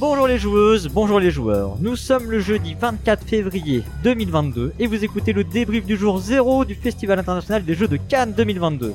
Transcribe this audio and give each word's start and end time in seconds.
Bonjour 0.00 0.28
les 0.28 0.38
joueuses, 0.38 0.86
bonjour 0.86 1.18
les 1.18 1.32
joueurs. 1.32 1.76
Nous 1.80 1.96
sommes 1.96 2.30
le 2.30 2.38
jeudi 2.38 2.76
24 2.80 3.24
février 3.24 3.82
2022 4.04 4.72
et 4.78 4.86
vous 4.86 5.02
écoutez 5.02 5.32
le 5.32 5.42
débrief 5.42 5.84
du 5.86 5.96
jour 5.96 6.18
0 6.20 6.64
du 6.64 6.76
Festival 6.76 7.18
international 7.18 7.64
des 7.64 7.74
jeux 7.74 7.88
de 7.88 7.96
Cannes 7.96 8.32
2022. 8.32 8.94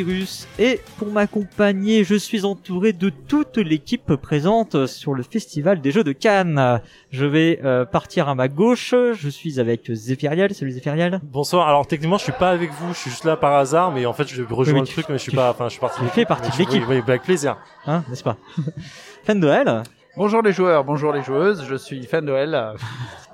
Cyrus 0.00 0.48
et 0.58 0.80
pour 0.98 1.08
m'accompagner, 1.08 2.04
je 2.04 2.14
suis 2.14 2.46
entouré 2.46 2.94
de 2.94 3.10
toute 3.10 3.58
l'équipe 3.58 4.14
présente 4.14 4.86
sur 4.86 5.12
le 5.12 5.22
Festival 5.22 5.82
des 5.82 5.90
Jeux 5.90 6.04
de 6.04 6.12
Cannes. 6.12 6.80
Je 7.10 7.26
vais 7.26 7.60
euh, 7.64 7.84
partir 7.84 8.30
à 8.30 8.34
ma 8.34 8.48
gauche, 8.48 8.94
je 8.94 9.28
suis 9.28 9.60
avec 9.60 9.92
Zéphiriel. 9.92 10.54
Salut 10.54 10.70
Zéphiriel. 10.70 11.20
Bonsoir. 11.22 11.68
Alors 11.68 11.86
techniquement, 11.86 12.16
je 12.16 12.24
suis 12.24 12.32
pas 12.32 12.50
avec 12.50 12.70
vous, 12.72 12.94
je 12.94 12.98
suis 12.98 13.10
juste 13.10 13.24
là 13.24 13.36
par 13.36 13.54
hasard, 13.56 13.92
mais 13.92 14.06
en 14.06 14.14
fait, 14.14 14.26
je 14.26 14.42
rejoins 14.42 14.72
mais 14.72 14.80
le 14.80 14.86
truc, 14.86 15.04
mais 15.10 15.18
je 15.18 15.22
suis 15.22 15.32
pas. 15.32 15.50
Enfin, 15.50 15.66
je 15.66 15.72
suis 15.72 15.80
parti. 15.80 16.00
tu 16.00 16.08
fais 16.08 16.24
partie 16.24 16.50
de 16.50 16.56
l'équipe. 16.56 16.82
Oui, 16.88 16.96
oui, 16.96 17.02
avec 17.06 17.22
plaisir. 17.22 17.58
Hein, 17.86 18.02
n'est-ce 18.08 18.24
pas? 18.24 18.38
Fan 19.24 19.38
de 19.38 19.46
Noël. 19.46 19.82
Bonjour 20.16 20.42
les 20.42 20.52
joueurs, 20.52 20.84
bonjour 20.84 21.12
les 21.12 21.22
joueuses, 21.22 21.64
je 21.68 21.74
suis 21.76 22.04
fan 22.04 22.24
de 22.24 22.30
Noël. 22.30 22.74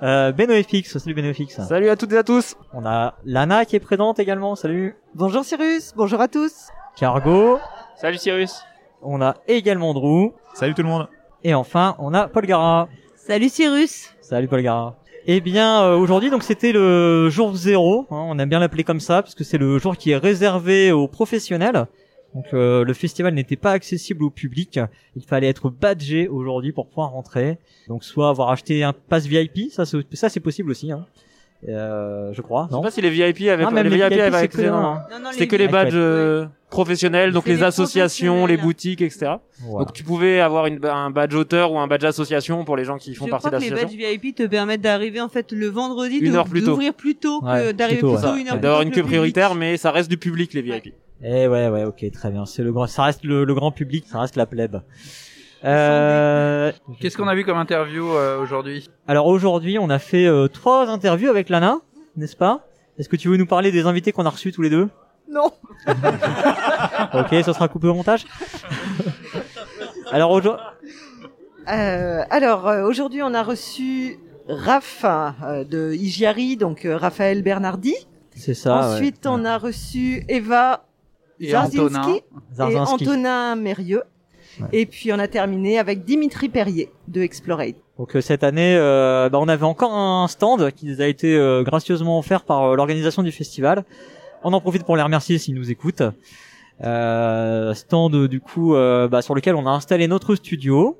Euh, 0.03 0.31
BenoFX, 0.31 0.97
salut 0.97 1.15
BenoFX. 1.15 1.61
Salut 1.67 1.89
à 1.89 1.95
toutes 1.95 2.13
et 2.13 2.17
à 2.17 2.23
tous. 2.23 2.55
On 2.73 2.85
a 2.85 3.15
Lana 3.25 3.65
qui 3.65 3.75
est 3.75 3.79
présente 3.79 4.19
également, 4.19 4.55
salut. 4.55 4.95
Bonjour 5.15 5.43
Cyrus, 5.43 5.93
bonjour 5.95 6.21
à 6.21 6.27
tous. 6.27 6.67
Cargo. 6.95 7.59
Salut 7.95 8.17
Cyrus. 8.17 8.61
On 9.01 9.21
a 9.21 9.35
également 9.47 9.93
Drew. 9.93 10.33
Salut 10.53 10.75
tout 10.75 10.83
le 10.83 10.87
monde. 10.87 11.07
Et 11.43 11.53
enfin, 11.53 11.95
on 11.99 12.13
a 12.13 12.27
Paul 12.27 12.45
Gara. 12.45 12.87
Salut 13.15 13.49
Cyrus. 13.49 14.13
Salut 14.21 14.47
Paul 14.47 14.61
Gara. 14.61 14.95
Eh 15.25 15.41
bien, 15.41 15.81
euh, 15.83 15.97
aujourd'hui, 15.97 16.29
donc 16.29 16.43
c'était 16.43 16.71
le 16.71 17.29
jour 17.29 17.53
zéro. 17.55 18.01
hein, 18.11 18.23
on 18.29 18.39
aime 18.39 18.49
bien 18.49 18.59
l'appeler 18.59 18.83
comme 18.83 18.99
ça 19.01 19.21
parce 19.21 19.35
que 19.35 19.43
c'est 19.43 19.57
le 19.57 19.77
jour 19.79 19.97
qui 19.97 20.11
est 20.11 20.17
réservé 20.17 20.91
aux 20.91 21.07
professionnels. 21.07 21.87
Donc 22.35 22.45
euh, 22.53 22.83
le 22.83 22.93
festival 22.93 23.33
n'était 23.33 23.55
pas 23.55 23.71
accessible 23.71 24.23
au 24.23 24.29
public. 24.29 24.79
Il 25.15 25.23
fallait 25.23 25.47
être 25.47 25.69
badgé 25.69 26.27
aujourd'hui 26.27 26.71
pour 26.71 26.87
pouvoir 26.87 27.11
rentrer. 27.11 27.57
Donc 27.87 28.03
soit 28.03 28.29
avoir 28.29 28.49
acheté 28.51 28.83
un 28.83 28.93
pass 28.93 29.25
VIP, 29.25 29.71
ça 29.71 29.85
c'est 29.85 29.97
ça 30.13 30.29
c'est 30.29 30.39
possible 30.39 30.71
aussi. 30.71 30.91
Hein. 30.91 31.05
Euh, 31.67 32.31
je 32.33 32.41
crois. 32.43 32.67
Je 32.69 32.75
sais 32.75 32.81
pas 32.83 32.91
si 32.91 33.01
les 33.01 33.09
VIP 33.09 33.49
avaient 33.49 33.63
Ah, 33.65 33.71
les 33.71 33.83
les 33.83 33.89
VIP 33.89 34.09
VIP, 34.13 34.21
avaient 34.21 34.47
que- 34.47 34.61
non, 34.61 34.71
non. 34.73 34.81
Non, 34.81 35.19
non, 35.23 35.29
C'était 35.31 35.47
que 35.47 35.55
les 35.55 35.67
badges 35.67 35.95
ouais. 35.95 35.99
euh, 35.99 36.45
professionnels, 36.69 37.31
donc 37.31 37.47
les 37.47 37.55
les 37.55 37.63
associations, 37.63 38.45
les 38.45 38.57
boutiques, 38.57 39.01
etc. 39.01 39.37
Voilà. 39.61 39.85
Donc 39.85 39.93
tu 39.93 40.03
pouvais 40.03 40.39
avoir 40.39 40.67
une, 40.67 40.85
un 40.85 41.09
badge 41.09 41.33
auteur 41.33 41.71
ou 41.71 41.79
un 41.79 41.87
badge 41.87 42.03
association 42.05 42.63
pour 42.63 42.77
les 42.77 42.83
gens 42.83 42.97
qui 42.99 43.15
font 43.15 43.25
Je 43.25 43.31
partie 43.31 43.49
que 43.49 43.55
les 43.55 43.71
badges. 43.71 43.89
VIP 43.89 44.35
te 44.35 44.45
permettent 44.45 44.81
d'arriver 44.81 45.19
en 45.19 45.29
fait 45.29 45.51
le 45.51 45.65
vendredi, 45.67 46.17
Une 46.17 46.33
de- 46.33 46.37
heure 46.37 46.45
plus 46.47 46.59
tôt. 46.61 46.67
d'ouvrir 46.67 46.93
plus 46.93 47.15
tôt, 47.15 47.41
que 47.41 47.45
Ouais, 47.47 47.73
d'arriver 47.73 48.01
plus 48.01 48.07
tôt, 48.07 48.13
plus 48.13 48.21
tôt, 48.21 48.27
ouais. 48.33 48.41
une 48.41 48.47
heure 48.49 48.53
plus 48.53 48.61
D'avoir 48.61 48.81
une 48.83 48.91
que 48.91 48.95
queue 48.97 49.03
prioritaire, 49.03 49.55
mais 49.55 49.77
ça 49.77 49.89
reste 49.89 50.09
du 50.11 50.17
public 50.17 50.53
les 50.53 50.61
VIP. 50.61 50.93
Eh 51.23 51.47
ouais, 51.47 51.67
ouais, 51.69 51.83
ok, 51.83 52.05
très 52.11 52.29
bien. 52.31 52.45
C'est 52.45 52.63
le 52.63 52.71
grand, 52.71 52.87
ça 52.87 53.03
reste 53.03 53.23
le, 53.23 53.43
le 53.43 53.53
grand 53.53 53.71
public, 53.71 54.05
ça 54.07 54.19
reste 54.19 54.35
la 54.35 54.45
plèbe. 54.45 54.81
Euh, 55.65 56.71
Qu'est-ce 56.99 57.17
qu'on 57.17 57.27
a 57.27 57.33
vu 57.35 57.43
comme 57.43 57.57
interview 57.57 58.11
euh, 58.15 58.39
aujourd'hui? 58.39 58.87
Alors 59.07 59.25
aujourd'hui, 59.25 59.79
on 59.79 59.89
a 59.89 59.97
fait 59.99 60.27
euh, 60.27 60.47
trois 60.47 60.87
interviews 60.89 61.29
avec 61.29 61.49
Lana, 61.49 61.79
n'est-ce 62.15 62.35
pas? 62.35 62.67
Est-ce 62.99 63.09
que 63.09 63.15
tu 63.15 63.27
veux 63.29 63.37
nous 63.37 63.47
parler 63.47 63.71
des 63.71 63.85
invités 63.87 64.11
qu'on 64.11 64.25
a 64.25 64.29
reçus 64.29 64.51
tous 64.51 64.61
les 64.61 64.69
deux? 64.69 64.89
Non. 65.29 65.49
Ok, 67.13 67.29
ça 67.43 67.53
sera 67.53 67.67
coupé 67.67 67.87
au 67.87 67.93
montage. 67.93 68.25
Alors 70.11 70.31
aujourd'hui, 70.31 70.61
Euh, 71.69 72.23
alors 72.29 72.65
euh, 72.67 72.83
aujourd'hui 72.87 73.21
on 73.21 73.33
a 73.33 73.43
reçu 73.43 74.17
Raph 74.47 75.03
euh, 75.05 75.63
de 75.65 75.91
Igiari, 75.93 76.55
donc 76.55 76.85
euh, 76.85 76.95
Raphaël 76.97 77.41
Bernardi. 77.43 77.93
c'est 78.35 78.53
ça. 78.53 78.77
Ensuite 78.93 79.25
ouais. 79.25 79.31
on 79.33 79.43
a 79.43 79.57
reçu 79.57 80.23
Eva 80.29 80.85
Et 81.39 81.55
Antonin. 81.55 82.15
et. 82.15 82.77
Antonin 82.77 83.55
Mérieux. 83.55 84.03
Ouais. 84.59 84.67
Et 84.73 84.85
puis 84.85 85.13
on 85.13 85.19
a 85.19 85.27
terminé 85.27 85.77
avec 85.77 86.03
Dimitri 86.03 86.49
Perrier 86.49 86.91
de 87.07 87.21
Explorate. 87.21 87.75
Donc 87.99 88.15
euh, 88.15 88.21
cette 88.21 88.43
année, 88.43 88.75
euh, 88.75 89.29
bah, 89.29 89.39
on 89.39 89.47
avait 89.47 89.65
encore 89.65 89.93
un 89.93 90.27
stand 90.27 90.71
qui 90.71 90.87
nous 90.87 91.01
a 91.01 91.05
été 91.05 91.35
euh, 91.35 91.63
gracieusement 91.63 92.17
offert 92.17 92.43
par 92.43 92.63
euh, 92.63 92.75
l'organisation 92.75 93.23
du 93.23 93.31
festival. 93.31 93.83
On 94.43 94.53
en 94.53 94.61
profite 94.61 94.83
pour 94.83 94.95
les 94.95 95.03
remercier 95.03 95.37
s'ils 95.37 95.55
nous 95.55 95.69
écoutent. 95.69 96.03
Euh, 96.83 97.73
stand 97.73 98.27
du 98.27 98.39
coup 98.39 98.75
euh, 98.75 99.07
bah, 99.07 99.21
sur 99.21 99.33
lequel 99.35 99.55
on 99.55 99.65
a 99.67 99.71
installé 99.71 100.07
notre 100.07 100.35
studio. 100.35 100.97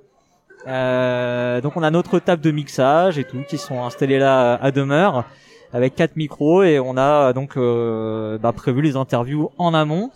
Euh, 0.68 1.62
donc 1.62 1.78
on 1.78 1.84
a 1.84 1.92
notre 1.92 2.19
table 2.19 2.42
de 2.42 2.52
mixage 2.52 3.18
et 3.18 3.24
tout 3.24 3.44
qui 3.48 3.58
sont 3.58 3.84
installés 3.84 4.19
là 4.19 4.56
à 4.56 4.72
demeure 4.72 5.24
avec 5.72 5.96
quatre 5.96 6.16
micros 6.16 6.64
et 6.64 6.80
on 6.80 6.98
a 6.98 7.31
donc 7.34 7.58
euh, 7.58 8.38
bah, 8.38 8.52
prévu 8.54 8.81
les 8.81 8.96
interviews 8.96 9.50
en 9.58 9.74
amont. 9.74 10.12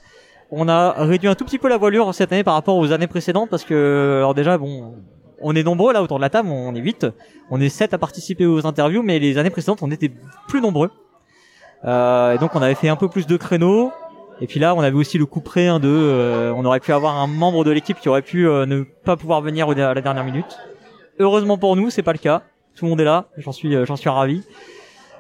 On 0.52 0.68
a 0.68 0.92
réduit 0.92 1.30
un 1.30 1.36
tout 1.36 1.46
petit 1.46 1.58
peu 1.58 1.70
la 1.70 1.78
voilure 1.78 2.14
cette 2.14 2.32
année 2.34 2.44
par 2.44 2.56
rapport 2.56 2.76
aux 2.76 2.92
années 2.92 3.08
précédentes 3.08 3.50
parce 3.50 3.64
que 3.64 4.18
alors 4.18 4.34
déjà 4.34 4.58
bon 4.58 4.96
on 5.42 5.56
est 5.56 5.64
nombreux 5.64 5.94
là 5.94 6.04
autour 6.04 6.18
de 6.18 6.22
la 6.22 6.30
table, 6.30 6.50
on 6.50 6.76
est 6.76 6.80
8, 6.80 7.08
on 7.50 7.60
est 7.60 7.70
7 7.70 7.94
à 7.94 7.98
participer 7.98 8.46
aux 8.46 8.68
interviews, 8.68 9.02
mais 9.02 9.18
les 9.18 9.38
années 9.38 9.50
précédentes 9.50 9.80
on 9.82 9.90
était 9.90 10.12
plus 10.48 10.62
nombreux. 10.62 10.92
Euh, 11.86 12.34
et 12.34 12.38
donc 12.38 12.54
on 12.56 12.62
avait 12.62 12.76
fait 12.76 12.90
un 12.90 12.96
peu 12.96 13.08
plus 13.08 13.26
de 13.26 13.38
créneaux. 13.38 13.92
Et 14.40 14.48
puis 14.48 14.60
là 14.60 14.76
on 14.76 14.82
avait 14.82 14.96
aussi 14.96 15.18
le 15.18 15.26
coup 15.26 15.42
près 15.42 15.68
hein, 15.68 15.80
de, 15.80 15.88
euh, 15.88 16.54
on 16.56 16.66
aurait 16.66 16.80
pu 16.80 16.92
avoir 16.92 17.18
un 17.18 17.28
membre 17.28 17.64
de 17.64 17.72
l'équipe 17.72 18.00
qui 18.00 18.10
aurait 18.10 18.22
pu 18.22 18.48
euh, 18.48 18.66
ne 18.66 18.84
pas 18.84 19.16
pouvoir 19.16 19.42
venir 19.42 19.70
à 19.70 19.94
la 19.94 20.02
dernière 20.02 20.24
minute. 20.24 20.58
Heureusement 21.20 21.58
pour 21.58 21.76
nous 21.76 21.90
c'est 21.90 22.04
pas 22.04 22.14
le 22.14 22.20
cas, 22.20 22.44
tout 22.76 22.86
le 22.86 22.90
monde 22.90 23.02
est 23.02 23.06
là, 23.06 23.26
j'en 23.38 23.52
suis, 23.52 23.76
euh, 23.76 23.86
j'en 23.86 23.96
suis 23.96 24.10
ravi. 24.10 24.44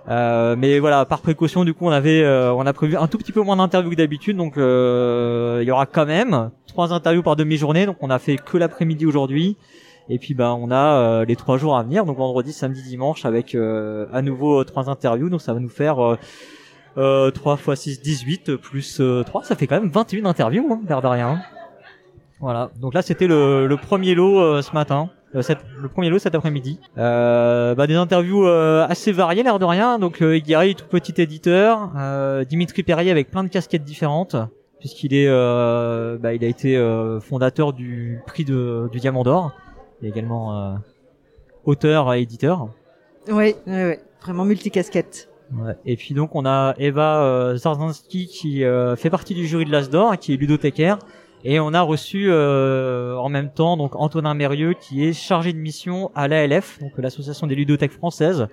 Euh, 0.10 0.56
mais 0.58 0.80
voilà, 0.80 1.06
par 1.06 1.22
précaution, 1.22 1.64
du 1.64 1.74
coup, 1.74 1.86
on 1.86 1.92
avait, 1.92 2.24
euh, 2.24 2.54
on 2.54 2.66
a 2.66 2.74
prévu 2.74 2.98
un 2.98 3.08
tout 3.08 3.18
petit 3.18 3.32
peu 3.32 3.42
moins 3.42 3.56
d'interviews 3.56 3.92
que 3.92 3.96
d'habitude, 3.96 4.36
donc 4.36 4.58
euh, 4.58 5.60
il 5.62 5.68
y 5.68 5.72
aura 5.72 5.86
quand 5.86 6.06
même 6.06 6.50
trois 6.68 6.92
interviews 6.94 7.24
par 7.24 7.36
demi-journée, 7.36 7.86
donc 7.86 7.98
on 8.02 8.10
a 8.10 8.20
fait 8.20 8.38
que 8.38 8.58
l'après-midi 8.58 9.06
aujourd'hui. 9.06 9.58
Et 10.10 10.18
puis 10.18 10.34
bah 10.34 10.56
on 10.60 10.72
a 10.72 10.96
euh, 10.98 11.26
les 11.26 11.36
trois 11.36 11.58
jours 11.58 11.78
à 11.78 11.84
venir, 11.84 12.06
donc 12.06 12.18
vendredi, 12.18 12.52
samedi, 12.52 12.82
dimanche, 12.82 13.24
avec 13.26 13.56
euh, 13.56 14.08
à 14.12 14.22
nouveau 14.22 14.64
trois 14.64 14.90
interviews, 14.90 15.30
donc 15.30 15.42
ça 15.42 15.54
va 15.54 15.60
nous 15.60 15.70
faire 15.70 16.00
euh, 16.00 16.18
euh, 16.98 17.32
3 17.32 17.58
x 17.58 17.80
6, 17.80 18.02
18, 18.02 18.56
plus 18.58 19.00
euh, 19.00 19.24
3, 19.24 19.44
ça 19.44 19.56
fait 19.56 19.68
quand 19.68 19.80
même 19.80 19.90
21 19.90 20.26
interviews, 20.26 20.68
hein, 20.70 20.82
de 20.84 21.08
rien. 21.08 21.42
Voilà, 22.40 22.72
donc 22.82 22.96
là 22.96 23.04
c'était 23.04 23.28
le, 23.28 23.68
le 23.68 23.78
premier 23.78 24.16
lot 24.16 24.62
ce 24.62 24.74
matin, 24.74 25.10
euh, 25.36 25.42
le 25.81 25.88
premier 25.88 26.09
lot 26.09 26.19
cet 26.19 26.36
après-midi. 26.36 26.80
Euh, 26.97 27.75
bah, 27.75 27.88
des 27.88 27.96
interviews 27.96 28.46
euh, 28.46 28.86
assez 28.88 29.12
variées, 29.12 29.44
l'air 29.44 29.59
de 29.59 29.66
rien, 29.66 30.00
donc 30.00 30.22
euh, 30.22 30.38
Igari, 30.38 30.75
tout 30.75 30.86
petit 30.88 31.22
éditeur, 31.22 31.92
euh, 31.97 32.44
Dimitri 32.44 32.84
Perrier 32.84 33.12
avec 33.12 33.31
plein 33.31 33.44
de 33.44 33.50
casquettes 33.50 33.84
différentes, 33.84 34.36
puisqu'il 34.80 35.14
est, 35.14 35.28
euh, 35.28 36.18
bah, 36.18 36.34
il 36.34 36.44
a 36.44 36.47
été 36.47 36.78
euh, 36.78 37.20
fondateur 37.20 37.74
du 37.74 38.20
prix 38.25 38.46
de, 38.46 38.90
du 38.91 39.00
Diamant 39.00 39.24
d'Or, 39.24 39.52
et 40.02 40.08
également 40.08 40.58
euh, 40.58 40.74
auteur 41.66 42.14
et 42.14 42.22
éditeur. 42.22 42.70
Oui, 43.28 43.56
oui, 43.68 43.84
oui. 43.84 43.96
Vraiment 44.22 44.46
multicasquette. 44.46 45.30
Ouais. 45.53 45.75
Et 45.86 45.97
puis 45.97 46.14
donc 46.14 46.34
on 46.34 46.46
a 46.46 46.74
Eva 46.78 47.24
euh, 47.24 47.58
Zarzinski 47.58 48.28
qui 48.28 48.64
euh, 48.64 48.96
fait 48.96 49.09
partie 49.09 49.34
du 49.34 49.46
jury 49.46 49.66
de 49.66 49.72
l'Asdor, 49.72 50.18
qui 50.18 50.34
est 50.34 50.38
ludothécaire, 50.38 50.97
et 51.44 51.59
on 51.59 51.74
a 51.74 51.81
reçu 51.81 52.28
euh, 52.29 53.16
en 53.18 53.29
même 53.29 53.52
temps 53.52 53.78
donc 53.78 53.96
Antonin 53.96 54.34
Mérieux 54.34 54.74
qui 54.74 55.06
est 55.06 55.13
chargé 55.13 55.53
de 55.53 55.57
mission 55.57 56.12
à 56.16 56.28
l'ALF, 56.28 56.79
donc 56.79 56.91
l'association 56.97 57.47
des 57.47 57.56
ludothèques 57.56 57.94
françaises. 57.94 58.47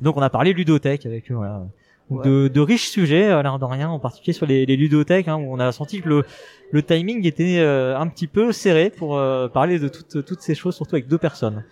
Donc 0.00 0.16
on 0.16 0.22
a 0.22 0.30
parlé 0.30 0.52
ludothèque 0.52 1.06
avec 1.06 1.30
eux. 1.30 1.34
Voilà. 1.34 1.62
De, 2.10 2.48
de 2.48 2.60
riches 2.60 2.90
sujets, 2.90 3.30
à 3.30 3.42
l'air 3.42 3.58
de 3.58 3.64
rien, 3.64 3.88
en 3.88 3.98
particulier 3.98 4.34
sur 4.34 4.44
les, 4.44 4.66
les 4.66 4.76
ludothèques, 4.76 5.26
hein, 5.26 5.36
où 5.36 5.54
on 5.54 5.58
a 5.58 5.72
senti 5.72 6.02
que 6.02 6.08
le, 6.08 6.24
le 6.70 6.82
timing 6.82 7.26
était 7.26 7.58
euh, 7.58 7.98
un 7.98 8.06
petit 8.08 8.26
peu 8.26 8.52
serré 8.52 8.90
pour 8.90 9.16
euh, 9.16 9.48
parler 9.48 9.78
de 9.78 9.88
toutes, 9.88 10.22
toutes 10.24 10.40
ces 10.42 10.54
choses, 10.54 10.76
surtout 10.76 10.96
avec 10.96 11.08
deux 11.08 11.16
personnes. 11.16 11.64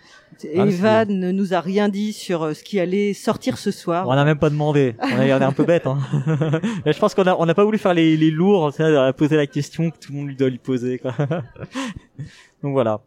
Ah, 0.43 0.65
Eva 0.65 1.05
ne 1.05 1.31
nous 1.31 1.53
a 1.53 1.61
rien 1.61 1.87
dit 1.87 2.13
sur 2.13 2.43
euh, 2.43 2.53
ce 2.55 2.63
qui 2.63 2.79
allait 2.79 3.13
sortir 3.13 3.59
ce 3.59 3.69
soir. 3.69 4.07
On 4.07 4.15
n'a 4.15 4.25
même 4.25 4.39
pas 4.39 4.49
demandé. 4.49 4.95
On 5.01 5.21
est, 5.21 5.31
on 5.33 5.37
est 5.37 5.43
un 5.43 5.51
peu 5.51 5.65
bête. 5.65 5.85
Hein. 5.85 5.99
Je 6.85 6.97
pense 6.97 7.13
qu'on 7.13 7.27
a, 7.27 7.35
on 7.35 7.45
n'a 7.45 7.53
pas 7.53 7.63
voulu 7.63 7.77
faire 7.77 7.93
les, 7.93 8.17
les 8.17 8.31
lourds, 8.31 8.73
à 8.79 9.13
poser 9.13 9.37
la 9.37 9.45
question 9.45 9.91
que 9.91 9.99
tout 9.99 10.11
le 10.11 10.17
monde 10.17 10.27
lui 10.29 10.35
doit 10.35 10.49
lui 10.49 10.57
poser. 10.57 10.97
Quoi. 10.97 11.13
donc 12.63 12.73
voilà. 12.73 13.01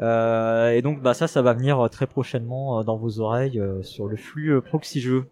Euh, 0.00 0.70
et 0.70 0.82
donc 0.82 1.02
bah 1.02 1.14
ça, 1.14 1.28
ça 1.28 1.40
va 1.40 1.52
venir 1.52 1.78
euh, 1.78 1.88
très 1.88 2.06
prochainement 2.06 2.80
euh, 2.80 2.82
dans 2.82 2.96
vos 2.96 3.20
oreilles 3.20 3.60
euh, 3.60 3.82
sur 3.82 4.08
le 4.08 4.16
flux 4.16 4.52
euh, 4.52 4.60
proxy 4.60 5.00
jeu. 5.00 5.26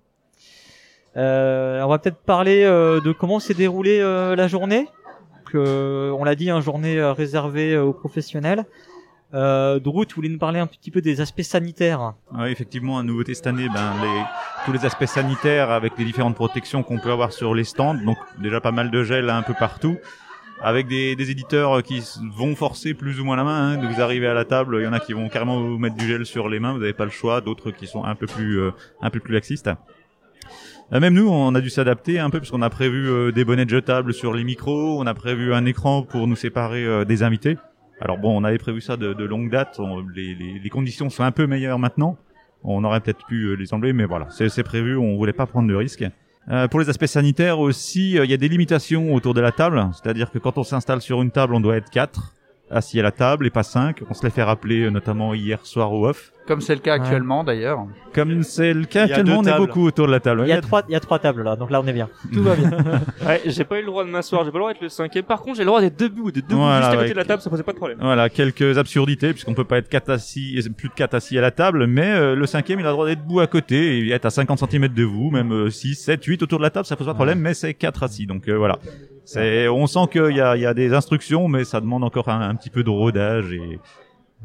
Euh, 1.16 1.82
on 1.82 1.88
va 1.88 1.98
peut-être 1.98 2.18
parler 2.18 2.64
euh, 2.64 3.00
de 3.00 3.12
comment 3.12 3.40
s'est 3.40 3.54
déroulée 3.54 4.00
euh, 4.00 4.34
la 4.34 4.48
journée. 4.48 4.86
Donc, 5.54 5.54
on 5.54 6.24
l'a 6.24 6.34
dit, 6.34 6.48
une 6.50 6.60
journée 6.62 6.98
euh, 6.98 7.12
réservée 7.12 7.76
aux 7.76 7.92
professionnels. 7.92 8.64
Euh, 9.34 9.78
Drew, 9.78 10.04
tu 10.06 10.14
voulais 10.14 10.28
nous 10.28 10.38
parler 10.38 10.60
un 10.60 10.66
petit 10.66 10.90
peu 10.90 11.00
des 11.00 11.20
aspects 11.20 11.42
sanitaires. 11.42 12.14
Oui, 12.34 12.50
effectivement, 12.50 13.00
une 13.00 13.06
nouveauté 13.06 13.34
cette 13.34 13.46
année, 13.46 13.66
ben, 13.72 13.92
les, 14.02 14.22
tous 14.66 14.72
les 14.72 14.84
aspects 14.84 15.06
sanitaires 15.06 15.70
avec 15.70 15.92
les 15.98 16.04
différentes 16.04 16.34
protections 16.34 16.82
qu'on 16.82 16.98
peut 16.98 17.10
avoir 17.10 17.32
sur 17.32 17.54
les 17.54 17.64
stands. 17.64 17.94
Donc 17.94 18.18
déjà 18.40 18.60
pas 18.60 18.72
mal 18.72 18.90
de 18.90 19.02
gel 19.04 19.30
un 19.30 19.42
peu 19.42 19.54
partout. 19.58 19.96
avec 20.62 20.86
des, 20.86 21.16
des 21.16 21.30
éditeurs 21.30 21.82
qui 21.82 22.02
vont 22.36 22.54
forcer 22.54 22.94
plus 22.94 23.20
ou 23.20 23.24
moins 23.24 23.36
la 23.36 23.44
main. 23.44 23.72
Hein. 23.72 23.88
Vous 23.90 24.00
arrivez 24.00 24.28
à 24.28 24.34
la 24.34 24.44
table, 24.44 24.76
il 24.80 24.84
y 24.84 24.86
en 24.86 24.92
a 24.92 25.00
qui 25.00 25.12
vont 25.12 25.28
carrément 25.28 25.60
vous 25.60 25.78
mettre 25.78 25.96
du 25.96 26.06
gel 26.06 26.24
sur 26.24 26.48
les 26.48 26.60
mains, 26.60 26.72
vous 26.72 26.78
n'avez 26.78 26.92
pas 26.92 27.04
le 27.04 27.10
choix. 27.10 27.40
D'autres 27.40 27.72
qui 27.72 27.86
sont 27.86 28.04
un 28.04 28.14
peu 28.14 28.26
plus 28.26 28.60
euh, 28.60 28.70
un 29.00 29.10
peu 29.10 29.18
plus 29.20 29.34
laxistes. 29.34 29.68
Euh, 30.92 31.00
Même 31.00 31.14
nous, 31.14 31.28
on 31.28 31.54
a 31.54 31.60
dû 31.60 31.70
s'adapter 31.70 32.18
un 32.18 32.30
peu 32.30 32.38
parce 32.38 32.50
qu'on 32.50 32.62
a 32.62 32.70
prévu 32.70 33.08
euh, 33.08 33.32
des 33.32 33.44
bonnets 33.44 33.68
jetables 33.68 34.12
sur 34.12 34.32
les 34.34 34.44
micros, 34.44 35.00
on 35.00 35.06
a 35.06 35.14
prévu 35.14 35.54
un 35.54 35.64
écran 35.64 36.02
pour 36.02 36.26
nous 36.26 36.36
séparer 36.36 36.84
euh, 36.84 37.04
des 37.04 37.22
invités. 37.22 37.56
Alors 38.00 38.18
bon, 38.18 38.36
on 38.38 38.44
avait 38.44 38.58
prévu 38.58 38.80
ça 38.80 38.96
de, 38.96 39.12
de 39.12 39.24
longue 39.24 39.50
date. 39.50 39.76
On- 39.78 40.04
les, 40.14 40.34
les, 40.34 40.58
les 40.58 40.70
conditions 40.70 41.08
sont 41.08 41.22
un 41.22 41.30
peu 41.30 41.46
meilleures 41.46 41.78
maintenant. 41.78 42.16
On 42.64 42.84
aurait 42.84 43.00
peut-être 43.00 43.24
pu 43.26 43.56
les 43.56 43.74
enlever, 43.74 43.92
mais 43.92 44.04
voilà, 44.04 44.28
c'est 44.30 44.62
prévu. 44.62 44.96
On 44.96 45.16
voulait 45.16 45.32
pas 45.32 45.46
prendre 45.46 45.68
de 45.68 45.74
risques. 45.74 46.04
Euh, 46.50 46.68
pour 46.68 46.78
les 46.80 46.88
aspects 46.88 47.06
sanitaires 47.06 47.58
aussi, 47.58 48.12
il 48.12 48.30
y 48.30 48.34
a 48.34 48.36
des 48.36 48.48
limitations 48.48 49.14
autour 49.14 49.34
de 49.34 49.40
la 49.40 49.50
table. 49.50 49.88
C'est-à-dire 49.92 50.30
que 50.30 50.38
quand 50.38 50.58
on 50.58 50.62
s'installe 50.64 51.00
sur 51.00 51.22
une 51.22 51.30
table, 51.32 51.54
on 51.54 51.60
doit 51.60 51.76
être 51.76 51.90
quatre 51.90 52.34
assis 52.72 52.98
à 52.98 53.02
la 53.02 53.12
table 53.12 53.46
et 53.46 53.50
pas 53.50 53.62
cinq. 53.62 54.02
On 54.10 54.14
se 54.14 54.24
les 54.24 54.30
fait 54.30 54.42
rappeler 54.42 54.82
euh, 54.82 54.90
notamment 54.90 55.34
hier 55.34 55.64
soir 55.64 55.92
au 55.92 56.06
off. 56.06 56.32
Comme 56.46 56.60
c'est 56.60 56.74
le 56.74 56.80
cas 56.80 56.94
Ouais. 56.96 57.00
actuellement 57.00 57.44
d'ailleurs. 57.44 57.86
Comme 58.12 58.42
c'est 58.42 58.74
le 58.74 58.84
cas 58.84 59.04
actuellement, 59.04 59.38
on 59.38 59.44
est 59.44 59.56
beaucoup 59.56 59.86
autour 59.86 60.08
de 60.08 60.12
la 60.12 60.18
table. 60.18 60.42
Il 60.44 60.48
y 60.48 60.52
a 60.52 60.60
trois, 60.60 60.82
il 60.88 60.92
y 60.92 60.96
a 60.96 61.00
trois 61.00 61.20
tables 61.20 61.42
là, 61.44 61.54
donc 61.54 61.70
là 61.70 61.80
on 61.80 61.86
est 61.86 61.92
bien. 61.92 62.08
Tout 62.32 62.42
va 62.42 62.56
bien. 62.56 62.70
Ouais, 63.26 63.40
j'ai 63.46 63.62
pas 63.64 63.76
eu 63.78 63.82
le 63.82 63.86
droit 63.86 64.04
de 64.04 64.10
m'asseoir, 64.10 64.44
j'ai 64.44 64.50
pas 64.50 64.58
le 64.58 64.62
droit 64.62 64.72
d'être 64.72 64.82
le 64.82 64.88
cinquième. 64.88 65.24
Par 65.24 65.40
contre, 65.40 65.56
j'ai 65.56 65.62
le 65.62 65.66
droit 65.68 65.80
d'être 65.80 65.98
debout, 65.98 66.32
d'être 66.32 66.48
debout 66.48 66.60
Voilà, 66.60 66.78
juste 66.80 66.88
à 66.88 66.94
côté 66.96 67.04
ouais. 67.06 67.10
de 67.12 67.18
la 67.18 67.24
table, 67.24 67.42
ça 67.42 67.48
posait 67.50 67.62
pas 67.62 67.72
de 67.72 67.76
problème. 67.76 67.98
Voilà, 68.00 68.28
quelques 68.28 68.76
absurdités, 68.76 69.32
puisqu'on 69.32 69.54
peut 69.54 69.64
pas 69.64 69.78
être 69.78 69.88
quatre 69.88 70.10
assis, 70.10 70.58
plus 70.76 70.88
de 70.88 70.94
quatre 70.94 71.14
assis 71.14 71.38
à 71.38 71.40
la 71.40 71.52
table, 71.52 71.86
mais 71.86 72.10
euh, 72.10 72.34
le 72.34 72.46
cinquième, 72.46 72.80
il 72.80 72.86
a 72.86 72.88
le 72.88 72.94
droit 72.94 73.06
d'être 73.06 73.22
debout 73.22 73.38
à 73.40 73.46
côté 73.46 73.98
et 73.98 74.10
être 74.10 74.26
à 74.26 74.30
50 74.30 74.58
cm 74.68 74.88
de 74.88 75.04
vous, 75.04 75.30
même 75.30 75.52
euh, 75.52 75.70
6, 75.70 75.94
7, 75.94 76.24
8 76.24 76.42
autour 76.42 76.58
de 76.58 76.64
la 76.64 76.70
table, 76.70 76.86
ça 76.86 76.96
pose 76.96 77.06
pas 77.06 77.12
de 77.12 77.16
problème, 77.16 77.38
mais 77.38 77.54
c'est 77.54 77.74
quatre 77.74 78.02
assis, 78.02 78.26
donc 78.26 78.48
euh, 78.48 78.56
voilà. 78.58 78.78
C'est, 79.24 79.68
on 79.68 79.86
sent 79.86 80.06
qu'il 80.10 80.36
y 80.36 80.40
a, 80.40 80.56
il 80.56 80.62
y 80.62 80.66
a 80.66 80.74
des 80.74 80.92
instructions, 80.94 81.48
mais 81.48 81.64
ça 81.64 81.80
demande 81.80 82.04
encore 82.04 82.28
un, 82.28 82.40
un 82.40 82.54
petit 82.54 82.70
peu 82.70 82.82
de 82.82 82.90
rodage 82.90 83.52
et, 83.52 83.78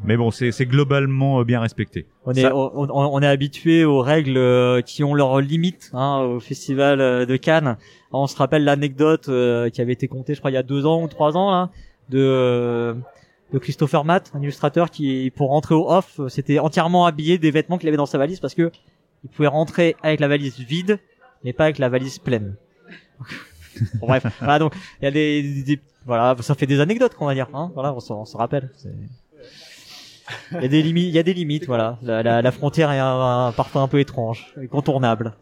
mais 0.04 0.16
bon, 0.16 0.30
c'est, 0.30 0.52
c'est 0.52 0.66
globalement 0.66 1.40
euh, 1.40 1.44
bien 1.44 1.60
respecté. 1.60 2.06
On 2.24 2.32
est, 2.32 2.42
Ça- 2.42 2.54
on, 2.54 3.20
est 3.20 3.26
habitué 3.26 3.84
aux 3.84 4.00
règles 4.00 4.36
euh, 4.36 4.80
qui 4.80 5.02
ont 5.02 5.12
leurs 5.14 5.40
limites 5.40 5.90
hein, 5.92 6.20
au 6.20 6.38
festival 6.40 7.00
euh, 7.00 7.26
de 7.26 7.36
Cannes. 7.36 7.76
On 8.12 8.28
se 8.28 8.36
rappelle 8.36 8.62
l'anecdote 8.62 9.28
euh, 9.28 9.68
qui 9.70 9.80
avait 9.80 9.94
été 9.94 10.06
contée, 10.06 10.34
je 10.34 10.38
crois, 10.38 10.52
il 10.52 10.54
y 10.54 10.58
a 10.58 10.62
deux 10.62 10.86
ans 10.86 11.02
ou 11.02 11.08
trois 11.08 11.36
ans 11.36 11.50
là, 11.50 11.70
de 12.10 12.18
euh, 12.20 12.94
de 13.52 13.58
Christopher 13.58 14.04
Matt, 14.04 14.30
un 14.34 14.42
illustrateur 14.42 14.90
qui, 14.90 15.32
pour 15.34 15.48
rentrer 15.48 15.74
au 15.74 15.90
off, 15.90 16.20
s'était 16.28 16.58
entièrement 16.58 17.06
habillé 17.06 17.38
des 17.38 17.50
vêtements 17.50 17.78
qu'il 17.78 17.88
avait 17.88 17.96
dans 17.96 18.04
sa 18.06 18.18
valise 18.18 18.40
parce 18.40 18.54
que 18.54 18.70
il 19.24 19.30
pouvait 19.30 19.48
rentrer 19.48 19.96
avec 20.02 20.20
la 20.20 20.28
valise 20.28 20.58
vide, 20.60 20.98
mais 21.42 21.52
pas 21.54 21.64
avec 21.64 21.78
la 21.78 21.88
valise 21.88 22.18
pleine. 22.18 22.54
Bon, 24.00 24.06
bref, 24.08 24.24
voilà 24.38 24.58
donc 24.58 24.74
il 25.00 25.04
y 25.04 25.08
a 25.08 25.10
des, 25.10 25.42
des- 25.42 25.62
des- 25.76 25.80
voilà, 26.06 26.34
ça 26.40 26.54
fait 26.54 26.66
des 26.66 26.80
anecdotes 26.80 27.14
qu'on 27.14 27.26
va 27.26 27.34
dire, 27.34 27.48
hein, 27.54 27.70
voilà, 27.74 27.92
on 27.92 27.98
on 28.14 28.24
s'en 28.24 28.38
rappelle. 28.38 28.70
il 30.52 30.62
y 30.62 30.64
a 30.64 30.68
des 30.68 30.82
limites, 30.82 31.04
il 31.08 31.14
y 31.14 31.18
a 31.18 31.22
des 31.22 31.34
limites, 31.34 31.66
voilà. 31.66 31.98
La, 32.02 32.22
la, 32.22 32.42
la 32.42 32.52
frontière 32.52 32.90
est 32.92 32.98
un, 32.98 33.46
un- 33.48 33.52
parfois 33.52 33.82
un 33.82 33.88
peu 33.88 33.98
étrange, 34.00 34.54
incontournable. 34.60 35.34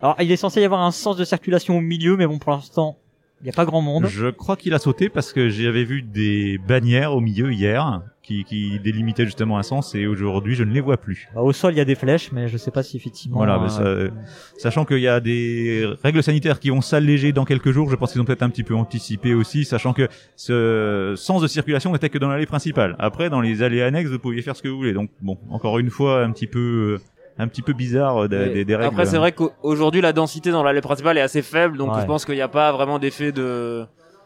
Alors, 0.00 0.16
il 0.20 0.30
est 0.30 0.36
censé 0.36 0.60
y 0.60 0.64
avoir 0.64 0.82
un 0.82 0.92
sens 0.92 1.16
de 1.16 1.24
circulation 1.24 1.76
au 1.76 1.80
milieu, 1.80 2.16
mais 2.16 2.26
bon, 2.26 2.38
pour 2.38 2.52
l'instant, 2.52 2.96
il 3.40 3.44
n'y 3.44 3.50
a 3.50 3.52
pas 3.52 3.64
grand 3.64 3.80
monde. 3.80 4.06
Je 4.06 4.28
crois 4.30 4.56
qu'il 4.56 4.74
a 4.74 4.78
sauté 4.78 5.08
parce 5.08 5.32
que 5.32 5.48
j'avais 5.48 5.84
vu 5.84 6.02
des 6.02 6.58
bannières 6.58 7.14
au 7.14 7.20
milieu 7.20 7.52
hier 7.52 8.02
qui, 8.22 8.44
qui 8.44 8.78
délimitaient 8.80 9.24
justement 9.24 9.58
un 9.58 9.62
sens 9.62 9.94
et 9.94 10.06
aujourd'hui 10.06 10.54
je 10.54 10.64
ne 10.64 10.72
les 10.72 10.80
vois 10.80 10.96
plus. 10.96 11.28
Bah, 11.34 11.40
au 11.42 11.52
sol, 11.52 11.72
il 11.72 11.76
y 11.78 11.80
a 11.80 11.84
des 11.84 11.94
flèches, 11.94 12.30
mais 12.32 12.48
je 12.48 12.56
sais 12.56 12.70
pas 12.70 12.82
si 12.82 12.96
effectivement. 12.96 13.36
Voilà, 13.38 13.56
euh, 13.56 13.62
mais 13.62 14.08
ça- 14.26 14.58
Sachant 14.58 14.84
qu'il 14.84 14.98
y 14.98 15.08
a 15.08 15.20
des 15.20 15.88
règles 16.02 16.22
sanitaires 16.22 16.58
qui 16.60 16.70
vont 16.70 16.80
s'alléger 16.80 17.32
dans 17.32 17.44
quelques 17.44 17.70
jours, 17.70 17.88
je 17.90 17.96
pense 17.96 18.12
qu'ils 18.12 18.20
ont 18.20 18.24
peut-être 18.24 18.42
un 18.42 18.50
petit 18.50 18.64
peu 18.64 18.74
anticipé 18.74 19.34
aussi, 19.34 19.64
sachant 19.64 19.92
que 19.92 20.08
ce 20.36 21.14
sens 21.16 21.40
de 21.40 21.46
circulation 21.46 21.92
n'était 21.92 22.10
que 22.10 22.18
dans 22.18 22.28
l'allée 22.28 22.46
principale. 22.46 22.96
Après, 22.98 23.30
dans 23.30 23.40
les 23.40 23.62
allées 23.62 23.82
annexes, 23.82 24.10
vous 24.10 24.18
pouviez 24.18 24.42
faire 24.42 24.56
ce 24.56 24.62
que 24.62 24.68
vous 24.68 24.76
voulez. 24.76 24.92
Donc, 24.92 25.10
bon, 25.22 25.38
encore 25.50 25.78
une 25.78 25.90
fois, 25.90 26.22
un 26.24 26.32
petit 26.32 26.46
peu, 26.48 26.98
euh, 26.98 27.02
un 27.38 27.48
petit 27.48 27.62
peu 27.62 27.72
bizarre 27.72 28.24
euh, 28.24 28.28
des, 28.28 28.48
des, 28.50 28.64
des 28.64 28.74
règles. 28.76 28.88
Après, 28.88 29.06
c'est 29.06 29.16
vrai 29.18 29.32
qu'aujourd'hui, 29.32 30.00
la 30.00 30.12
densité 30.12 30.50
dans 30.50 30.62
l'allée 30.62 30.80
principale 30.80 31.18
est 31.18 31.22
assez 31.22 31.42
faible, 31.42 31.78
donc 31.78 31.94
Ouais. 31.94 32.00
je 32.00 32.06
pense 32.06 32.24
qu'il 32.24 32.34
n'y 32.34 32.40
a 32.40 32.48
pas 32.48 32.72
vraiment 32.72 32.98
d'effet 32.98 33.32
de. 33.32 33.84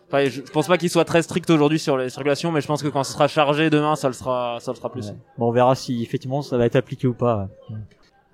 Enfin, 0.09 0.25
je, 0.25 0.43
je 0.45 0.51
pense 0.53 0.67
pas 0.69 0.77
qu'il 0.79 0.91
soit 0.91 1.05
très 1.07 1.23
strict 1.23 1.49
aujourd'hui 1.51 1.79
sur 1.79 1.97
les 1.97 2.11
circulations, 2.11 2.53
mais 2.53 2.61
je 2.61 2.67
pense 2.67 2.83
que 2.83 2.89
quand 2.89 3.03
ce 3.05 3.13
sera 3.13 3.29
chargé 3.29 3.71
demain, 3.71 3.97
ça 3.97 4.09
le 4.09 4.15
sera, 4.15 4.59
ça 4.61 4.73
le 4.73 4.77
sera 4.77 4.91
plus. 4.91 5.09
ouais. 5.09 5.17
Bon, 5.39 5.49
on 5.49 5.53
verra 5.53 5.75
si 5.75 6.03
effectivement 6.03 6.43
ça 6.43 6.59
va 6.59 6.67
être 6.67 6.77
appliqué 6.77 7.07
ou 7.07 7.15
pas. 7.15 7.49
ouais. 7.71 7.77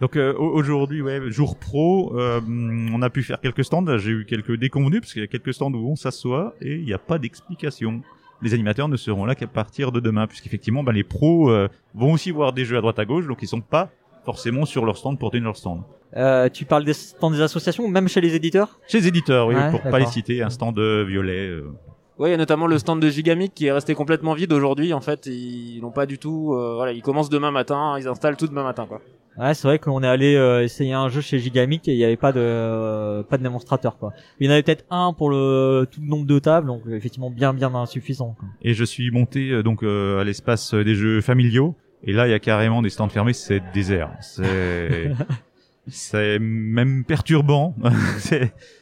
Donc 0.00 0.16
euh, 0.16 0.32
au- 0.34 0.50
aujourd'hui, 0.56 1.02
ouais, 1.02 1.20
jour 1.30 1.56
pro, 1.56 2.16
euh, 2.16 2.40
on 2.48 3.02
a 3.02 3.10
pu 3.10 3.22
faire 3.24 3.40
quelques 3.40 3.64
stands. 3.64 3.98
J'ai 3.98 4.10
eu 4.10 4.24
quelques 4.26 4.56
déconvenus 4.56 5.00
parce 5.00 5.12
qu'il 5.12 5.22
y 5.22 5.24
a 5.24 5.28
quelques 5.28 5.52
stands 5.54 5.72
où 5.72 5.90
on 5.90 5.96
s'assoit 5.96 6.54
et 6.60 6.74
il 6.76 6.84
n'y 6.84 6.92
a 6.92 6.98
pas 6.98 7.18
d'explication. 7.18 8.00
Les 8.40 8.54
animateurs 8.54 8.86
ne 8.88 8.96
seront 8.96 9.24
là 9.24 9.34
qu'à 9.34 9.48
partir 9.48 9.90
de 9.90 9.98
demain, 9.98 10.28
puisqu'effectivement, 10.28 10.84
ben, 10.84 10.92
les 10.92 11.02
pros 11.02 11.50
euh, 11.50 11.66
vont 11.94 12.12
aussi 12.12 12.30
voir 12.30 12.52
des 12.52 12.64
jeux 12.64 12.76
à 12.76 12.80
droite 12.80 13.00
à 13.00 13.04
gauche, 13.04 13.26
donc 13.26 13.38
ils 13.42 13.48
sont 13.48 13.60
pas 13.60 13.90
forcément 14.30 14.64
sur 14.66 14.84
leur 14.84 14.96
stand 14.98 15.18
pour 15.18 15.30
tenir 15.30 15.44
leur 15.46 15.56
stand. 15.56 15.80
Euh, 16.16 16.48
tu 16.50 16.64
parles 16.66 16.84
des 16.84 16.92
stands 16.92 17.30
des 17.30 17.40
associations, 17.40 17.88
même 17.88 18.08
chez 18.08 18.20
les 18.20 18.34
éditeurs? 18.34 18.78
Chez 18.86 18.98
les 19.00 19.08
éditeurs, 19.08 19.46
oui, 19.46 19.54
Ouais, 19.54 19.70
pour 19.70 19.80
pas 19.82 19.98
les 19.98 20.06
citer, 20.06 20.42
un 20.42 20.50
stand 20.50 20.78
violet. 20.78 21.46
euh, 21.48 21.70
Ouais, 22.18 22.28
il 22.28 22.32
y 22.32 22.34
a 22.34 22.36
notamment 22.36 22.66
le 22.66 22.78
stand 22.78 23.00
de 23.00 23.08
Gigamic 23.08 23.54
qui 23.54 23.66
est 23.66 23.72
resté 23.72 23.94
complètement 23.94 24.34
vide 24.34 24.52
aujourd'hui. 24.52 24.92
En 24.92 25.00
fait, 25.00 25.26
ils 25.26 25.80
n'ont 25.80 25.92
pas 25.92 26.04
du 26.04 26.18
tout. 26.18 26.52
euh, 26.52 26.74
voilà, 26.74 26.92
ils 26.92 27.00
commencent 27.02 27.30
demain 27.30 27.52
matin, 27.52 27.96
ils 27.98 28.08
installent 28.08 28.36
tout 28.36 28.48
demain 28.48 28.64
matin, 28.64 28.86
quoi. 28.86 29.00
Ouais, 29.38 29.54
c'est 29.54 29.68
vrai 29.68 29.78
qu'on 29.78 30.02
est 30.02 30.08
allé 30.08 30.34
euh, 30.34 30.64
essayer 30.64 30.92
un 30.94 31.08
jeu 31.08 31.20
chez 31.20 31.38
Gigamic 31.38 31.86
et 31.86 31.92
il 31.92 31.96
n'y 31.96 32.04
avait 32.04 32.16
pas 32.16 32.32
de 32.32 32.40
euh, 32.42 33.22
pas 33.22 33.38
de 33.38 33.44
démonstrateur 33.44 33.96
quoi. 33.96 34.12
Il 34.40 34.46
y 34.46 34.48
en 34.50 34.52
avait 34.52 34.64
peut-être 34.64 34.84
un 34.90 35.12
pour 35.12 35.30
le 35.30 35.86
tout 35.88 36.00
le 36.00 36.08
nombre 36.08 36.26
de 36.26 36.40
tables, 36.40 36.66
donc 36.66 36.82
effectivement 36.90 37.30
bien 37.30 37.54
bien 37.54 37.72
insuffisant. 37.72 38.34
Quoi. 38.36 38.48
Et 38.62 38.74
je 38.74 38.82
suis 38.82 39.12
monté 39.12 39.50
euh, 39.50 39.62
donc 39.62 39.84
euh, 39.84 40.20
à 40.20 40.24
l'espace 40.24 40.74
euh, 40.74 40.82
des 40.82 40.96
jeux 40.96 41.20
familiaux. 41.20 41.76
Et 42.04 42.12
là, 42.12 42.26
il 42.26 42.30
y 42.30 42.34
a 42.34 42.38
carrément 42.38 42.82
des 42.82 42.90
stands 42.90 43.08
fermés, 43.08 43.32
c'est 43.32 43.62
désert. 43.72 44.10
C'est 44.20 45.10
c'est 45.88 46.38
même 46.38 47.04
perturbant. 47.04 47.74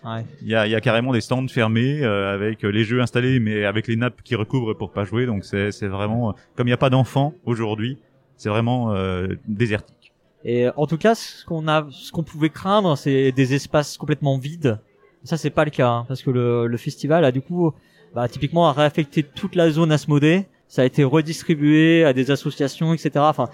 Ouais. 0.04 0.24
Il 0.42 0.48
y 0.48 0.54
a, 0.54 0.66
il 0.68 0.70
y 0.70 0.74
a 0.76 0.80
carrément 0.80 1.12
des 1.12 1.20
stands 1.20 1.48
fermés 1.48 2.04
euh, 2.04 2.32
avec 2.32 2.62
les 2.62 2.84
jeux 2.84 3.00
installés, 3.00 3.40
mais 3.40 3.64
avec 3.64 3.88
les 3.88 3.96
nappes 3.96 4.22
qui 4.22 4.36
recouvrent 4.36 4.74
pour 4.74 4.92
pas 4.92 5.04
jouer. 5.04 5.26
Donc 5.26 5.44
c'est 5.44 5.72
c'est 5.72 5.88
vraiment 5.88 6.34
comme 6.54 6.68
il 6.68 6.70
n'y 6.70 6.74
a 6.74 6.78
pas 6.78 6.90
d'enfants 6.90 7.34
aujourd'hui, 7.44 7.98
c'est 8.36 8.48
vraiment 8.48 8.92
euh, 8.92 9.28
désertique. 9.48 10.12
Et 10.44 10.66
euh, 10.66 10.72
en 10.76 10.86
tout 10.86 10.96
cas, 10.96 11.16
ce 11.16 11.44
qu'on 11.44 11.66
a, 11.66 11.88
ce 11.90 12.12
qu'on 12.12 12.22
pouvait 12.22 12.50
craindre, 12.50 12.96
c'est 12.96 13.32
des 13.32 13.54
espaces 13.54 13.96
complètement 13.96 14.38
vides. 14.38 14.78
Ça, 15.24 15.36
c'est 15.36 15.50
pas 15.50 15.64
le 15.64 15.72
cas, 15.72 15.88
hein, 15.88 16.04
parce 16.06 16.22
que 16.22 16.30
le, 16.30 16.68
le 16.68 16.76
festival 16.76 17.24
a 17.24 17.32
du 17.32 17.40
coup, 17.40 17.72
bah, 18.14 18.28
typiquement, 18.28 18.68
a 18.68 18.72
réaffecté 18.72 19.24
toute 19.24 19.56
la 19.56 19.70
zone 19.70 19.90
Asmodée. 19.90 20.46
Ça 20.68 20.82
a 20.82 20.84
été 20.84 21.04
redistribué 21.04 22.04
à 22.04 22.12
des 22.12 22.30
associations, 22.30 22.92
etc. 22.92 23.10
Enfin, 23.18 23.48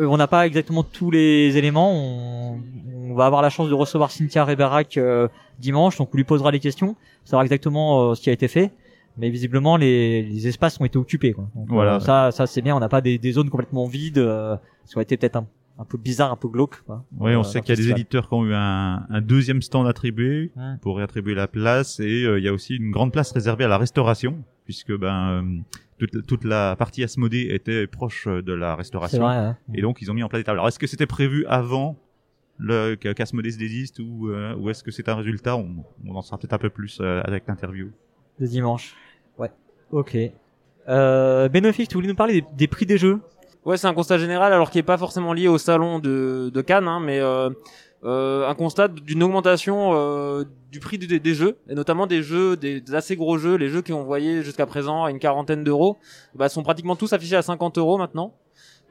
euh, 0.00 0.06
on 0.06 0.16
n'a 0.16 0.26
pas 0.26 0.46
exactement 0.46 0.82
tous 0.82 1.10
les 1.10 1.56
éléments. 1.56 1.92
On, 1.92 2.60
on 3.10 3.14
va 3.14 3.26
avoir 3.26 3.42
la 3.42 3.50
chance 3.50 3.68
de 3.68 3.74
recevoir 3.74 4.10
Cynthia 4.10 4.44
Reberac 4.44 4.96
euh, 4.96 5.28
dimanche, 5.58 5.96
donc 5.98 6.10
on 6.12 6.16
lui 6.16 6.24
posera 6.24 6.50
les 6.50 6.60
questions, 6.60 6.96
savoir 7.24 7.42
exactement 7.42 8.10
euh, 8.10 8.14
ce 8.14 8.22
qui 8.22 8.30
a 8.30 8.32
été 8.32 8.46
fait. 8.48 8.70
Mais 9.18 9.28
visiblement, 9.30 9.76
les, 9.76 10.22
les 10.22 10.46
espaces 10.46 10.80
ont 10.80 10.84
été 10.84 10.96
occupés. 10.96 11.32
Quoi. 11.32 11.48
Donc, 11.54 11.68
Voilà. 11.68 11.96
euh, 11.96 12.00
ça, 12.00 12.30
ça 12.30 12.46
c'est 12.46 12.62
bien. 12.62 12.76
On 12.76 12.80
n'a 12.80 12.88
pas 12.88 13.00
des, 13.00 13.18
des 13.18 13.32
zones 13.32 13.50
complètement 13.50 13.86
vides. 13.86 14.18
Euh, 14.18 14.56
ça 14.84 14.96
aurait 14.96 15.02
été 15.02 15.16
peut-être 15.16 15.36
un, 15.36 15.46
un 15.78 15.84
peu 15.84 15.98
bizarre, 15.98 16.30
un 16.30 16.36
peu 16.36 16.48
glauque. 16.48 16.82
Quoi, 16.86 17.04
Oui, 17.18 17.34
on 17.34 17.42
sait 17.42 17.60
qu'il 17.60 17.70
y 17.74 17.78
a 17.78 17.82
des 17.82 17.90
éditeurs 17.90 18.28
qui 18.28 18.34
ont 18.34 18.44
eu 18.46 18.54
un, 18.54 19.04
un 19.10 19.20
deuxième 19.20 19.62
stand 19.62 19.86
attribué 19.88 20.52
Ouais. 20.56 20.74
pour 20.80 20.96
réattribuer 20.98 21.34
la 21.34 21.48
place, 21.48 21.98
et 22.00 22.24
euh, 22.24 22.38
il 22.38 22.44
y 22.44 22.48
a 22.48 22.52
aussi 22.52 22.76
une 22.76 22.90
grande 22.92 23.12
place 23.12 23.32
réservée 23.32 23.64
à 23.64 23.68
la 23.68 23.78
restauration, 23.78 24.38
puisque 24.64 24.96
ben 24.96 25.30
euh, 25.30 25.42
toute, 26.06 26.26
toute 26.26 26.44
la 26.44 26.74
partie 26.76 27.02
Asmodée 27.04 27.48
était 27.50 27.86
proche 27.86 28.26
de 28.26 28.52
la 28.52 28.72
C'est 28.72 28.76
restauration. 28.78 29.22
vrai. 29.22 29.36
hein. 29.36 29.56
Et 29.74 29.82
donc, 29.82 30.02
ils 30.02 30.10
ont 30.10 30.14
mis 30.14 30.22
en 30.22 30.28
place 30.28 30.40
des 30.40 30.44
tables. 30.44 30.58
Alors, 30.58 30.68
est-ce 30.68 30.78
que 30.78 30.86
c'était 30.86 31.06
prévu 31.06 31.44
avant 31.46 31.96
le 32.58 32.94
qu'Asmodée 32.96 33.52
se 33.52 33.58
désiste 33.58 34.00
ou, 34.00 34.28
euh, 34.28 34.54
ou 34.56 34.68
est-ce 34.70 34.82
que 34.82 34.90
c'est 34.90 35.08
un 35.08 35.14
résultat? 35.14 35.56
On, 35.56 35.84
on 36.06 36.14
en 36.16 36.22
saura 36.22 36.38
peut-être 36.38 36.52
un 36.52 36.58
peu 36.58 36.70
plus 36.70 36.98
euh, 37.00 37.22
avec 37.24 37.44
l'interview. 37.46 37.90
De 38.38 38.46
dimanche. 38.46 38.96
Ouais. 39.38 39.50
Ok. 39.92 40.16
Euh, 40.88 41.48
tu 41.48 41.94
voulais 41.94 42.08
nous 42.08 42.14
parler 42.14 42.40
des, 42.40 42.46
des 42.56 42.66
prix 42.66 42.86
des 42.86 42.98
jeux? 42.98 43.20
Ouais, 43.64 43.76
c'est 43.76 43.86
un 43.86 43.94
constat 43.94 44.18
général, 44.18 44.52
alors 44.52 44.70
qui 44.70 44.78
est 44.78 44.82
pas 44.82 44.96
forcément 44.96 45.32
lié 45.34 45.46
au 45.46 45.58
salon 45.58 45.98
de, 45.98 46.50
de 46.52 46.60
Cannes, 46.62 46.88
hein, 46.88 47.00
mais 47.00 47.20
euh, 48.04 48.48
un 48.48 48.54
constat 48.54 48.88
d'une 48.88 49.22
augmentation 49.22 49.90
euh, 49.92 50.44
du 50.70 50.80
prix 50.80 50.98
des, 50.98 51.20
des 51.20 51.34
jeux, 51.34 51.58
et 51.68 51.74
notamment 51.74 52.06
des 52.06 52.22
jeux, 52.22 52.56
des, 52.56 52.80
des 52.80 52.94
assez 52.94 53.16
gros 53.16 53.36
jeux, 53.36 53.56
les 53.56 53.68
jeux 53.68 53.82
qui 53.82 53.92
ont 53.92 54.00
envoyé 54.00 54.42
jusqu'à 54.42 54.66
présent 54.66 55.04
à 55.04 55.10
une 55.10 55.18
quarantaine 55.18 55.64
d'euros, 55.64 55.98
bah, 56.34 56.48
sont 56.48 56.62
pratiquement 56.62 56.96
tous 56.96 57.12
affichés 57.12 57.36
à 57.36 57.42
50 57.42 57.78
euros 57.78 57.98
maintenant. 57.98 58.34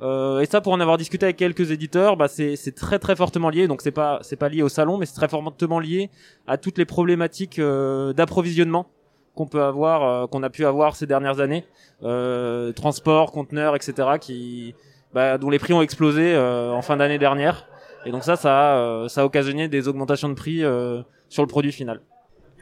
Euh, 0.02 0.40
et 0.40 0.46
ça, 0.46 0.62
pour 0.62 0.74
en 0.74 0.80
avoir 0.80 0.98
discuté 0.98 1.26
avec 1.26 1.38
quelques 1.38 1.72
éditeurs, 1.72 2.16
bah, 2.16 2.28
c'est 2.28 2.76
très 2.76 3.00
très 3.00 3.16
fortement 3.16 3.50
lié. 3.50 3.68
Donc 3.68 3.82
c'est 3.82 3.92
pas 3.92 4.20
c'est 4.22 4.36
pas 4.36 4.50
lié 4.50 4.62
au 4.62 4.70
salon, 4.70 4.98
mais 4.98 5.06
c'est 5.06 5.16
très 5.16 5.28
fortement 5.28 5.80
lié 5.80 6.10
à 6.48 6.58
toutes 6.58 6.78
les 6.78 6.86
problématiques 6.86 7.60
euh, 7.60 8.14
d'approvisionnement 8.14 8.88
qu'on 9.36 9.48
peut 9.48 9.62
avoir, 9.62 10.04
euh, 10.04 10.28
qu'on 10.28 10.44
a 10.44 10.50
pu 10.50 10.66
avoir 10.66 10.96
ces 10.96 11.06
dernières 11.06 11.40
années, 11.40 11.66
euh, 12.04 12.72
transport, 12.74 13.32
conteneurs, 13.32 13.76
etc., 13.76 13.94
qui, 14.20 14.76
bah, 15.14 15.38
dont 15.38 15.50
les 15.50 15.60
prix 15.60 15.74
ont 15.74 15.82
explosé 15.82 16.38
en 16.38 16.82
fin 16.82 16.98
d'année 16.98 17.20
dernière. 17.20 17.68
Et 18.06 18.12
donc 18.12 18.24
ça, 18.24 18.36
ça 18.36 18.74
a, 18.74 18.78
euh, 18.78 19.08
ça 19.08 19.22
a 19.22 19.26
occasionné 19.26 19.68
des 19.68 19.88
augmentations 19.88 20.30
de 20.30 20.34
prix 20.34 20.64
euh, 20.64 21.02
sur 21.28 21.44
le 21.44 21.48
produit 21.48 21.72
final. 21.72 22.02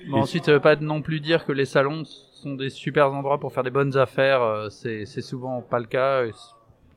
Bon, 0.10 0.20
ensuite, 0.22 0.46
ça 0.46 0.52
veut 0.54 0.60
pas 0.60 0.76
non 0.76 1.02
plus 1.02 1.20
dire 1.20 1.46
que 1.46 1.52
les 1.52 1.66
salons 1.66 2.04
sont 2.06 2.56
des 2.56 2.70
super 2.70 3.12
endroits 3.12 3.40
pour 3.40 3.52
faire 3.54 3.64
des 3.64 3.72
bonnes 3.72 3.98
affaires. 3.98 4.42
euh, 4.42 4.70
C'est 4.70 5.06
c'est 5.06 5.22
souvent 5.22 5.62
pas 5.62 5.80
le 5.80 5.86
cas. 5.86 6.24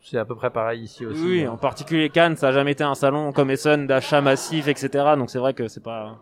C'est 0.03 0.19
à 0.19 0.25
peu 0.25 0.35
près 0.35 0.51
pareil 0.51 0.83
ici 0.83 1.05
aussi. 1.05 1.23
Oui, 1.23 1.47
en 1.49 1.59
particulier 1.59 2.09
Cannes, 2.09 2.37
ça 2.37 2.49
a 2.49 2.53
jamais 2.53 2.73
été 2.73 2.85
un 2.85 2.95
salon 2.95 3.33
comme 3.33 3.51
Essen 3.51 3.87
d'achat 3.87 4.23
massif, 4.23 4.67
etc. 4.69 4.89
Donc 5.17 5.29
c'est 5.31 5.39
vrai 5.39 5.53
que 5.53 5.69
c'est 5.69 5.83
pas. 5.83 6.19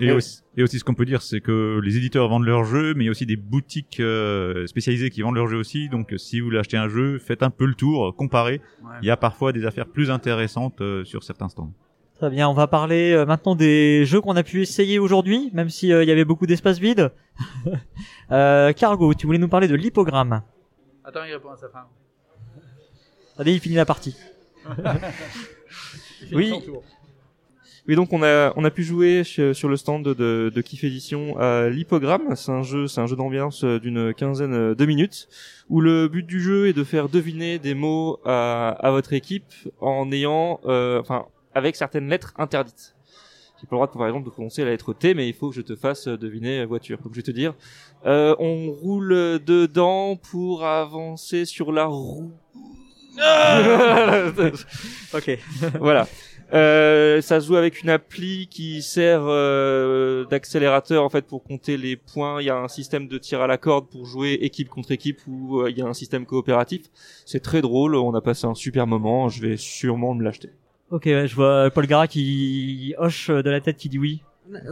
Et, 0.00 0.12
aussi, 0.12 0.42
et 0.56 0.62
aussi, 0.62 0.78
ce 0.78 0.84
qu'on 0.84 0.94
peut 0.94 1.06
dire, 1.06 1.22
c'est 1.22 1.40
que 1.40 1.80
les 1.82 1.96
éditeurs 1.96 2.28
vendent 2.28 2.44
leurs 2.44 2.64
jeux, 2.64 2.94
mais 2.94 3.04
il 3.04 3.06
y 3.06 3.08
a 3.08 3.12
aussi 3.12 3.26
des 3.26 3.36
boutiques 3.36 4.00
euh, 4.00 4.66
spécialisées 4.66 5.10
qui 5.10 5.22
vendent 5.22 5.36
leurs 5.36 5.48
jeux 5.48 5.58
aussi. 5.58 5.88
Donc, 5.88 6.12
si 6.16 6.40
vous 6.40 6.46
voulez 6.46 6.58
acheter 6.58 6.76
un 6.76 6.88
jeu, 6.88 7.18
faites 7.18 7.42
un 7.42 7.50
peu 7.50 7.64
le 7.64 7.74
tour, 7.74 8.14
comparez. 8.16 8.60
Ouais. 8.82 8.96
Il 9.02 9.06
y 9.06 9.10
a 9.10 9.16
parfois 9.16 9.52
des 9.52 9.64
affaires 9.64 9.86
plus 9.86 10.10
intéressantes 10.10 10.80
euh, 10.80 11.04
sur 11.04 11.24
certains 11.24 11.48
stands. 11.48 11.72
Très 12.20 12.28
bien, 12.28 12.50
on 12.50 12.52
va 12.52 12.66
parler 12.66 13.12
euh, 13.12 13.24
maintenant 13.24 13.54
des 13.54 14.04
jeux 14.04 14.20
qu'on 14.20 14.36
a 14.36 14.42
pu 14.42 14.60
essayer 14.60 14.98
aujourd'hui, 14.98 15.50
même 15.54 15.70
si 15.70 15.90
euh, 15.90 16.02
il 16.02 16.06
y 16.06 16.12
avait 16.12 16.26
beaucoup 16.26 16.46
d'espace 16.46 16.78
vide. 16.78 17.12
euh, 18.30 18.74
Cargo, 18.74 19.14
tu 19.14 19.24
voulais 19.24 19.38
nous 19.38 19.48
parler 19.48 19.68
de 19.68 19.74
l'hippogramme. 19.74 20.42
Attends, 21.02 21.24
il 21.24 21.32
répond 21.32 21.48
à 21.48 21.56
sa 21.56 21.70
fin. 21.70 21.86
Allez, 23.38 23.54
il 23.54 23.60
finit 23.60 23.76
la 23.76 23.86
partie. 23.86 24.14
Il 26.20 26.28
finit 26.28 26.34
Oui. 26.36 26.52
Oui, 27.90 27.96
donc 27.96 28.12
on 28.12 28.22
a 28.22 28.52
on 28.54 28.64
a 28.64 28.70
pu 28.70 28.84
jouer 28.84 29.24
sur 29.24 29.68
le 29.68 29.76
stand 29.76 30.04
de, 30.04 30.52
de 30.54 30.60
Kiff 30.60 30.84
Edition 30.84 31.36
à 31.40 31.68
l'hippogramme. 31.68 32.36
C'est 32.36 32.52
un 32.52 32.62
jeu, 32.62 32.86
c'est 32.86 33.00
un 33.00 33.08
jeu 33.08 33.16
d'ambiance 33.16 33.64
euh, 33.64 33.80
d'une 33.80 34.14
quinzaine 34.14 34.54
euh, 34.54 34.74
de 34.76 34.86
minutes 34.86 35.28
où 35.68 35.80
le 35.80 36.06
but 36.06 36.24
du 36.24 36.40
jeu 36.40 36.68
est 36.68 36.72
de 36.72 36.84
faire 36.84 37.08
deviner 37.08 37.58
des 37.58 37.74
mots 37.74 38.20
à, 38.24 38.68
à 38.68 38.92
votre 38.92 39.12
équipe 39.12 39.52
en 39.80 40.12
ayant, 40.12 40.60
euh, 40.66 41.00
enfin, 41.00 41.26
avec 41.52 41.74
certaines 41.74 42.08
lettres 42.08 42.32
interdites. 42.38 42.94
J'ai 43.60 43.66
pas 43.66 43.74
le 43.74 43.78
droit, 43.78 43.88
de, 43.88 43.92
par 43.92 44.06
exemple, 44.06 44.26
de 44.26 44.30
prononcer 44.30 44.62
la 44.62 44.70
lettre 44.70 44.92
T, 44.92 45.14
mais 45.14 45.28
il 45.28 45.34
faut 45.34 45.50
que 45.50 45.56
je 45.56 45.62
te 45.62 45.74
fasse 45.74 46.06
euh, 46.06 46.16
deviner 46.16 46.64
voiture. 46.66 46.98
Donc 46.98 47.10
je 47.10 47.16
vais 47.16 47.24
te 47.24 47.32
dire, 47.32 47.54
euh, 48.06 48.36
on 48.38 48.70
roule 48.70 49.40
dedans 49.44 50.14
pour 50.14 50.64
avancer 50.64 51.44
sur 51.44 51.72
la 51.72 51.86
roue. 51.86 52.30
Ok. 55.12 55.38
voilà. 55.80 56.06
Euh, 56.52 57.20
ça 57.20 57.40
se 57.40 57.46
joue 57.46 57.56
avec 57.56 57.82
une 57.82 57.90
appli 57.90 58.48
qui 58.48 58.82
sert 58.82 59.22
euh, 59.24 60.24
d'accélérateur 60.26 61.04
en 61.04 61.08
fait 61.08 61.26
pour 61.26 61.42
compter 61.42 61.76
les 61.76 61.96
points. 61.96 62.40
Il 62.40 62.46
y 62.46 62.50
a 62.50 62.56
un 62.56 62.68
système 62.68 63.06
de 63.08 63.18
tir 63.18 63.40
à 63.40 63.46
la 63.46 63.56
corde 63.58 63.88
pour 63.88 64.04
jouer 64.06 64.32
équipe 64.42 64.68
contre 64.68 64.90
équipe 64.90 65.20
où 65.28 65.60
euh, 65.60 65.70
il 65.70 65.78
y 65.78 65.82
a 65.82 65.86
un 65.86 65.94
système 65.94 66.26
coopératif. 66.26 66.82
C'est 67.24 67.40
très 67.40 67.60
drôle. 67.62 67.94
On 67.94 68.14
a 68.14 68.20
passé 68.20 68.46
un 68.46 68.54
super 68.54 68.86
moment. 68.86 69.28
Je 69.28 69.40
vais 69.42 69.56
sûrement 69.56 70.14
me 70.14 70.24
l'acheter. 70.24 70.50
Ok, 70.90 71.04
ouais, 71.06 71.28
je 71.28 71.34
vois 71.36 71.70
Paul 71.70 71.86
Gara 71.86 72.08
qui 72.08 72.94
hoche 72.98 73.30
de 73.30 73.48
la 73.48 73.60
tête, 73.60 73.76
qui 73.76 73.88
dit 73.88 73.98
oui. 73.98 74.22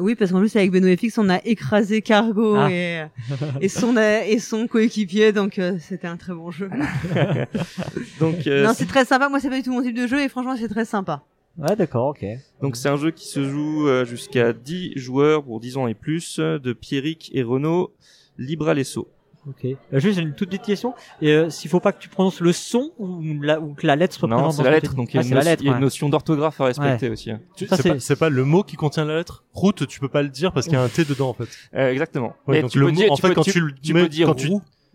Oui, 0.01 0.17
parce 0.17 0.33
qu'en 0.33 0.41
plus 0.41 0.57
avec 0.57 0.73
Benoît 0.73 0.97
FX, 0.97 1.19
on 1.19 1.29
a 1.29 1.39
écrasé 1.45 2.03
Cargo 2.03 2.57
Ah. 2.57 2.69
et, 2.73 3.05
et 3.61 3.69
son 3.69 3.97
et 3.97 4.39
son 4.41 4.67
coéquipier, 4.67 5.33
donc 5.33 5.61
euh, 5.61 5.77
c'était 5.79 6.09
un 6.09 6.17
très 6.17 6.33
bon 6.35 6.51
jeu. 6.51 6.69
Donc 8.21 8.47
euh, 8.47 8.67
non, 8.67 8.73
c'est 8.75 8.87
très 8.87 9.05
sympa. 9.05 9.29
Moi, 9.29 9.39
c'est 9.39 9.49
pas 9.49 9.57
du 9.57 9.63
tout 9.63 9.73
mon 9.73 9.83
type 9.83 9.97
de 9.97 10.07
jeu 10.09 10.21
et 10.21 10.29
franchement, 10.29 10.57
c'est 10.57 10.69
très 10.69 10.85
sympa. 10.85 11.23
Ouais, 11.59 11.75
d'accord, 11.77 12.09
ok. 12.09 12.25
donc 12.63 12.77
c'est 12.77 12.89
un 12.89 12.97
jeu 12.97 13.11
qui 13.11 13.27
se 13.27 13.43
joue 13.49 13.89
euh, 13.89 14.05
jusqu'à 14.05 14.53
10 14.53 14.93
joueurs 14.97 15.43
pour 15.43 15.59
10 15.61 15.77
ans 15.77 15.89
et 15.89 15.95
plus 15.95 16.39
de 16.39 16.73
Pierrick 16.73 17.31
et 17.35 17.43
Renaud 17.43 17.93
libre 18.39 18.69
à 18.69 18.75
l'esso. 18.75 19.09
Ok. 19.49 19.65
Euh, 19.65 19.99
juste 19.99 20.19
une 20.21 20.35
toute 20.35 20.51
petite 20.51 20.63
question. 20.63 20.93
Et, 21.23 21.31
euh, 21.33 21.49
s'il 21.49 21.71
faut 21.71 21.81
pas 21.81 21.93
que 21.93 22.01
tu 22.01 22.09
prononces 22.11 22.41
le 22.41 22.53
son 22.53 22.93
ou, 22.99 23.23
la, 23.41 23.61
ou 23.61 23.73
que 23.73 23.87
la 23.87 23.97
lettre 23.97 24.15
soit 24.15 24.29
Non, 24.29 24.51
c'est 24.51 24.63
la 24.63 24.71
lettre. 24.73 24.91
tu 24.91 24.97
Donc 24.97 25.15
il 25.15 25.17
y 25.17 25.19
a 25.19 25.23
Ah, 25.23 25.25
une, 25.25 25.35
notion- 25.35 25.51
lettre. 25.51 25.63
il 25.63 25.67
y 25.67 25.69
a 25.69 25.73
une 25.73 25.77
ouais. 25.79 25.81
notion 25.83 26.09
d'orthographe 26.11 26.61
à 26.61 26.67
respecter 26.67 27.09
aussi. 27.09 27.31
hein. 27.31 27.41
Tu- 27.57 27.67
Ça, 27.67 27.77
C'est 27.77 27.99
c'est- 27.99 28.15
pas, 28.17 28.27
pas 28.27 28.29
le 28.29 28.45
mot 28.45 28.63
qui 28.63 28.77
contient 28.77 29.05
la 29.07 29.17
lettre. 29.17 29.45
Route, 29.55 29.87
tu 29.87 30.01
peux 30.01 30.09
pas 30.09 30.23
le 30.23 30.29
dire 30.29 30.53
parce 30.53 30.67
qu'il 30.67 30.75
y 30.75 30.77
a 30.77 30.83
un 30.83 30.89
T 30.89 31.05
dedans 31.05 31.31
en 31.31 31.35
fait. 31.35 31.49
Euh, 31.75 31.91
exactement. 31.91 32.35
Ouais, 32.47 32.57
Mais 32.57 32.63
donc 32.63 32.71
tu 32.73 32.79
le 32.79 32.87
peux 32.87 32.91
mot, 32.93 32.97
dire, 32.99 33.13
en 33.13 33.15
tu 33.17 33.23
fait, 33.23 33.29
peux- 33.29 33.35
quand 33.35 33.43
tu, 33.43 33.53
tu 33.53 33.61
le 33.61 33.73
tu 33.75 33.95
mets- 33.95 34.03
peux 34.03 34.09
dire 34.09 34.27
quand 34.27 34.35
tu- 34.35 34.49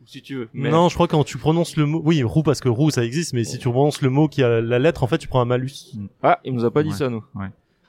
si 0.06 0.22
tu 0.22 0.36
veux. 0.36 0.50
Mais 0.54 0.70
Non, 0.70 0.90
je 0.90 0.94
crois 0.96 1.08
que 1.08 1.12
quand 1.12 1.24
tu 1.24 1.38
prononces 1.38 1.76
le 1.78 1.86
mot, 1.86 2.02
oui, 2.04 2.24
roue 2.24 2.44
parce 2.44 2.60
que 2.62 2.70
roue 2.70 2.90
ça 2.92 3.04
existe, 3.04 3.34
mais 3.34 3.44
si 3.44 3.58
tu 3.58 3.70
prononces 3.70 4.02
le 4.02 4.10
mot 4.10 4.28
qui 4.28 4.44
a 4.44 4.62
la 4.62 4.80
lettre, 4.80 5.04
en 5.04 5.08
fait, 5.08 5.18
tu 5.18 5.28
prends 5.28 5.42
un 5.42 5.46
malus. 5.46 5.94
Ah, 6.22 6.40
il 6.44 6.54
nous 6.54 6.66
a 6.66 6.72
pas 6.72 6.84
dit 6.84 6.90
Ouais. 6.90 6.96
ça, 6.96 7.10
nous. 7.10 7.24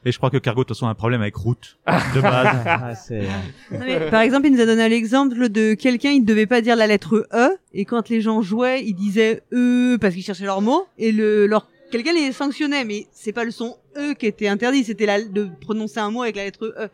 Et 0.07 0.13
je 0.13 0.19
crois 0.19 0.29
que 0.29 0.37
Cargo, 0.37 0.63
de 0.65 0.67
toute 0.69 0.77
façon, 0.77 0.87
a 0.87 0.91
un 0.91 0.95
problème 0.95 1.23
avec 1.23 1.35
route 1.35 1.79
de 1.87 2.21
base. 2.21 2.57
Ah, 2.67 2.95
c'est- 2.95 3.23
Non, 3.71 3.79
mais, 3.81 4.11
par 4.11 4.21
exemple, 4.21 4.47
il 4.49 4.53
nous 4.53 4.61
a 4.61 4.67
donné 4.67 4.87
l'exemple 4.91 5.49
de 5.49 5.73
quelqu'un, 5.73 6.11
il 6.11 6.21
ne 6.21 6.27
devait 6.27 6.45
pas 6.47 6.61
dire 6.61 6.77
la 6.77 6.87
lettre 6.87 7.27
E, 7.33 7.57
et 7.73 7.87
quand 7.87 8.11
les 8.11 8.21
gens 8.21 8.43
jouaient, 8.43 8.85
ils 8.85 8.93
disaient 8.95 9.43
E 9.53 9.97
parce 9.99 10.13
qu'ils 10.15 10.23
cherchaient 10.23 10.45
leur 10.45 10.61
mot, 10.61 10.85
et 10.99 11.11
le 11.11 11.47
leur 11.47 11.69
quelqu'un 11.91 12.13
les 12.13 12.33
sanctionnait, 12.33 12.85
mais 12.85 13.07
c'est 13.13 13.33
pas 13.33 13.45
le 13.45 13.51
son 13.51 13.77
E 13.97 14.13
qui 14.13 14.27
était 14.27 14.49
interdit, 14.49 14.85
c'était 14.85 15.07
la 15.07 15.23
de 15.23 15.49
prononcer 15.63 16.01
un 16.01 16.11
mot 16.11 16.23
avec 16.23 16.37
la 16.37 16.45
lettre 16.45 16.75
E. 16.79 16.89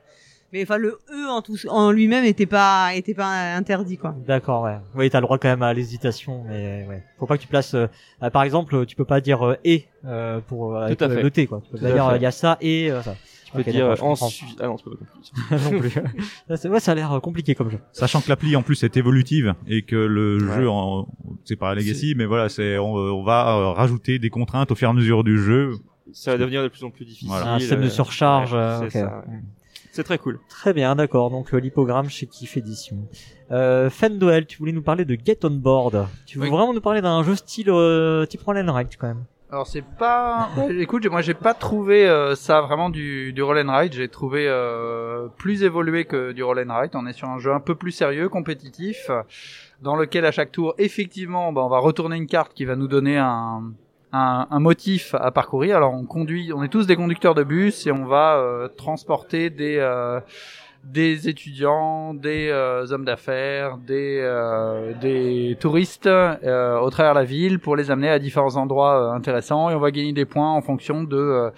Mais 0.52 0.62
enfin, 0.64 0.78
le 0.78 0.98
E 1.12 1.28
en 1.30 1.42
tout 1.42 1.56
en 1.68 1.92
lui-même 1.92 2.24
était 2.24 2.46
pas 2.46 2.94
était 2.94 3.14
pas 3.14 3.54
interdit 3.54 3.96
quoi. 3.96 4.16
D'accord, 4.26 4.62
ouais. 4.64 4.78
Oui, 4.96 5.08
t'as 5.08 5.20
le 5.20 5.26
droit 5.26 5.38
quand 5.38 5.48
même 5.48 5.62
à 5.62 5.72
l'hésitation, 5.72 6.42
mais 6.48 6.84
ouais. 6.88 7.04
Faut 7.18 7.26
pas 7.26 7.36
que 7.36 7.42
tu 7.42 7.48
places. 7.48 7.74
euh, 7.74 7.86
euh, 8.22 8.30
par 8.30 8.42
exemple, 8.42 8.84
tu 8.86 8.96
peux 8.96 9.04
pas 9.04 9.20
dire 9.20 9.42
euh, 9.46 9.56
et 9.64 9.86
euh, 10.04 10.40
pour 10.40 10.76
euh, 10.76 10.86
avec 10.86 10.98
Tout 10.98 11.04
à 11.04 11.08
le- 11.08 11.14
fait. 11.16 11.22
le 11.22 11.30
T, 11.30 11.46
quoi. 11.46 11.60
Tu 11.64 11.70
peux 11.70 11.78
Tout 11.78 11.84
pas 11.84 11.90
à 11.90 11.92
dire 11.92 12.06
fait. 12.06 12.12
euh, 12.14 12.16
il 12.16 12.22
y 12.22 12.26
a 12.26 12.30
ça 12.32 12.58
et 12.60 12.90
euh, 12.90 13.00
ça. 13.02 13.14
Tu 13.46 13.52
peux 13.52 13.60
Ok, 13.60 13.68
dire 13.70 13.94
je 13.96 14.00
comprends. 14.00 14.26
ensuite. 14.26 14.58
Ah 14.60 14.66
non, 14.66 14.76
tu 14.76 14.84
peux 14.84 14.96
pas 14.96 15.04
comprendre. 15.04 15.72
non 15.72 15.78
plus. 15.80 15.90
Ça, 16.48 16.56
c'est- 16.56 16.68
ouais, 16.68 16.80
ça 16.80 16.92
a 16.92 16.94
l'air 16.96 17.12
euh, 17.12 17.20
compliqué 17.20 17.54
comme 17.54 17.70
jeu. 17.70 17.78
Sachant 17.92 18.20
que 18.20 18.28
l'appli 18.28 18.56
en 18.56 18.62
plus 18.62 18.82
est 18.82 18.96
évolutive 18.96 19.54
et 19.68 19.82
que 19.82 19.94
le 19.96 20.38
Ouais. 20.48 20.56
jeu, 20.56 20.68
en, 20.68 21.06
c'est 21.44 21.56
pas 21.56 21.74
Legacy, 21.76 22.14
mais 22.16 22.26
voilà, 22.26 22.48
c'est 22.48 22.76
on, 22.78 22.92
on 22.94 23.22
va 23.22 23.48
euh, 23.56 23.68
rajouter 23.70 24.18
des 24.18 24.30
contraintes 24.30 24.70
au 24.72 24.74
fur 24.74 24.88
et 24.88 24.90
à 24.90 24.94
mesure 24.94 25.22
du 25.22 25.38
jeu. 25.38 25.72
Ça 26.12 26.32
va 26.32 26.38
devenir 26.38 26.62
de 26.64 26.68
plus 26.68 26.82
en 26.82 26.90
plus 26.90 27.04
difficile. 27.04 27.28
Voilà. 27.28 27.52
Un 27.54 27.58
système 27.60 27.80
de 27.82 27.86
euh, 27.86 27.90
surcharge. 27.90 28.52
ouais, 28.52 28.58
euh, 28.58 28.80
c'est 28.90 28.98
ça, 29.00 29.22
ouais. 29.28 29.34
C'est 29.92 30.04
très 30.04 30.18
cool. 30.18 30.38
Très 30.48 30.72
bien, 30.72 30.94
d'accord. 30.94 31.30
Donc 31.30 31.52
euh, 31.52 31.58
l'hippogramme 31.58 32.08
chez 32.08 32.26
Kiff 32.26 32.56
Edition. 32.56 32.96
Euh, 33.50 33.90
Fendoel, 33.90 34.46
tu 34.46 34.58
voulais 34.58 34.72
nous 34.72 34.82
parler 34.82 35.04
de 35.04 35.16
Get 35.22 35.38
on 35.44 35.50
Board. 35.50 36.06
Tu 36.26 36.38
veux 36.38 36.44
Oui. 36.44 36.50
vraiment 36.50 36.72
nous 36.72 36.80
parler 36.80 37.00
d'un 37.00 37.22
jeu 37.24 37.34
style 37.34 37.70
euh, 37.70 38.24
type 38.26 38.42
roll 38.42 38.58
and 38.58 38.72
write 38.72 38.96
quand 38.96 39.08
même? 39.08 39.24
Alors 39.52 39.66
c'est 39.66 39.82
pas. 39.84 40.48
Ouais, 40.56 40.76
écoute, 40.76 41.04
moi 41.06 41.22
j'ai 41.22 41.34
pas 41.34 41.54
trouvé 41.54 42.08
euh, 42.08 42.36
ça 42.36 42.60
vraiment 42.60 42.88
du, 42.88 43.32
du 43.32 43.42
roll 43.42 43.58
and 43.58 43.76
ride. 43.76 43.92
J'ai 43.94 44.06
trouvé 44.08 44.46
euh, 44.48 45.26
plus 45.38 45.64
évolué 45.64 46.04
que 46.04 46.30
du 46.30 46.44
roll 46.44 46.64
and 46.64 46.72
ride. 46.80 46.90
On 46.94 47.04
est 47.06 47.12
sur 47.12 47.28
un 47.28 47.40
jeu 47.40 47.52
un 47.52 47.58
peu 47.58 47.74
plus 47.74 47.90
sérieux, 47.90 48.28
compétitif, 48.28 49.10
dans 49.82 49.96
lequel 49.96 50.24
à 50.24 50.30
chaque 50.30 50.52
tour, 50.52 50.74
effectivement, 50.78 51.52
bah, 51.52 51.62
on 51.64 51.68
va 51.68 51.78
retourner 51.80 52.14
une 52.16 52.28
carte 52.28 52.54
qui 52.54 52.64
va 52.64 52.76
nous 52.76 52.86
donner 52.86 53.18
un, 53.18 53.72
un, 54.12 54.46
un 54.50 54.60
motif 54.60 55.14
à 55.14 55.30
parcourir. 55.30 55.76
Alors 55.76 55.94
on 55.94 56.04
conduit, 56.04 56.52
on 56.54 56.62
est 56.62 56.68
tous 56.68 56.86
des 56.86 56.96
conducteurs 56.96 57.34
de 57.34 57.44
bus 57.44 57.86
et 57.86 57.92
on 57.92 58.06
va 58.06 58.36
euh, 58.36 58.68
transporter 58.68 59.50
des 59.50 59.76
euh, 59.78 60.20
des 60.84 61.28
étudiants, 61.28 62.14
des 62.14 62.48
euh, 62.48 62.90
hommes 62.90 63.04
d'affaires, 63.04 63.76
des 63.76 64.18
euh, 64.22 64.94
des 64.94 65.56
touristes 65.60 66.06
euh, 66.06 66.78
au 66.78 66.88
travers 66.90 67.14
de 67.14 67.18
la 67.18 67.24
ville 67.24 67.58
pour 67.58 67.76
les 67.76 67.90
amener 67.90 68.08
à 68.08 68.18
différents 68.18 68.56
endroits 68.56 69.10
euh, 69.10 69.12
intéressants 69.12 69.70
et 69.70 69.74
on 69.74 69.80
va 69.80 69.90
gagner 69.90 70.12
des 70.12 70.24
points 70.24 70.50
en 70.50 70.62
fonction 70.62 71.02
de 71.02 71.50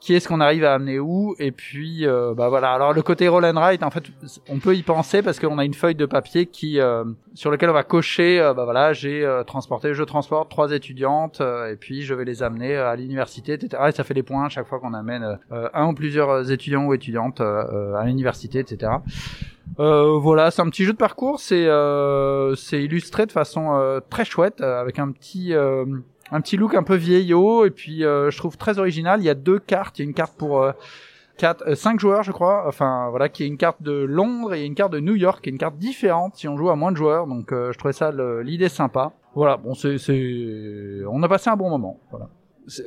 qui 0.00 0.14
est-ce 0.14 0.28
qu'on 0.28 0.40
arrive 0.40 0.64
à 0.64 0.74
amener 0.74 0.98
où 0.98 1.34
et 1.38 1.50
puis 1.50 2.06
euh, 2.06 2.34
bah 2.34 2.48
voilà 2.48 2.72
alors 2.72 2.92
le 2.92 3.02
côté 3.02 3.28
roll 3.28 3.44
and 3.44 3.54
write 3.54 3.82
en 3.82 3.90
fait 3.90 4.04
on 4.48 4.58
peut 4.58 4.76
y 4.76 4.82
penser 4.82 5.22
parce 5.22 5.40
qu'on 5.40 5.58
a 5.58 5.64
une 5.64 5.74
feuille 5.74 5.94
de 5.94 6.06
papier 6.06 6.46
qui 6.46 6.80
euh, 6.80 7.04
sur 7.34 7.50
lequel 7.50 7.70
on 7.70 7.72
va 7.72 7.82
cocher 7.82 8.40
euh, 8.40 8.54
bah 8.54 8.64
voilà 8.64 8.92
j'ai 8.92 9.24
euh, 9.24 9.42
transporté 9.44 9.94
je 9.94 10.02
transporte 10.04 10.50
trois 10.50 10.72
étudiantes 10.72 11.40
et 11.40 11.76
puis 11.76 12.02
je 12.02 12.14
vais 12.14 12.24
les 12.24 12.42
amener 12.42 12.76
à 12.76 12.94
l'université 12.96 13.54
etc 13.54 13.82
et 13.88 13.92
ça 13.92 14.04
fait 14.04 14.14
des 14.14 14.22
points 14.22 14.48
chaque 14.48 14.66
fois 14.66 14.78
qu'on 14.78 14.94
amène 14.94 15.38
un 15.50 15.88
ou 15.88 15.94
plusieurs 15.94 16.50
étudiants 16.50 16.84
ou 16.84 16.94
étudiantes 16.94 17.40
à 17.40 18.04
l'université 18.04 18.60
etc 18.60 18.90
euh, 19.80 20.18
voilà, 20.18 20.50
c'est 20.50 20.62
un 20.62 20.68
petit 20.70 20.84
jeu 20.84 20.92
de 20.92 20.98
parcours. 20.98 21.40
C'est 21.40 21.66
euh, 21.66 22.54
illustré 22.72 23.26
de 23.26 23.32
façon 23.32 23.74
euh, 23.74 24.00
très 24.08 24.24
chouette 24.24 24.60
avec 24.60 24.98
un 24.98 25.12
petit 25.12 25.52
un 26.30 26.40
petit 26.40 26.56
look 26.56 26.74
un 26.74 26.82
peu 26.82 26.94
vieillot 26.94 27.64
et 27.64 27.70
puis 27.70 28.04
euh, 28.04 28.30
je 28.30 28.38
trouve 28.38 28.56
très 28.56 28.78
original. 28.78 29.20
Il 29.20 29.24
y 29.24 29.30
a 29.30 29.34
deux 29.34 29.58
cartes. 29.58 29.98
Il 29.98 30.02
y 30.02 30.04
a 30.04 30.08
une 30.08 30.14
carte 30.14 30.36
pour 30.36 30.62
euh, 30.62 30.72
quatre, 31.36 31.64
euh, 31.66 31.74
cinq 31.74 32.00
joueurs, 32.00 32.22
je 32.22 32.32
crois. 32.32 32.64
Enfin 32.66 33.08
voilà, 33.10 33.28
qui 33.28 33.44
est 33.44 33.46
une 33.46 33.58
carte 33.58 33.82
de 33.82 33.92
Londres 33.92 34.54
et 34.54 34.64
une 34.64 34.74
carte 34.74 34.92
de 34.92 35.00
New 35.00 35.14
York, 35.14 35.42
qui 35.42 35.50
est 35.50 35.52
une 35.52 35.58
carte 35.58 35.76
différente 35.78 36.36
si 36.36 36.48
on 36.48 36.56
joue 36.56 36.70
à 36.70 36.76
moins 36.76 36.92
de 36.92 36.96
joueurs. 36.96 37.26
Donc 37.26 37.48
je 37.50 37.76
trouvais 37.78 37.92
ça 37.92 38.12
l'idée 38.42 38.68
sympa. 38.68 39.12
Voilà, 39.34 39.56
bon 39.56 39.74
c'est 39.74 39.96
on 41.06 41.22
a 41.22 41.28
passé 41.28 41.50
un 41.50 41.56
bon 41.56 41.70
moment. 41.70 42.00
Voilà. 42.10 42.28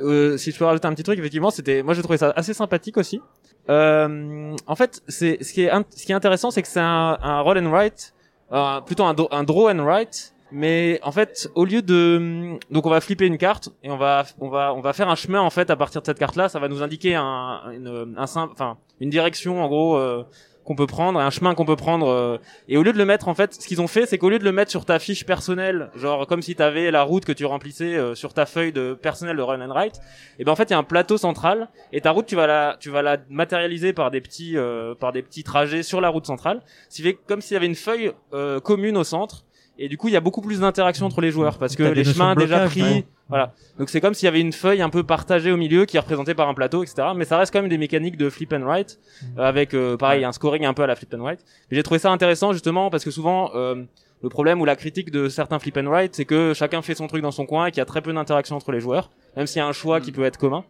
Euh, 0.02 0.38
si 0.38 0.52
je 0.52 0.58
peux 0.58 0.66
rajouter 0.66 0.88
un 0.88 0.94
petit 0.94 1.04
truc, 1.04 1.18
effectivement, 1.20 1.50
c'était, 1.50 1.84
moi 1.84 1.94
j'ai 1.94 2.02
trouvé 2.02 2.18
ça 2.18 2.32
assez 2.36 2.54
sympathique 2.54 2.98
aussi. 2.98 3.22
Euh, 3.70 4.56
en 4.68 4.76
fait, 4.76 5.02
c'est 5.08 5.44
ce 5.44 5.54
qui 5.54 5.64
est, 5.64 5.72
ce 5.90 6.06
qui 6.06 6.12
est 6.12 6.16
intéressant, 6.16 6.52
c'est 6.52 6.62
que 6.62 6.68
c'est 6.68 6.80
un, 6.80 7.18
un 7.22 7.42
roll 7.42 7.58
and 7.58 7.70
write, 7.72 8.14
euh, 8.52 8.82
plutôt 8.82 9.04
un 9.04 9.14
draw 9.14 9.70
and 9.70 9.84
write. 9.84 10.34
Mais 10.52 11.00
en 11.04 11.12
fait, 11.12 11.50
au 11.56 11.66
lieu 11.66 11.82
de, 11.82 12.58
donc 12.70 12.86
on 12.86 12.90
va 12.90 13.02
flipper 13.02 13.26
une 13.26 13.38
carte 13.38 13.70
et 13.84 13.90
on 13.90 13.98
va, 13.98 14.24
on 14.40 14.50
va, 14.50 14.74
on 14.74 14.82
va 14.82 14.94
faire 14.94 15.10
un 15.10 15.16
chemin 15.16 15.42
en 15.42 15.50
fait 15.50 15.70
à 15.70 15.76
partir 15.76 16.02
de 16.02 16.06
cette 16.06 16.20
carte-là. 16.20 16.50
Ça 16.50 16.60
va 16.60 16.68
nous 16.68 16.84
indiquer 16.84 17.16
un, 17.16 17.62
une, 17.72 18.16
un 18.18 18.28
simple, 18.28 18.54
enfin, 18.54 18.78
une 19.00 19.10
direction 19.10 19.64
en 19.64 19.68
gros. 19.68 19.96
euh, 19.98 20.24
qu'on 20.64 20.76
peut 20.76 20.86
prendre, 20.86 21.20
un 21.20 21.32
chemin 21.32 21.56
qu'on 21.56 21.66
peut 21.66 21.76
prendre. 21.76 22.08
euh, 22.08 22.38
et 22.68 22.78
au 22.78 22.84
lieu 22.84 22.94
de 22.94 22.98
le 23.00 23.04
mettre, 23.04 23.28
en 23.28 23.34
fait, 23.34 23.56
ce 23.56 23.68
qu'ils 23.68 23.82
ont 23.82 23.88
fait, 23.88 24.06
c'est 24.06 24.20
qu'au 24.20 24.30
lieu 24.30 24.38
de 24.38 24.44
le 24.44 24.52
mettre 24.52 24.70
sur 24.70 24.86
ta 24.86 25.00
fiche 25.00 25.26
personnelle, 25.26 25.90
genre 25.96 26.28
comme 26.28 26.44
si 26.44 26.56
t'avais 26.56 26.92
la 26.92 27.02
route 27.02 27.26
que 27.26 27.32
tu 27.32 27.46
remplissais 27.46 27.96
euh, 27.96 28.14
sur 28.14 28.36
ta 28.36 28.46
feuille 28.46 28.72
de 28.72 28.94
personnel 28.94 29.36
de 29.38 29.42
Run 29.42 29.60
and 29.68 29.74
Write, 29.74 30.00
et 30.38 30.44
ben 30.44 30.52
en 30.52 30.56
fait, 30.56 30.66
il 30.66 30.74
y 30.74 30.74
a 30.76 30.78
un 30.78 30.84
plateau 30.84 31.18
central 31.18 31.68
et 31.92 32.02
ta 32.02 32.12
route, 32.12 32.28
tu 32.28 32.36
vas 32.36 32.46
la, 32.46 32.78
tu 32.80 32.92
vas 32.92 33.02
la 33.02 33.18
matérialiser 33.28 33.92
par 33.92 34.12
des 34.12 34.22
petits, 34.22 34.56
euh, 34.56 34.94
par 34.94 35.12
des 35.12 35.24
petits 35.24 35.44
trajets 35.44 35.82
sur 35.82 36.00
la 36.00 36.10
route 36.10 36.28
centrale. 36.28 36.62
Ce 36.90 36.98
qui 36.98 37.02
fait 37.02 37.16
comme 37.16 37.42
s'il 37.42 37.56
y 37.56 37.58
avait 37.58 37.66
une 37.66 37.74
feuille 37.74 38.12
euh, 38.36 38.60
commune 38.60 38.98
au 38.98 39.04
centre. 39.04 39.44
Et 39.84 39.90
du 39.90 39.98
coup, 39.98 40.10
il 40.10 40.12
y 40.12 40.16
a 40.16 40.20
beaucoup 40.20 40.42
plus 40.42 40.60
d'interaction 40.60 41.08
entre 41.08 41.22
les 41.22 41.32
joueurs 41.32 41.58
parce 41.58 41.76
que 41.76 41.82
les 41.82 42.04
chemins 42.04 42.36
déjà 42.36 42.58
blocage, 42.58 42.70
pris, 42.70 42.84
ouais. 42.84 43.06
voilà. 43.30 43.52
Donc 43.80 43.90
c'est 43.90 44.00
comme 44.00 44.14
s'il 44.14 44.26
y 44.26 44.30
avait 44.30 44.40
une 44.40 44.54
feuille 44.54 44.84
un 44.84 44.92
peu 44.92 45.02
partagée 45.02 45.52
au 45.52 45.58
milieu 45.58 45.86
qui 45.86 45.98
est 45.98 46.00
représentée 46.00 46.36
par 46.36 46.48
un 46.48 46.54
plateau, 46.54 46.84
etc. 46.84 47.08
Mais 47.16 47.26
ça 47.26 47.40
reste 47.40 47.52
quand 47.52 47.62
même 47.62 47.70
des 47.70 47.80
mécaniques 47.80 48.16
de 48.16 48.30
flip 48.30 48.54
and 48.54 48.62
write 48.62 49.00
euh, 49.40 49.42
avec 49.42 49.74
euh, 49.74 49.98
pareil 49.98 50.24
un 50.24 50.32
scoring 50.34 50.66
un 50.66 50.76
peu 50.76 50.84
à 50.84 50.88
la 50.88 50.96
flip 50.96 51.12
and 51.16 51.24
write. 51.24 51.40
J'ai 51.72 51.82
trouvé 51.82 51.98
ça 51.98 52.12
intéressant 52.12 52.54
justement 52.54 52.92
parce 52.92 53.04
que 53.04 53.10
souvent 53.10 53.50
euh, 53.56 53.84
le 54.22 54.30
problème 54.30 54.62
ou 54.62 54.66
la 54.66 54.76
critique 54.76 55.10
de 55.10 55.30
certains 55.30 55.58
flip 55.58 55.76
and 55.78 55.90
write, 55.90 56.14
c'est 56.14 56.26
que 56.26 56.54
chacun 56.54 56.84
fait 56.84 56.94
son 56.94 57.08
truc 57.08 57.24
dans 57.24 57.32
son 57.32 57.48
coin 57.48 57.66
et 57.66 57.72
qu'il 57.72 57.80
y 57.80 57.82
a 57.82 57.86
très 57.86 58.04
peu 58.04 58.14
d'interaction 58.14 58.58
entre 58.58 58.72
les 58.72 58.82
joueurs, 58.82 59.10
même 59.36 59.48
s'il 59.48 59.58
y 59.58 59.64
a 59.64 59.68
un 59.68 59.74
choix 59.74 60.00
qui 60.00 60.12
peut 60.12 60.26
être 60.26 60.38
commun. 60.38 60.64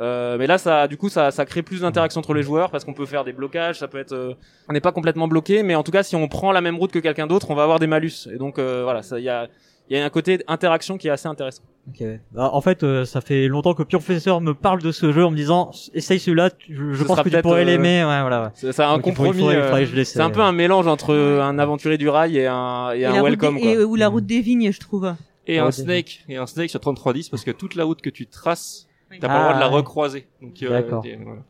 Euh, 0.00 0.36
mais 0.38 0.46
là, 0.48 0.58
ça, 0.58 0.88
du 0.88 0.96
coup, 0.96 1.08
ça, 1.08 1.30
ça 1.30 1.44
crée 1.44 1.62
plus 1.62 1.82
d'interaction 1.82 2.18
entre 2.18 2.34
les 2.34 2.42
joueurs 2.42 2.70
parce 2.70 2.84
qu'on 2.84 2.94
peut 2.94 3.06
faire 3.06 3.22
des 3.24 3.32
blocages. 3.32 3.78
Ça 3.78 3.86
peut 3.88 3.98
être, 3.98 4.12
euh, 4.12 4.34
on 4.68 4.72
n'est 4.72 4.80
pas 4.80 4.92
complètement 4.92 5.28
bloqué, 5.28 5.62
mais 5.62 5.74
en 5.76 5.82
tout 5.84 5.92
cas, 5.92 6.02
si 6.02 6.16
on 6.16 6.26
prend 6.28 6.50
la 6.52 6.60
même 6.60 6.76
route 6.76 6.90
que 6.90 6.98
quelqu'un 6.98 7.26
d'autre, 7.28 7.50
on 7.50 7.54
va 7.54 7.62
avoir 7.62 7.78
des 7.78 7.86
malus. 7.86 8.28
Et 8.32 8.36
donc, 8.36 8.58
euh, 8.58 8.80
voilà, 8.82 9.02
ça, 9.02 9.18
il 9.20 9.24
y 9.24 9.28
a, 9.28 9.46
il 9.88 9.96
y 9.96 10.00
a 10.00 10.04
un 10.04 10.10
côté 10.10 10.42
interaction 10.48 10.96
qui 10.98 11.06
est 11.08 11.10
assez 11.12 11.28
intéressant. 11.28 11.62
Ok. 11.88 12.02
Bah, 12.32 12.50
en 12.52 12.60
fait, 12.60 12.82
euh, 12.82 13.04
ça 13.04 13.20
fait 13.20 13.46
longtemps 13.46 13.74
que 13.74 13.82
Professeur 13.84 14.40
me 14.40 14.52
parle 14.54 14.80
de 14.82 14.90
ce 14.90 15.12
jeu 15.12 15.24
en 15.24 15.30
me 15.30 15.36
disant 15.36 15.70
essaye 15.92 16.18
celui-là, 16.18 16.50
je, 16.68 16.94
Ce 16.94 17.04
pense 17.04 17.20
que 17.20 17.28
tu 17.28 17.42
pourrais 17.42 17.60
euh, 17.60 17.64
l'aimer. 17.64 18.02
Ouais, 18.04 18.20
voilà. 18.22 18.42
ouais. 18.44 18.48
C'est 18.54 18.72
c'est 18.72 18.82
un 18.82 18.94
Donc, 18.94 19.02
compromis. 19.02 19.38
faudrait- 19.40 19.56
euh, 19.56 19.64
faudrait 19.66 19.80
que 19.84 19.90
je 19.90 19.94
l'essaie. 19.96 20.14
c'est 20.14 20.22
un 20.22 20.30
peu 20.30 20.40
un 20.40 20.52
mélange 20.52 20.86
entre 20.88 21.14
un 21.14 21.58
aventurier 21.58 21.98
du 21.98 22.08
rail 22.08 22.38
et 22.38 22.46
un, 22.46 22.92
et 22.94 23.00
Et 23.00 23.06
un 23.06 23.22
welcome. 23.22 23.56
des- 23.56 23.60
quoi. 23.60 23.70
et- 23.70 23.84
ou 23.84 23.94
la 23.94 24.08
route 24.08 24.26
des 24.26 24.40
vignes, 24.40 24.72
je 24.72 24.80
trouve. 24.80 25.14
Et 25.46 25.60
Ouais, 25.60 25.66
un 25.66 25.70
snake, 25.70 26.24
et 26.30 26.36
un 26.38 26.46
snake 26.46 26.70
sur 26.70 26.80
3310 26.80 27.28
parce 27.28 27.44
que 27.44 27.50
toute 27.50 27.74
la 27.74 27.84
route 27.84 28.00
que 28.00 28.08
tu 28.08 28.26
traces, 28.26 28.88
t'as 29.20 29.28
Ah, 29.28 29.32
pas 29.32 29.38
le 29.38 29.42
droit 29.44 29.54
de 29.54 29.60
la 29.60 29.68
ouais. 29.68 29.74
recroiser. 29.74 30.26
Donc, 30.42 30.62
euh, 30.62 30.68
D'accord. 30.70 31.04
voilà. 31.22 31.40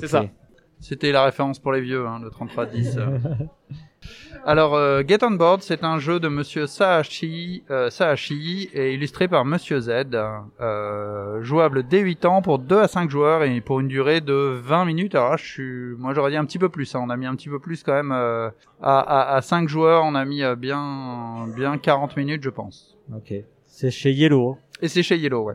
C'est 0.00 0.08
ça. 0.08 0.24
C'était 0.80 1.12
la 1.12 1.24
référence 1.24 1.58
pour 1.60 1.72
les 1.72 1.80
vieux, 1.80 2.06
hein, 2.06 2.18
le 2.22 2.28
3310. 2.30 2.98
euh. 2.98 3.18
Alors, 4.44 4.74
euh, 4.74 5.02
Get 5.06 5.22
On 5.22 5.30
Board, 5.30 5.62
c'est 5.62 5.84
un 5.84 6.00
jeu 6.00 6.18
de 6.18 6.26
Monsieur 6.26 6.66
Sahashi, 6.66 7.62
euh, 7.70 7.88
Sahashi 7.90 8.68
et 8.74 8.94
illustré 8.94 9.28
par 9.28 9.44
Monsieur 9.44 9.78
Z, 9.78 9.90
euh, 10.60 11.40
jouable 11.44 11.86
dès 11.86 12.00
8 12.00 12.24
ans 12.24 12.42
pour 12.42 12.58
2 12.58 12.80
à 12.80 12.88
5 12.88 13.08
joueurs 13.08 13.44
et 13.44 13.60
pour 13.60 13.78
une 13.78 13.86
durée 13.86 14.20
de 14.20 14.34
20 14.60 14.84
minutes. 14.86 15.14
Alors 15.14 15.30
là, 15.30 15.36
je 15.36 15.44
suis, 15.44 15.94
moi 15.96 16.12
j'aurais 16.14 16.32
dit 16.32 16.36
un 16.36 16.44
petit 16.44 16.58
peu 16.58 16.68
plus. 16.68 16.92
hein. 16.96 17.00
On 17.04 17.10
a 17.10 17.16
mis 17.16 17.26
un 17.26 17.36
petit 17.36 17.48
peu 17.48 17.60
plus 17.60 17.84
quand 17.84 17.92
même 17.94 18.10
euh, 18.10 18.50
à, 18.82 18.98
à, 18.98 19.36
à 19.36 19.42
5 19.42 19.68
joueurs. 19.68 20.02
On 20.04 20.16
a 20.16 20.24
mis 20.24 20.42
euh, 20.42 20.56
bien, 20.56 21.46
bien 21.54 21.78
40 21.78 22.16
minutes, 22.16 22.42
je 22.42 22.50
pense. 22.50 22.96
Ok. 23.14 23.32
C'est 23.66 23.92
chez 23.92 24.10
Yellow. 24.10 24.58
Et 24.80 24.88
c'est 24.88 25.04
chez 25.04 25.16
Yellow, 25.16 25.44
ouais. 25.44 25.54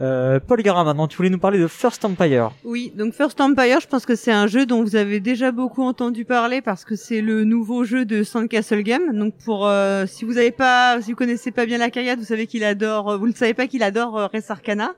Euh, 0.00 0.38
Paul 0.38 0.62
Gara, 0.62 0.84
maintenant, 0.84 1.08
tu 1.08 1.16
voulais 1.16 1.30
nous 1.30 1.38
parler 1.38 1.58
de 1.58 1.66
First 1.66 2.04
Empire. 2.04 2.52
Oui, 2.62 2.92
donc 2.94 3.14
First 3.14 3.40
Empire, 3.40 3.80
je 3.80 3.88
pense 3.88 4.06
que 4.06 4.14
c'est 4.14 4.30
un 4.30 4.46
jeu 4.46 4.64
dont 4.64 4.84
vous 4.84 4.94
avez 4.94 5.18
déjà 5.18 5.50
beaucoup 5.50 5.82
entendu 5.82 6.24
parler 6.24 6.60
parce 6.62 6.84
que 6.84 6.94
c'est 6.94 7.20
le 7.20 7.42
nouveau 7.42 7.82
jeu 7.82 8.04
de 8.04 8.22
Sandcastle 8.22 8.82
Game. 8.82 9.18
Donc 9.18 9.34
pour 9.44 9.66
euh, 9.66 10.06
si 10.06 10.24
vous 10.24 10.38
avez 10.38 10.52
pas, 10.52 11.02
si 11.02 11.10
vous 11.10 11.16
connaissez 11.16 11.50
pas 11.50 11.66
bien 11.66 11.78
la 11.78 11.90
carrière, 11.90 12.16
vous 12.16 12.24
savez 12.24 12.46
qu'il 12.46 12.62
adore, 12.62 13.10
euh, 13.10 13.16
vous 13.16 13.26
ne 13.26 13.32
savez 13.32 13.54
pas 13.54 13.66
qu'il 13.66 13.82
adore 13.82 14.16
euh, 14.16 14.26
Res 14.26 14.50
Arcana. 14.50 14.94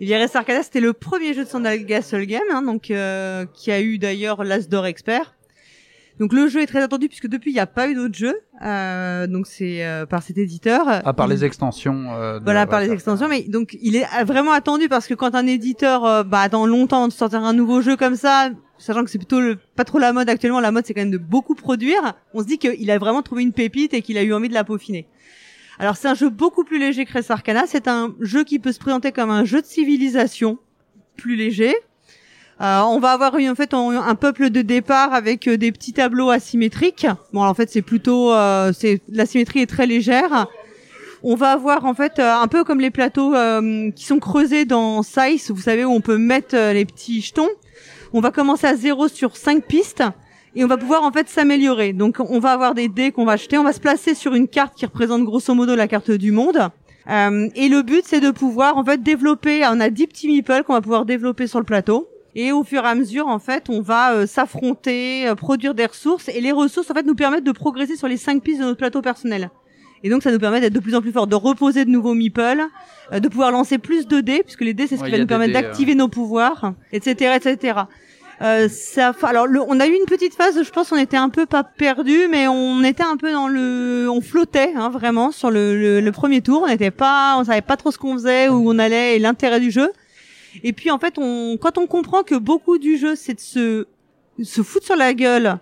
Et 0.00 0.06
bien 0.06 0.18
Res 0.18 0.34
Arcana, 0.34 0.62
c'était 0.64 0.80
le 0.80 0.92
premier 0.92 1.32
jeu 1.32 1.44
de 1.44 1.48
Sandcastle 1.48 2.26
Game, 2.26 2.42
hein, 2.52 2.62
donc 2.62 2.90
euh, 2.90 3.46
qui 3.54 3.70
a 3.70 3.80
eu 3.80 3.98
d'ailleurs 3.98 4.42
l'As 4.42 4.68
d'or 4.68 4.86
expert. 4.86 5.35
Donc 6.18 6.32
le 6.32 6.48
jeu 6.48 6.62
est 6.62 6.66
très 6.66 6.82
attendu 6.82 7.08
puisque 7.08 7.26
depuis 7.28 7.50
il 7.50 7.54
n'y 7.54 7.60
a 7.60 7.66
pas 7.66 7.88
eu 7.88 7.94
d'autres 7.94 8.14
jeux. 8.14 8.38
Euh, 8.62 9.26
donc 9.26 9.46
c'est 9.46 9.84
euh, 9.84 10.06
par 10.06 10.22
cet 10.22 10.38
éditeur. 10.38 10.88
À 10.88 11.12
part 11.12 11.26
les 11.28 11.44
extensions. 11.44 12.12
euh, 12.14 12.38
de- 12.38 12.44
voilà, 12.44 12.66
par 12.66 12.80
les 12.80 12.90
extensions, 12.90 13.28
mais 13.28 13.42
donc 13.42 13.76
il 13.82 13.96
est 13.96 14.06
vraiment 14.24 14.52
attendu 14.52 14.88
parce 14.88 15.06
que 15.06 15.14
quand 15.14 15.34
un 15.34 15.46
éditeur 15.46 16.04
euh, 16.06 16.22
bah, 16.22 16.40
attend 16.40 16.64
longtemps 16.66 17.06
de 17.08 17.12
sortir 17.12 17.42
un 17.44 17.52
nouveau 17.52 17.82
jeu 17.82 17.96
comme 17.96 18.16
ça, 18.16 18.48
sachant 18.78 19.04
que 19.04 19.10
c'est 19.10 19.18
plutôt 19.18 19.40
le, 19.40 19.56
pas 19.76 19.84
trop 19.84 19.98
la 19.98 20.12
mode 20.14 20.30
actuellement, 20.30 20.60
la 20.60 20.70
mode 20.70 20.86
c'est 20.86 20.94
quand 20.94 21.02
même 21.02 21.10
de 21.10 21.18
beaucoup 21.18 21.54
produire, 21.54 22.14
on 22.32 22.40
se 22.40 22.46
dit 22.46 22.56
qu'il 22.58 22.90
a 22.90 22.98
vraiment 22.98 23.20
trouvé 23.22 23.42
une 23.42 23.52
pépite 23.52 23.92
et 23.92 24.00
qu'il 24.00 24.16
a 24.16 24.22
eu 24.22 24.32
envie 24.32 24.48
de 24.48 24.54
la 24.54 24.64
peaufiner. 24.64 25.06
Alors 25.78 25.96
c'est 25.98 26.08
un 26.08 26.14
jeu 26.14 26.30
beaucoup 26.30 26.64
plus 26.64 26.78
léger 26.78 27.04
que 27.04 27.12
Res 27.12 27.30
Arcana, 27.30 27.64
c'est 27.66 27.88
un 27.88 28.14
jeu 28.20 28.44
qui 28.44 28.58
peut 28.58 28.72
se 28.72 28.78
présenter 28.78 29.12
comme 29.12 29.28
un 29.30 29.44
jeu 29.44 29.60
de 29.60 29.66
civilisation 29.66 30.58
plus 31.18 31.36
léger. 31.36 31.74
Euh, 32.60 32.80
on 32.80 32.98
va 32.98 33.12
avoir 33.12 33.36
eu 33.38 33.48
en 33.48 33.54
fait 33.54 33.74
un, 33.74 34.14
peuple 34.14 34.50
de 34.50 34.62
départ 34.62 35.12
avec 35.12 35.46
euh, 35.46 35.58
des 35.58 35.72
petits 35.72 35.92
tableaux 35.92 36.30
asymétriques. 36.30 37.06
Bon, 37.32 37.42
en 37.42 37.52
fait, 37.52 37.70
c'est 37.70 37.82
plutôt, 37.82 38.32
euh, 38.32 38.72
c'est 38.72 39.02
la 39.10 39.26
symétrie 39.26 39.60
est 39.60 39.66
très 39.66 39.86
légère. 39.86 40.46
On 41.28 41.34
va 41.34 41.50
avoir 41.50 41.84
en 41.86 41.94
fait 41.94 42.20
euh, 42.20 42.32
un 42.32 42.46
peu 42.46 42.62
comme 42.62 42.80
les 42.80 42.92
plateaux 42.92 43.34
euh, 43.34 43.90
qui 43.90 44.04
sont 44.04 44.18
creusés 44.18 44.64
dans 44.64 45.02
Size, 45.02 45.50
vous 45.50 45.60
savez 45.60 45.84
où 45.84 45.90
on 45.90 46.00
peut 46.00 46.18
mettre 46.18 46.54
euh, 46.54 46.72
les 46.72 46.84
petits 46.84 47.20
jetons. 47.20 47.48
On 48.12 48.20
va 48.20 48.30
commencer 48.30 48.66
à 48.66 48.76
zéro 48.76 49.08
sur 49.08 49.36
cinq 49.36 49.64
pistes 49.64 50.04
et 50.54 50.62
on 50.62 50.68
va 50.68 50.76
pouvoir 50.76 51.02
en 51.02 51.10
fait 51.10 51.28
s'améliorer. 51.28 51.92
Donc 51.92 52.18
on 52.20 52.38
va 52.38 52.52
avoir 52.52 52.74
des 52.74 52.88
dés 52.88 53.12
qu'on 53.12 53.24
va 53.24 53.32
acheter, 53.32 53.58
on 53.58 53.64
va 53.64 53.72
se 53.72 53.80
placer 53.80 54.14
sur 54.14 54.34
une 54.34 54.46
carte 54.46 54.74
qui 54.76 54.86
représente 54.86 55.24
grosso 55.24 55.52
modo 55.54 55.74
la 55.74 55.88
carte 55.88 56.12
du 56.12 56.32
monde. 56.32 56.70
Euh, 57.10 57.48
et 57.54 57.68
le 57.68 57.82
but 57.82 58.04
c'est 58.04 58.20
de 58.20 58.30
pouvoir 58.30 58.76
en 58.76 58.84
fait 58.84 59.02
développer, 59.02 59.64
on 59.66 59.80
a 59.80 59.90
10 59.90 60.06
petits 60.06 60.28
meeples 60.28 60.62
qu'on 60.64 60.74
va 60.74 60.80
pouvoir 60.80 61.06
développer 61.06 61.46
sur 61.46 61.58
le 61.58 61.64
plateau. 61.64 62.08
Et 62.38 62.52
au 62.52 62.62
fur 62.64 62.84
et 62.84 62.86
à 62.86 62.94
mesure, 62.94 63.26
en 63.28 63.38
fait, 63.38 63.64
on 63.70 63.80
va 63.80 64.12
euh, 64.12 64.26
s'affronter, 64.26 65.26
euh, 65.26 65.34
produire 65.34 65.74
des 65.74 65.86
ressources, 65.86 66.28
et 66.28 66.40
les 66.40 66.52
ressources, 66.52 66.90
en 66.90 66.94
fait, 66.94 67.04
nous 67.06 67.14
permettent 67.14 67.44
de 67.44 67.52
progresser 67.52 67.96
sur 67.96 68.08
les 68.08 68.18
cinq 68.18 68.42
pistes 68.42 68.60
de 68.60 68.64
notre 68.66 68.76
plateau 68.78 69.00
personnel. 69.00 69.50
Et 70.04 70.10
donc, 70.10 70.22
ça 70.22 70.30
nous 70.30 70.38
permet 70.38 70.60
d'être 70.60 70.74
de 70.74 70.78
plus 70.80 70.94
en 70.94 71.00
plus 71.00 71.12
fort, 71.12 71.26
de 71.26 71.34
reposer 71.34 71.84
de 71.86 71.90
nouveaux 71.90 72.12
meeples, 72.14 72.62
euh, 73.12 73.20
de 73.20 73.28
pouvoir 73.28 73.50
lancer 73.52 73.78
plus 73.78 74.06
de 74.06 74.20
dés, 74.20 74.42
puisque 74.42 74.60
les 74.60 74.74
dés, 74.74 74.86
c'est 74.86 74.96
ce 74.96 75.02
qui 75.02 75.10
va 75.10 75.16
nous 75.22 75.26
permettre 75.26 75.54
d'activer 75.62 75.94
nos 75.94 76.08
pouvoirs, 76.08 76.74
etc., 76.92 77.36
etc. 77.36 77.78
Euh, 78.42 78.68
ça, 78.68 79.14
alors, 79.22 79.46
le- 79.46 79.62
on 79.66 79.80
a 79.80 79.86
eu 79.86 79.92
une 79.94 80.04
petite 80.04 80.34
phase, 80.34 80.62
je 80.62 80.70
pense, 80.70 80.92
on 80.92 80.96
était 80.98 81.16
un 81.16 81.30
peu 81.30 81.46
pas 81.46 81.64
perdu, 81.64 82.28
mais 82.30 82.46
on 82.48 82.84
était 82.84 83.02
un 83.02 83.16
peu 83.16 83.32
dans 83.32 83.48
le, 83.48 84.08
on 84.10 84.20
flottait, 84.20 84.74
hein, 84.76 84.90
vraiment, 84.90 85.30
sur 85.32 85.50
le, 85.50 85.74
le, 85.74 86.00
le 86.02 86.12
premier 86.12 86.42
tour. 86.42 86.64
On 86.64 86.68
n'était 86.68 86.90
pas, 86.90 87.36
on 87.38 87.44
savait 87.44 87.62
pas 87.62 87.78
trop 87.78 87.90
ce 87.90 87.96
qu'on 87.96 88.12
faisait, 88.12 88.50
où 88.50 88.70
on 88.70 88.78
allait, 88.78 89.16
et 89.16 89.18
l'intérêt 89.18 89.58
du 89.60 89.70
jeu. 89.70 89.90
Et 90.62 90.72
puis 90.72 90.90
en 90.90 90.98
fait, 90.98 91.14
on, 91.18 91.56
quand 91.60 91.78
on 91.78 91.86
comprend 91.86 92.22
que 92.22 92.34
beaucoup 92.34 92.78
du 92.78 92.96
jeu, 92.96 93.14
c'est 93.14 93.34
de 93.34 93.40
se, 93.40 93.86
se 94.42 94.62
foutre 94.62 94.86
sur 94.86 94.96
la 94.96 95.14
gueule, 95.14 95.58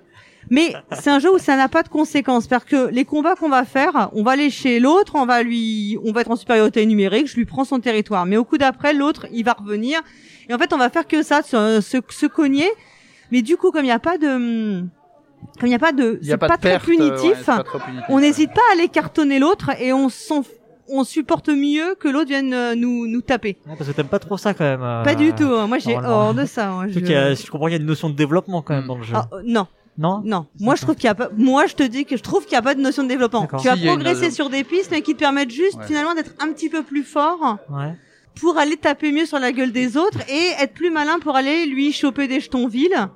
mais 0.51 0.75
c'est 0.93 1.11
un 1.11 1.19
jeu 1.19 1.33
où 1.35 1.39
ça 1.39 1.57
n'a 1.57 1.69
pas 1.69 1.83
de 1.83 1.89
conséquences, 1.89 2.47
parce 2.47 2.65
que 2.65 2.89
les 2.89 3.05
combats 3.05 3.35
qu'on 3.35 3.49
va 3.49 3.65
faire, 3.65 4.11
on 4.13 4.23
va 4.23 4.33
aller 4.33 4.51
chez 4.51 4.79
l'autre, 4.79 5.15
on 5.15 5.25
va 5.25 5.43
lui, 5.43 5.99
on 6.05 6.13
va 6.13 6.21
être 6.21 6.31
en 6.31 6.37
supériorité 6.37 6.85
numérique, 6.85 7.29
je 7.29 7.37
lui 7.37 7.47
prends 7.47 7.65
son 7.65 7.81
territoire, 7.81 8.27
mais 8.27 8.37
au 8.37 8.45
coup 8.45 8.59
d'après, 8.59 8.93
l'autre, 8.93 9.27
il 9.33 9.45
va 9.45 9.53
revenir, 9.53 10.01
et 10.49 10.55
en 10.55 10.59
fait, 10.59 10.73
on 10.73 10.77
va 10.77 10.91
faire 10.91 11.07
que 11.07 11.23
ça, 11.23 11.43
se, 11.43 11.81
se, 11.81 11.99
se 12.09 12.27
cogner, 12.27 12.69
mais 13.31 13.41
du 13.43 13.57
coup, 13.57 13.71
comme 13.71 13.85
il 13.85 13.89
n'y 13.89 13.93
a 13.93 13.99
pas 13.99 14.19
de, 14.19 14.85
comme 15.59 15.67
il 15.67 15.69
n'y 15.69 15.75
a 15.75 15.79
pas 15.79 15.93
de, 15.93 16.19
c'est 16.23 16.37
pas, 16.37 16.49
pas, 16.49 16.69
euh, 16.69 16.73
ouais, 16.73 16.79
punitif, 16.79 17.37
c'est 17.39 17.45
pas 17.47 17.63
trop 17.63 17.79
punitif, 17.79 18.05
on 18.11 18.21
n'hésite 18.21 18.53
pas 18.53 18.61
à 18.71 18.75
aller 18.75 18.89
cartonner 18.89 19.39
l'autre, 19.39 19.71
et 19.81 19.93
on 19.95 20.11
s'en 20.11 20.45
on 20.89 21.05
supporte 21.05 21.49
mieux 21.49 21.95
que 21.99 22.09
l'autre 22.09 22.29
vienne 22.29 22.53
euh, 22.55 22.75
nous 22.75 23.07
nous 23.07 23.21
taper. 23.23 23.57
Ouais, 23.67 23.75
parce 23.77 23.89
que 23.91 23.95
t'aimes 23.95 24.09
pas 24.09 24.19
trop 24.19 24.37
ça 24.37 24.55
quand 24.55 24.65
même. 24.65 24.83
euh, 24.83 25.03
Pas 25.05 25.15
du 25.15 25.33
tout. 25.33 25.45
hein. 25.45 25.67
Moi, 25.67 25.79
j'ai 25.79 25.97
hors 25.97 26.35
de 26.35 26.45
ça. 26.45 26.71
Moi, 26.71 26.85
je... 26.89 26.93
Surtout 26.93 27.07
qu'il 27.07 27.15
y 27.15 27.19
a- 27.19 27.35
je 27.35 27.51
comprends, 27.51 27.69
y 27.69 27.77
une 27.77 27.85
notion 27.87 28.11
de 28.11 28.15
développement 28.17 28.63
quand 28.63 28.75
même 28.75 28.87
dans 28.87 28.97
le 28.99 29.03
jeu. 29.05 29.15
Ah, 29.17 29.29
euh, 29.33 29.43
non, 29.45 29.67
Non? 29.99 30.23
Non. 30.25 30.47
Moi, 30.61 30.75
je 30.75 30.83
trouve 30.83 30.95
qu'il 30.97 31.05
y 31.05 31.09
a 31.09 31.15
pas. 31.15 31.29
Moi, 31.37 31.67
je 31.67 31.75
te 31.75 31.83
dis 31.83 32.05
que 32.05 32.17
je 32.17 32.23
trouve 32.23 32.43
qu'il 32.45 32.53
n'y 32.53 32.59
a 32.59 32.63
pas 32.63 32.75
de 32.75 32.81
notion 32.81 33.03
de 33.05 33.09
développement. 33.09 33.47
Tu 33.47 33.69
vas 33.69 33.77
Si, 33.77 33.83
y 33.83 33.87
une 33.87 33.93
progresser 33.95 34.31
sur 34.31 34.51
des 34.51 34.65
pistes, 34.65 34.91
mais 34.91 35.03
qui 35.03 35.15
te 35.15 35.19
permettent 35.21 35.51
juste 35.51 35.77
Ouais. 35.79 35.87
finalement 35.87 36.15
d'être 36.15 36.35
un 36.41 36.53
petit 36.53 36.69
peu 36.69 36.83
plus 36.83 37.03
fort 37.05 37.59
Ouais. 37.71 37.95
pour 38.41 38.59
aller 38.59 38.77
taper 38.77 39.13
mieux 39.13 39.27
sur 39.27 39.39
la 39.39 39.53
gueule 39.53 39.71
des 39.73 39.97
autres 39.97 40.19
et 40.29 40.51
être 40.63 40.75
plus 40.75 40.91
malin 40.91 41.19
pour 41.21 41.37
aller 41.37 41.67
lui 41.67 41.93
choper 41.93 42.27
des 42.29 42.41
jetons 42.41 42.67
villes. 42.67 43.09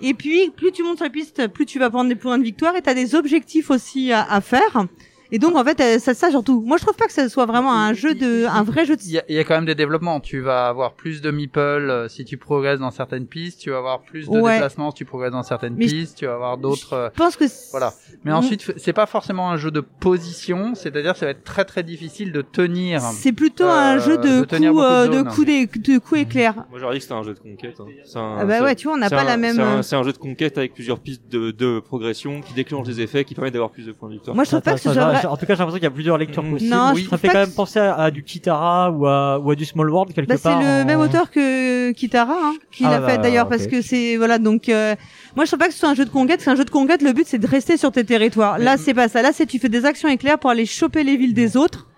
Et 0.00 0.14
puis, 0.14 0.50
plus 0.56 0.70
tu 0.72 0.82
montes 0.84 0.96
sur 0.98 1.04
la 1.06 1.10
piste, 1.10 1.48
plus 1.48 1.66
tu 1.66 1.78
vas 1.80 1.90
prendre 1.90 2.08
des 2.08 2.14
points 2.14 2.38
de 2.38 2.44
victoire 2.44 2.76
et 2.76 2.82
tu 2.82 2.88
as 2.90 2.94
des 2.94 3.14
objectifs 3.16 3.70
aussi 3.70 4.12
à, 4.12 4.22
à 4.30 4.40
faire. 4.40 4.86
Et 5.30 5.38
donc, 5.38 5.56
en 5.56 5.64
fait, 5.64 5.80
euh, 5.80 5.98
ça, 5.98 6.14
ça 6.14 6.30
surtout. 6.30 6.62
Moi, 6.66 6.76
je 6.78 6.84
trouve 6.84 6.96
pas 6.96 7.06
que 7.06 7.12
ce 7.12 7.28
soit 7.28 7.44
vraiment 7.46 7.72
un 7.74 7.92
jeu 7.92 8.14
de, 8.14 8.46
un 8.46 8.62
vrai 8.62 8.86
jeu 8.86 8.96
de 8.96 9.02
Il 9.02 9.10
y, 9.12 9.18
a, 9.18 9.24
il 9.28 9.34
y 9.34 9.38
a 9.38 9.44
quand 9.44 9.54
même 9.54 9.66
des 9.66 9.74
développements. 9.74 10.20
Tu 10.20 10.40
vas 10.40 10.68
avoir 10.68 10.94
plus 10.94 11.20
de 11.20 11.30
meeple 11.30 11.58
euh, 11.60 12.08
si 12.08 12.24
tu 12.24 12.36
progresses 12.38 12.80
dans 12.80 12.90
certaines 12.90 13.26
pistes. 13.26 13.60
Tu 13.60 13.70
vas 13.70 13.78
avoir 13.78 14.00
plus 14.00 14.26
de 14.26 14.30
Ouais. 14.38 14.54
déplacements 14.54 14.90
si 14.90 14.96
tu 14.96 15.04
progresses 15.04 15.32
dans 15.32 15.42
certaines 15.42 15.74
Mais 15.74 15.86
je- 15.86 15.96
pistes. 15.96 16.16
Tu 16.18 16.26
vas 16.26 16.34
avoir 16.34 16.56
d'autres. 16.56 16.94
euh, 16.94 17.08
Je 17.14 17.18
pense 17.18 17.36
que 17.36 17.44
Voilà. 17.72 17.92
Mais 18.24 18.30
Mm. 18.30 18.34
ensuite, 18.34 18.72
c'est 18.78 18.92
pas 18.92 19.06
forcément 19.06 19.50
un 19.50 19.56
jeu 19.58 19.70
de 19.70 19.80
position. 19.80 20.74
C'est-à-dire, 20.74 21.16
ça 21.16 21.26
va 21.26 21.32
être 21.32 21.44
très 21.44 21.64
très 21.64 21.82
difficile 21.82 22.32
de 22.32 22.40
tenir. 22.42 23.00
C'est 23.00 23.32
plutôt 23.32 23.64
Euh, 23.64 23.68
un 23.96 23.98
jeu 23.98 24.16
de 24.18 24.22
de 24.22 24.40
beaucoup 24.40 24.50
de 24.50 24.80
euh, 24.82 25.06
de 25.08 25.44
des- 25.44 25.66
de 25.66 25.98
coups 25.98 26.20
éclairs. 26.22 26.54
Moi, 26.70 26.78
j'aurais 26.80 26.94
dit 26.94 26.98
que 27.00 27.02
c'était 27.02 27.14
un 27.14 27.22
jeu 27.22 27.34
de 27.34 27.38
conquête. 27.38 27.76
hein. 27.80 27.84
C'est 28.04 28.18
un- 28.18 28.36
Ah 28.40 28.44
bah 28.44 28.62
ouais, 28.62 28.74
tu 28.74 28.86
vois, 28.86 28.94
on 28.94 28.98
n'a 28.98 29.10
pas 29.10 29.20
un- 29.20 29.24
la 29.24 29.36
même. 29.36 29.56
C'est 29.82 29.94
un, 29.96 30.00
euh, 30.00 30.04
jeu 30.04 30.12
de 30.12 30.18
conquête 30.18 30.56
avec 30.58 30.72
plusieurs 30.74 30.98
pistes 31.00 31.22
de, 31.30 31.50
de 31.50 31.80
progression 31.80 32.40
qui 32.40 32.54
déclenchent 32.54 32.86
des 32.86 33.00
effets 33.00 33.24
qui 33.24 33.34
permettent 33.34 33.52
d'avoir 33.52 33.70
plus 33.70 33.86
de 33.86 33.92
points 33.92 34.08
de 34.08 34.14
victoire. 34.14 34.34
Moi, 34.34 34.44
je 34.44 34.50
trouve 34.50 34.60
Ça- 34.60 34.70
pas 34.70 34.74
que 34.74 34.80
ça 34.80 34.88
ce 34.90 34.94
soit 34.94 35.17
en 35.26 35.36
tout 35.36 35.46
cas, 35.46 35.54
j'ai 35.54 35.58
l'impression 35.58 35.74
qu'il 35.78 35.82
y 35.84 35.86
a 35.86 35.90
plusieurs 35.90 36.18
lectures 36.18 36.42
Mm. 36.42 36.50
possibles. 36.52 36.70
Non, 36.74 36.92
Oui. 36.94 37.02
je 37.04 37.08
Ça 37.10 37.16
fait 37.18 37.28
quand 37.28 37.34
même 37.34 37.52
penser 37.52 37.78
à, 37.78 37.94
à 37.96 38.10
du 38.10 38.22
Kitara 38.22 38.90
ou 38.90 39.06
à, 39.06 39.38
ou 39.38 39.50
à 39.50 39.54
du 39.54 39.64
Small 39.64 39.90
World 39.90 40.12
quelque 40.14 40.28
Bah, 40.28 40.36
c'est 40.36 40.42
part. 40.42 40.60
le 40.60 40.66
en- 40.66 40.84
même 40.84 41.00
auteur 41.00 41.30
que 41.30 41.92
Kitara 41.92 42.34
hein, 42.34 42.54
qui 42.70 42.84
Ah, 42.84 42.90
l'a 42.90 43.00
bah, 43.00 43.08
fait 43.10 43.18
d'ailleurs 43.18 43.48
parce 43.48 43.66
que 43.66 43.80
c'est 43.82 44.16
voilà 44.16 44.38
donc 44.38 44.68
euh, 44.68 44.94
moi 45.36 45.44
je 45.44 45.50
trouve 45.50 45.58
pas 45.58 45.68
que 45.68 45.72
ce 45.74 45.78
soit 45.80 45.88
un 45.88 45.94
jeu 45.94 46.04
de 46.04 46.10
conquête 46.10 46.40
c'est 46.40 46.50
un 46.50 46.56
jeu 46.56 46.64
de 46.64 46.70
conquête 46.70 47.02
le 47.02 47.12
but 47.12 47.26
c'est 47.26 47.38
de 47.38 47.46
rester 47.46 47.76
sur 47.76 47.90
tes 47.92 48.04
territoires 48.04 48.58
là 48.58 48.76
c'est 48.76 48.94
pas 48.94 49.08
ça 49.08 49.22
là 49.22 49.32
c'est 49.32 49.46
tu 49.46 49.58
fais 49.58 49.68
des 49.68 49.84
actions 49.86 50.08
éclairs 50.08 50.38
pour 50.38 50.50
aller 50.50 50.66
choper 50.66 51.02
les 51.04 51.16
villes 51.16 51.32
des 51.34 51.56
autres 51.56 51.88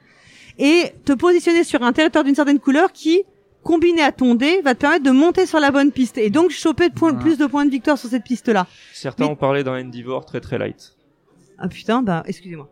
et 0.59 0.93
te 1.05 1.13
positionner 1.13 1.65
sur 1.65 1.83
un 1.83 1.93
territoire 1.93 2.25
d'une 2.25 2.35
certaine 2.35 2.59
couleur 2.61 2.93
qui 2.93 3.23
combiné 3.63 4.03
à 4.03 4.13
ton 4.13 4.35
dé 4.35 4.61
va 4.65 4.75
te 4.75 4.81
permettre 4.81 5.05
de 5.05 5.11
monter 5.11 5.45
sur 5.47 5.61
la 5.61 5.71
bonne 5.71 5.91
piste 5.93 6.17
et 6.19 6.31
donc 6.31 6.51
choper 6.51 6.89
de 6.89 6.95
plus 6.95 7.37
de 7.37 7.47
points 7.47 7.65
de 7.67 7.71
victoire 7.71 7.99
sur 7.99 8.09
cette 8.09 8.25
piste 8.25 8.49
là 8.49 8.67
Certains 8.95 9.25
Mais- 9.25 9.31
ont 9.31 9.37
parlé 9.37 9.65
d'un 9.65 9.79
Endeavor 9.85 10.25
très 10.25 10.41
très 10.41 10.57
light. 10.59 10.95
ah 11.59 11.69
putain 11.69 12.03
bah 12.03 12.23
excusez-moi 12.27 12.71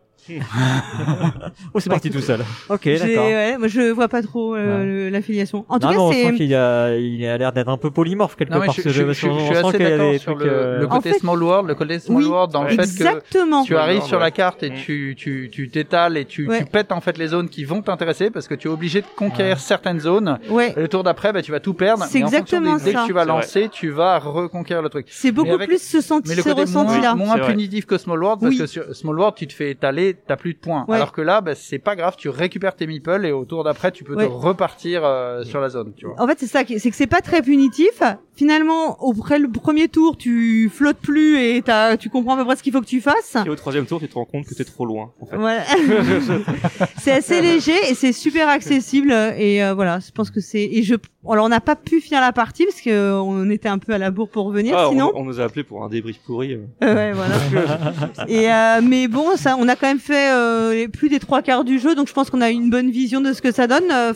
Oh, 1.73 1.79
c'est 1.79 1.89
parti 1.89 2.09
tout 2.09 2.19
seul. 2.21 2.41
Ok, 2.69 2.85
d'accord. 2.85 3.25
ouais, 3.25 3.57
moi 3.57 3.67
je 3.67 3.91
vois 3.91 4.07
pas 4.07 4.21
trop 4.21 4.55
euh, 4.55 5.05
Ouais. 5.05 5.09
l'affiliation 5.09 5.65
en 5.69 5.79
tout 5.79 5.87
Non, 5.87 5.93
cas 5.93 5.99
on 5.99 6.11
sent 6.11 6.23
c'est 6.29 6.33
qu'il 6.35 6.55
a, 6.55 6.95
il 6.95 7.25
a 7.25 7.37
l'air 7.37 7.51
d'être 7.51 7.69
un 7.69 7.77
peu 7.77 7.91
polymorphe 7.91 8.35
quelque 8.35 8.51
Non, 8.53 8.59
mais 8.59 8.67
part 8.67 8.75
je, 8.75 8.81
je- 8.83 8.89
je- 8.89 9.07
je- 9.07 9.13
suis 9.13 9.29
assez 9.29 9.77
qu'il 9.77 9.81
y 9.81 9.85
a 9.91 9.97
d'accord 9.97 10.19
sur 10.19 10.35
le, 10.35 10.45
euh, 10.49 10.79
le 10.79 10.85
En 10.85 10.89
côté 10.89 11.11
fait- 11.13 11.19
small 11.19 11.43
world, 11.43 11.67
le 11.67 11.75
côté 11.75 11.99
small 11.99 12.23
Oui, 12.23 12.29
world 12.29 12.51
dans 12.51 12.63
le 12.63 12.69
fait 12.69 12.77
que 12.77 12.81
exactement 12.81 13.63
tu 13.63 13.75
arrives 13.77 14.03
sur 14.03 14.17
ouais. 14.17 14.23
la 14.23 14.31
carte 14.31 14.63
et 14.63 14.71
tu 14.73 15.15
tu 15.17 15.49
tu 15.51 15.69
t'étales 15.69 16.17
et 16.17 16.25
tu, 16.25 16.47
Ouais. 16.47 16.59
tu 16.59 16.65
pètes 16.65 16.91
en 16.91 17.01
fait 17.01 17.17
les 17.17 17.27
zones 17.27 17.49
qui 17.49 17.63
vont 17.63 17.81
t'intéresser 17.81 18.29
parce 18.29 18.47
que 18.47 18.55
tu 18.55 18.67
es 18.67 18.71
obligé 18.71 19.01
de 19.01 19.07
conquérir 19.15 19.59
certaines 19.59 19.99
zones. 19.99 20.39
ouais 20.49 20.73
Et 20.77 20.81
le 20.81 20.87
tour 20.87 21.03
d'après, 21.03 21.33
bah, 21.33 21.41
tu 21.41 21.51
vas 21.51 21.59
tout 21.59 21.73
perdre. 21.73 22.05
C'est 22.07 22.19
exactement 22.19 22.75
des 22.77 22.91
ça. 22.91 23.01
que 23.01 23.07
tu 23.07 23.13
vas 23.13 23.25
lancer, 23.25 23.69
tu 23.71 23.89
vas 23.89 24.19
reconquérir 24.19 24.81
le 24.83 24.89
truc. 24.89 25.07
c'est 25.09 25.31
beaucoup 25.31 25.57
plus 25.57 25.79
ce, 25.81 25.97
ressenti 25.97 26.93
moins, 26.93 27.01
là 27.01 27.15
moins 27.15 27.37
punitif 27.39 27.85
que 27.85 27.97
Small 27.97 28.21
World, 28.23 28.41
parce 28.41 28.55
que 28.57 28.65
sur 28.65 28.95
Small 28.95 29.17
World, 29.19 29.35
tu 29.35 29.47
te 29.47 29.53
fais 29.53 29.71
étaler, 29.71 30.15
t'as 30.27 30.35
plus 30.37 30.53
de 30.53 30.59
points. 30.59 30.85
Ouais. 30.87 30.95
Alors 30.95 31.11
que 31.11 31.21
là, 31.21 31.41
bah, 31.41 31.55
c'est 31.55 31.79
pas 31.79 31.95
grave, 31.95 32.15
tu 32.17 32.29
récupères 32.29 32.75
tes 32.75 32.87
meeples 32.87 33.25
et 33.25 33.31
au 33.31 33.45
tour 33.45 33.63
d'après, 33.63 33.91
tu 33.91 34.03
peux 34.03 34.15
Ouais. 34.15 34.27
te 34.27 34.31
repartir 34.31 35.01
euh, 35.05 35.43
sur 35.43 35.59
la 35.61 35.69
zone. 35.69 35.93
Tu 35.95 36.05
vois. 36.05 36.15
En 36.21 36.27
fait, 36.27 36.37
c'est 36.39 36.47
ça, 36.47 36.61
c'est 36.65 36.89
que 36.89 36.95
c'est 36.95 37.07
pas 37.07 37.21
très 37.21 37.41
punitif. 37.41 38.01
Finalement, 38.35 38.97
après 39.09 39.37
le 39.37 39.49
premier 39.49 39.87
tour, 39.89 40.15
tu 40.17 40.69
flottes 40.73 40.97
plus 40.99 41.37
et 41.39 41.63
tu 41.99 42.09
comprends 42.09 42.35
à 42.35 42.37
peu 42.37 42.45
près 42.45 42.55
ce 42.55 42.63
qu'il 42.63 42.71
faut 42.73 42.81
que 42.81 42.85
tu 42.85 43.01
fasses. 43.01 43.35
Et 43.45 43.49
au 43.49 43.55
troisième 43.55 43.85
tour, 43.85 43.99
tu 43.99 44.07
te 44.07 44.13
rends 44.15 44.25
compte 44.25 44.45
que 44.45 44.53
t'es 44.53 44.63
trop 44.63 44.85
loin. 44.85 45.11
En 45.21 45.25
fait. 45.25 45.35
Voilà. 45.35 45.63
c'est 46.97 47.11
assez 47.11 47.41
léger 47.41 47.73
et 47.89 47.95
c'est 47.95 48.13
super 48.13 48.49
accessible 48.49 49.11
et 49.37 49.63
euh, 49.63 49.73
voilà, 49.73 49.99
je 49.99 50.11
pense 50.11 50.29
que 50.31 50.39
c'est 50.41 50.63
et 50.63 50.83
je 50.83 50.95
alors 51.29 51.45
on 51.45 51.49
n'a 51.49 51.59
pas 51.59 51.75
pu 51.75 51.99
finir 51.99 52.21
la 52.21 52.31
partie 52.31 52.65
parce 52.65 52.79
que 52.81 52.89
euh, 52.89 53.21
on 53.21 53.49
était 53.49 53.67
un 53.67 53.77
peu 53.77 53.93
à 53.93 53.97
la 53.97 54.09
bourre 54.09 54.29
pour 54.29 54.45
revenir 54.45 54.75
Ah, 54.77 54.87
on- 54.87 54.91
sinon. 54.91 55.11
on, 55.15 55.25
nous 55.25 55.39
a 55.41 55.43
appelé 55.43 55.63
pour 55.63 55.83
un 55.83 55.89
débrief 55.89 56.17
pourri. 56.25 56.55
ouais, 56.81 57.11
voilà. 57.11 57.35
et 58.27 58.49
euh, 58.51 58.81
mais 58.81 59.07
bon, 59.07 59.35
ça, 59.35 59.55
on 59.59 59.67
a 59.67 59.75
quand 59.75 59.87
même 59.87 59.98
fait 59.99 60.31
euh, 60.31 60.73
les- 60.73 60.87
plus 60.87 61.09
des 61.09 61.19
trois 61.19 61.41
quarts 61.41 61.63
du 61.63 61.79
jeu, 61.79 61.95
donc 61.95 62.07
je 62.07 62.13
pense 62.13 62.29
qu'on 62.29 62.41
a 62.41 62.49
une 62.49 62.69
bonne 62.69 62.89
vision 62.89 63.21
de 63.21 63.33
ce 63.33 63.41
que 63.41 63.51
ça 63.51 63.67
donne. 63.67 63.91
Euh, 63.91 64.13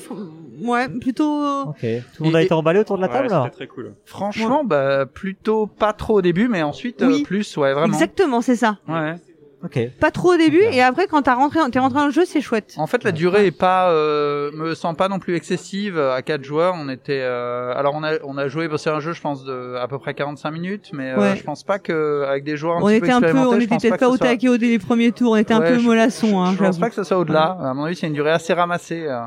ouais, 0.62 0.88
plutôt. 0.90 1.64
Ok. 1.68 1.80
Tout 1.82 2.24
le 2.24 2.26
monde 2.26 2.36
a 2.36 2.42
été 2.42 2.54
emballé 2.54 2.80
autour 2.80 2.98
de 2.98 3.02
la 3.02 3.08
Ouais, 3.08 3.14
table 3.14 3.30
là 3.30 3.44
c'était 3.46 3.56
très 3.66 3.68
cool. 3.68 3.94
Franchement, 4.06 4.64
bah, 4.64 5.06
plutôt 5.06 5.68
pas 5.68 5.94
trop 5.94 6.16
au 6.16 6.22
début, 6.22 6.48
mais 6.48 6.62
ensuite, 6.64 7.02
euh, 7.02 7.24
plus, 7.24 7.58
ouais, 7.58 7.74
vraiment. 7.74 7.94
Exactement, 7.94 8.42
c'est 8.42 8.56
ça. 8.56 8.78
Ouais. 8.88 9.16
Ok. 9.64 9.80
Pas 10.00 10.12
trop 10.12 10.34
au 10.34 10.38
début 10.38 10.62
et 10.62 10.82
après 10.82 11.08
quand 11.08 11.22
t'as 11.22 11.36
rentré, 11.36 11.60
t'es 11.72 11.80
rentré 11.80 11.98
dans 12.00 12.06
le 12.06 12.12
jeu, 12.12 12.26
c'est 12.26 12.42
chouette. 12.42 12.74
En 12.78 12.86
fait, 12.88 13.04
la 13.04 13.12
durée 13.14 13.46
est 13.48 13.52
pas, 13.52 13.90
euh, 13.92 14.52
me 14.54 14.76
semble 14.76 14.98
pas 14.98 15.08
non 15.08 15.20
plus 15.20 15.36
excessive. 15.36 15.98
À 15.98 16.22
quatre 16.22 16.44
joueurs, 16.44 16.76
on 16.78 16.90
était, 16.90 17.22
euh, 17.22 17.74
alors 17.76 17.94
on 17.96 18.04
a, 18.04 18.14
on 18.26 18.38
a 18.38 18.48
joué, 18.50 18.68
bah, 18.68 18.78
c'est 18.78 18.90
un 18.90 19.00
jeu, 19.00 19.14
je 19.14 19.22
pense, 19.22 19.46
de 19.46 19.76
à 19.76 19.88
peu 19.88 20.00
près 20.00 20.14
45 20.14 20.52
minutes, 20.52 20.90
mais 20.94 21.12
euh, 21.12 21.36
je 21.36 21.44
pense 21.44 21.64
pas 21.64 21.80
que 21.80 22.24
avec 22.28 22.44
des 22.44 22.58
joueurs 22.58 22.78
un 22.78 22.82
On 22.82 22.88
petit 22.88 22.96
était 22.98 23.08
peu 23.08 23.14
un 23.14 23.22
peu, 23.22 23.38
on 23.38 23.56
était 23.60 23.78
peut-être 23.78 23.98
pas 24.00 24.10
au 24.10 24.18
soit- 24.18 24.28
taquet 24.28 24.50
au 24.50 24.58
dès 24.58 24.68
les 24.68 24.80
premiers 24.80 25.12
tours, 25.12 25.32
on 25.32 25.36
était 25.38 25.54
un 25.54 25.62
peu 25.62 25.80
je- 25.80 25.86
mollasson, 25.86 26.42
hein, 26.42 26.52
Je 26.54 26.58
pense 26.58 26.78
pas 26.80 26.90
que 26.90 26.96
ce 26.96 27.04
soit 27.04 27.18
au-delà. 27.18 27.58
À 27.62 27.74
mon 27.74 27.86
avis, 27.86 27.96
c'est 27.96 28.08
une 28.08 28.14
durée 28.14 28.32
assez 28.32 28.54
ramassée 28.54 29.06
euh, 29.08 29.20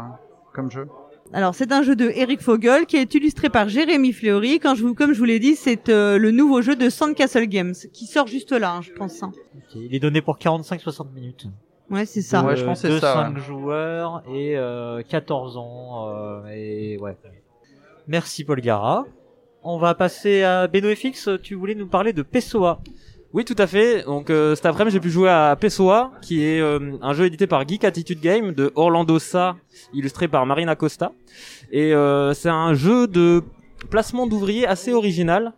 comme 0.55 0.71
jeu. 0.71 0.87
Alors 1.33 1.55
c'est 1.55 1.73
un 1.73 1.83
jeu 1.83 1.97
de 1.97 2.11
Eric 2.15 2.41
Fogel 2.41 2.87
qui 2.87 2.97
est 2.97 3.15
illustré 3.15 3.49
par 3.51 3.69
Jérémy 3.69 4.13
Fleury. 4.13 4.59
Quand 4.61 4.75
je 4.75 4.83
vous, 4.85 4.95
comme 4.95 5.13
je 5.13 5.19
vous 5.19 5.25
l'ai 5.25 5.39
dit, 5.39 5.55
c'est 5.57 5.89
euh, 5.89 6.19
le 6.19 6.31
nouveau 6.31 6.63
jeu 6.63 6.77
de 6.77 6.89
Sandcastle 6.89 7.47
Games 7.47 7.75
qui 7.93 8.07
sort 8.07 8.27
juste 8.27 8.53
là, 8.53 8.73
hein, 8.77 8.81
je 8.83 8.93
pense. 8.93 9.23
hein. 9.23 9.33
Ok. 9.57 9.75
Il 9.75 9.95
est 9.95 9.99
donné 10.01 10.23
pour 10.23 10.39
45-60 10.39 11.13
minutes. 11.13 11.47
Ouais, 11.91 12.07
c'est 12.07 12.23
ça. 12.23 12.43
Ouais, 12.45 12.57
je 12.57 12.65
pense 12.65 12.81
que 12.83 12.89
c'est 12.89 12.95
de 12.95 12.99
ça, 13.01 13.15
5 13.15 13.35
ouais. 13.35 13.41
joueurs 13.43 14.23
et 14.33 14.57
euh, 14.57 15.03
14 15.09 15.57
ans. 15.57 16.09
euh, 16.09 16.47
et 16.49 16.97
ouais. 16.99 17.17
Merci 18.09 18.45
Paul 18.45 18.61
Gara. 18.61 19.05
On 19.63 19.79
va 19.79 19.95
passer 19.95 20.43
à 20.43 20.69
Beno 20.69 20.95
FX. 20.95 21.29
Tu 21.43 21.55
voulais 21.55 21.75
nous 21.75 21.89
parler 21.89 22.13
de 22.13 22.23
Pessoa. 22.23 22.81
Oui, 23.37 23.45
tout 23.45 23.55
à 23.59 23.67
fait. 23.67 24.03
Donc 24.05 24.31
euh, 24.31 24.55
cet 24.55 24.65
après-midi, 24.65 24.95
j'ai 24.95 25.01
pu 25.01 25.11
jouer 25.11 25.29
à 25.29 25.55
Pessoa, 25.61 26.11
qui 26.23 26.43
est 26.43 26.59
euh, 26.59 26.97
un 27.03 27.13
jeu 27.13 27.27
édité 27.27 27.47
par 27.47 27.69
Geek 27.69 27.85
Attitude 27.85 28.19
Game 28.19 28.53
de 28.53 28.73
Orlando 28.77 29.19
Sa, 29.19 29.57
illustré 29.93 30.27
par 30.27 30.47
Marina 30.47 30.75
Costa. 30.75 31.13
Et 31.71 31.93
euh, 31.93 32.33
c'est 32.33 32.49
un 32.49 32.73
jeu 32.73 33.07
de 33.07 33.43
placement 33.91 34.27
d'ouvriers 34.27 34.67
assez 34.67 34.95
original. 34.95 35.53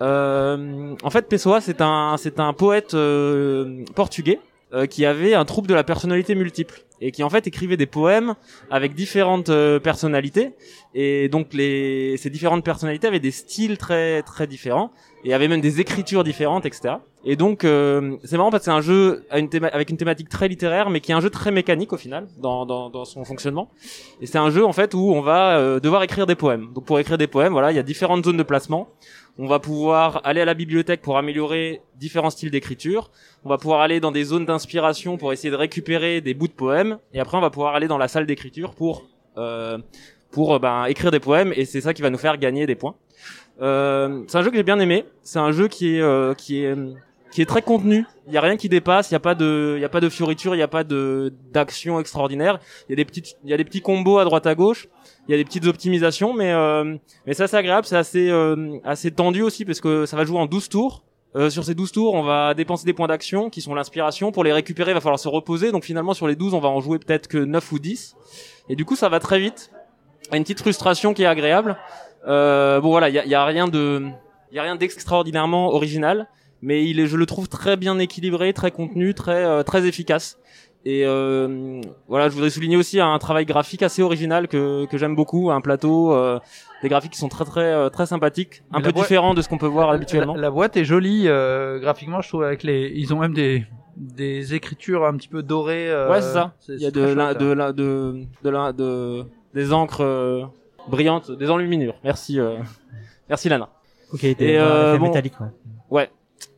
Euh, 0.00 0.94
en 1.02 1.10
fait, 1.10 1.28
Pessoa, 1.28 1.60
c'est 1.60 1.80
un 1.80 2.14
c'est 2.18 2.38
un 2.38 2.52
poète 2.52 2.94
euh, 2.94 3.84
portugais 3.96 4.38
euh, 4.72 4.86
qui 4.86 5.06
avait 5.06 5.32
un 5.32 5.46
trouble 5.46 5.66
de 5.66 5.72
la 5.72 5.82
personnalité 5.82 6.36
multiple 6.36 6.84
et 7.00 7.10
qui 7.10 7.22
en 7.22 7.30
fait 7.30 7.46
écrivait 7.46 7.78
des 7.78 7.86
poèmes 7.86 8.34
avec 8.70 8.94
différentes 8.94 9.48
euh, 9.48 9.80
personnalités 9.80 10.52
et 10.94 11.30
donc 11.30 11.54
les 11.54 12.18
ces 12.18 12.28
différentes 12.28 12.62
personnalités 12.62 13.06
avaient 13.06 13.18
des 13.18 13.30
styles 13.30 13.78
très 13.78 14.22
très 14.24 14.46
différents 14.46 14.92
et 15.24 15.34
avaient 15.34 15.48
même 15.48 15.60
des 15.60 15.80
écritures 15.80 16.24
différentes 16.24 16.66
etc 16.66 16.94
et 17.24 17.36
donc 17.36 17.64
euh, 17.64 18.16
c'est 18.24 18.36
marrant 18.36 18.50
parce 18.50 18.62
que 18.62 18.70
c'est 18.70 18.76
un 18.76 18.80
jeu 18.80 19.24
avec 19.30 19.90
une 19.90 19.96
thématique 19.96 20.28
très 20.28 20.48
littéraire 20.48 20.90
mais 20.90 21.00
qui 21.00 21.12
est 21.12 21.14
un 21.14 21.20
jeu 21.20 21.30
très 21.30 21.50
mécanique 21.50 21.92
au 21.92 21.96
final 21.96 22.26
dans 22.38 23.04
son 23.04 23.24
fonctionnement 23.24 23.70
et 24.20 24.26
c'est 24.26 24.38
un 24.38 24.50
jeu 24.50 24.64
en 24.64 24.72
fait 24.72 24.94
où 24.94 25.12
on 25.12 25.20
va 25.20 25.58
euh, 25.58 25.80
devoir 25.80 26.02
écrire 26.02 26.26
des 26.26 26.36
poèmes 26.36 26.68
donc 26.74 26.84
pour 26.84 26.98
écrire 26.98 27.18
des 27.18 27.26
poèmes 27.26 27.52
voilà 27.52 27.72
il 27.72 27.76
y 27.76 27.80
a 27.80 27.82
différentes 27.82 28.24
zones 28.24 28.36
de 28.36 28.42
placement 28.42 28.88
on 29.40 29.46
va 29.46 29.60
pouvoir 29.60 30.20
aller 30.24 30.40
à 30.40 30.44
la 30.44 30.54
bibliothèque 30.54 31.00
pour 31.00 31.16
améliorer 31.16 31.80
différents 31.94 32.30
styles 32.30 32.50
d'écriture. 32.50 33.12
On 33.44 33.48
va 33.48 33.56
pouvoir 33.56 33.82
aller 33.82 34.00
dans 34.00 34.10
des 34.10 34.24
zones 34.24 34.44
d'inspiration 34.44 35.16
pour 35.16 35.32
essayer 35.32 35.50
de 35.50 35.56
récupérer 35.56 36.20
des 36.20 36.34
bouts 36.34 36.48
de 36.48 36.52
poèmes. 36.52 36.98
Et 37.14 37.20
après, 37.20 37.38
on 37.38 37.40
va 37.40 37.50
pouvoir 37.50 37.76
aller 37.76 37.86
dans 37.86 37.98
la 37.98 38.08
salle 38.08 38.26
d'écriture 38.26 38.74
pour 38.74 39.06
euh, 39.36 39.78
pour 40.32 40.54
euh, 40.54 40.58
ben, 40.58 40.86
écrire 40.86 41.12
des 41.12 41.20
poèmes. 41.20 41.52
Et 41.54 41.66
c'est 41.66 41.80
ça 41.80 41.94
qui 41.94 42.02
va 42.02 42.10
nous 42.10 42.18
faire 42.18 42.36
gagner 42.36 42.66
des 42.66 42.74
points. 42.74 42.96
Euh, 43.60 44.22
c'est 44.28 44.38
un 44.38 44.42
jeu 44.42 44.50
que 44.50 44.56
j'ai 44.56 44.62
bien 44.62 44.78
aimé. 44.78 45.04
C'est 45.22 45.38
un 45.38 45.52
jeu 45.52 45.68
qui 45.68 45.96
est 45.96 46.00
euh, 46.00 46.34
qui 46.34 46.64
est 46.64 46.74
qui 47.30 47.42
est 47.42 47.46
très 47.46 47.62
contenu. 47.62 48.06
Il 48.26 48.32
y 48.32 48.36
a 48.36 48.40
rien 48.40 48.56
qui 48.56 48.68
dépasse. 48.68 49.10
Il 49.10 49.14
y 49.14 49.16
a 49.16 49.20
pas 49.20 49.34
de 49.34 49.74
il 49.76 49.80
y 49.80 49.84
a 49.84 49.88
pas 49.88 50.00
de 50.00 50.08
fioritures. 50.08 50.54
Il 50.54 50.58
y 50.58 50.62
a 50.62 50.68
pas 50.68 50.84
de 50.84 51.32
d'action 51.52 52.00
extraordinaire. 52.00 52.58
Il 52.88 52.92
y 52.92 52.94
a 52.94 52.96
des 52.96 53.04
petites 53.04 53.36
il 53.44 53.50
y 53.50 53.54
a 53.54 53.56
des 53.56 53.64
petits 53.64 53.82
combos 53.82 54.18
à 54.18 54.24
droite 54.24 54.46
à 54.46 54.54
gauche. 54.54 54.88
Il 55.28 55.32
y 55.32 55.34
a 55.34 55.36
des 55.36 55.44
petites 55.44 55.66
optimisations, 55.66 56.32
mais 56.32 56.52
euh, 56.52 56.96
mais 57.26 57.34
ça 57.34 57.46
c'est 57.46 57.56
agréable. 57.56 57.86
C'est 57.86 57.96
assez 57.96 58.30
euh, 58.30 58.78
assez 58.84 59.10
tendu 59.10 59.42
aussi 59.42 59.64
parce 59.64 59.80
que 59.80 60.06
ça 60.06 60.16
va 60.16 60.24
jouer 60.24 60.38
en 60.38 60.46
12 60.46 60.68
tours. 60.68 61.04
Euh, 61.36 61.50
sur 61.50 61.62
ces 61.62 61.74
12 61.74 61.92
tours, 61.92 62.14
on 62.14 62.22
va 62.22 62.54
dépenser 62.54 62.86
des 62.86 62.94
points 62.94 63.06
d'action 63.06 63.50
qui 63.50 63.60
sont 63.60 63.74
l'inspiration. 63.74 64.32
Pour 64.32 64.44
les 64.44 64.52
récupérer, 64.52 64.92
il 64.92 64.94
va 64.94 65.00
falloir 65.00 65.18
se 65.18 65.28
reposer. 65.28 65.72
Donc 65.72 65.84
finalement, 65.84 66.14
sur 66.14 66.26
les 66.26 66.36
12, 66.36 66.54
on 66.54 66.60
va 66.60 66.68
en 66.68 66.80
jouer 66.80 66.98
peut-être 66.98 67.28
que 67.28 67.36
9 67.36 67.72
ou 67.72 67.78
10. 67.78 68.16
Et 68.70 68.76
du 68.76 68.86
coup, 68.86 68.96
ça 68.96 69.10
va 69.10 69.20
très 69.20 69.38
vite. 69.38 69.70
Une 70.32 70.42
petite 70.42 70.60
frustration 70.60 71.12
qui 71.12 71.22
est 71.22 71.26
agréable. 71.26 71.76
Euh, 72.28 72.80
bon 72.80 72.90
voilà, 72.90 73.08
il 73.08 73.14
y 73.14 73.18
a, 73.18 73.26
y 73.26 73.34
a 73.34 73.44
rien 73.44 73.68
de, 73.68 74.02
il 74.50 74.56
y 74.56 74.58
a 74.58 74.62
rien 74.62 74.76
d'extraordinairement 74.76 75.68
original, 75.72 76.28
mais 76.60 76.84
il 76.84 77.00
est, 77.00 77.06
je 77.06 77.16
le 77.16 77.26
trouve 77.26 77.48
très 77.48 77.76
bien 77.76 77.98
équilibré, 77.98 78.52
très 78.52 78.70
contenu, 78.70 79.14
très 79.14 79.44
euh, 79.44 79.62
très 79.62 79.86
efficace. 79.86 80.38
Et 80.84 81.04
euh, 81.04 81.80
voilà, 82.06 82.28
je 82.28 82.34
voudrais 82.34 82.50
souligner 82.50 82.76
aussi 82.76 83.00
un 83.00 83.18
travail 83.18 83.44
graphique 83.44 83.82
assez 83.82 84.02
original 84.02 84.46
que 84.46 84.86
que 84.86 84.96
j'aime 84.96 85.16
beaucoup, 85.16 85.50
un 85.50 85.60
plateau, 85.60 86.12
euh, 86.12 86.38
des 86.82 86.88
graphiques 86.88 87.12
qui 87.12 87.18
sont 87.18 87.28
très 87.28 87.44
très 87.44 87.72
euh, 87.72 87.88
très 87.88 88.06
sympathiques, 88.06 88.62
un 88.72 88.78
Mais 88.78 88.84
peu 88.84 88.92
différents 88.92 89.34
de 89.34 89.42
ce 89.42 89.48
qu'on 89.48 89.58
peut 89.58 89.66
voir 89.66 89.90
habituellement. 89.90 90.34
La, 90.34 90.42
la 90.42 90.50
boîte 90.50 90.76
est 90.76 90.84
jolie 90.84 91.24
euh, 91.26 91.78
graphiquement, 91.80 92.20
je 92.20 92.28
trouve. 92.28 92.44
Avec 92.44 92.62
les, 92.62 92.92
ils 92.94 93.12
ont 93.12 93.18
même 93.18 93.34
des 93.34 93.66
des 93.96 94.54
écritures 94.54 95.04
un 95.04 95.16
petit 95.16 95.28
peu 95.28 95.42
dorées. 95.42 95.90
Ouais, 96.08 96.22
c'est 96.22 96.32
ça. 96.32 96.54
Il 96.68 96.80
y 96.80 96.86
a 96.86 96.90
de 96.92 97.00
la, 97.00 97.32
chouette, 97.32 97.38
de 97.38 97.50
hein. 97.50 97.54
la, 97.56 97.72
de, 97.72 98.24
de 98.44 98.50
la, 98.50 98.72
de, 98.72 99.24
des 99.54 99.72
encres 99.72 100.48
brillantes, 100.88 101.30
des 101.30 101.50
enluminures. 101.50 101.94
Merci, 102.04 102.38
euh, 102.40 102.56
merci 103.28 103.48
Lana. 103.48 103.68
Ok. 104.12 104.24
Et 104.24 104.36
euh, 104.40 104.96
bon. 104.98 105.06
métallique. 105.06 105.34
Ouais. 105.40 105.46
Ouais. 105.90 106.10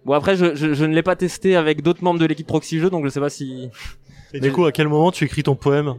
Bon 0.04 0.14
après, 0.14 0.36
je, 0.36 0.54
je, 0.54 0.72
je 0.74 0.84
ne 0.84 0.94
l'ai 0.94 1.02
pas 1.02 1.16
testé 1.16 1.56
avec 1.56 1.82
d'autres 1.82 2.02
membres 2.02 2.18
de 2.20 2.24
l'équipe 2.26 2.46
Proxy 2.46 2.78
Jeux, 2.78 2.90
donc 2.90 3.04
je 3.04 3.10
sais 3.10 3.20
pas 3.20 3.30
si. 3.30 3.64
Et 3.64 3.70
Mais- 4.34 4.40
du 4.40 4.52
coup, 4.52 4.64
à 4.64 4.72
quel 4.72 4.88
moment 4.88 5.10
tu 5.10 5.24
écris 5.24 5.42
ton 5.42 5.56
poème? 5.56 5.94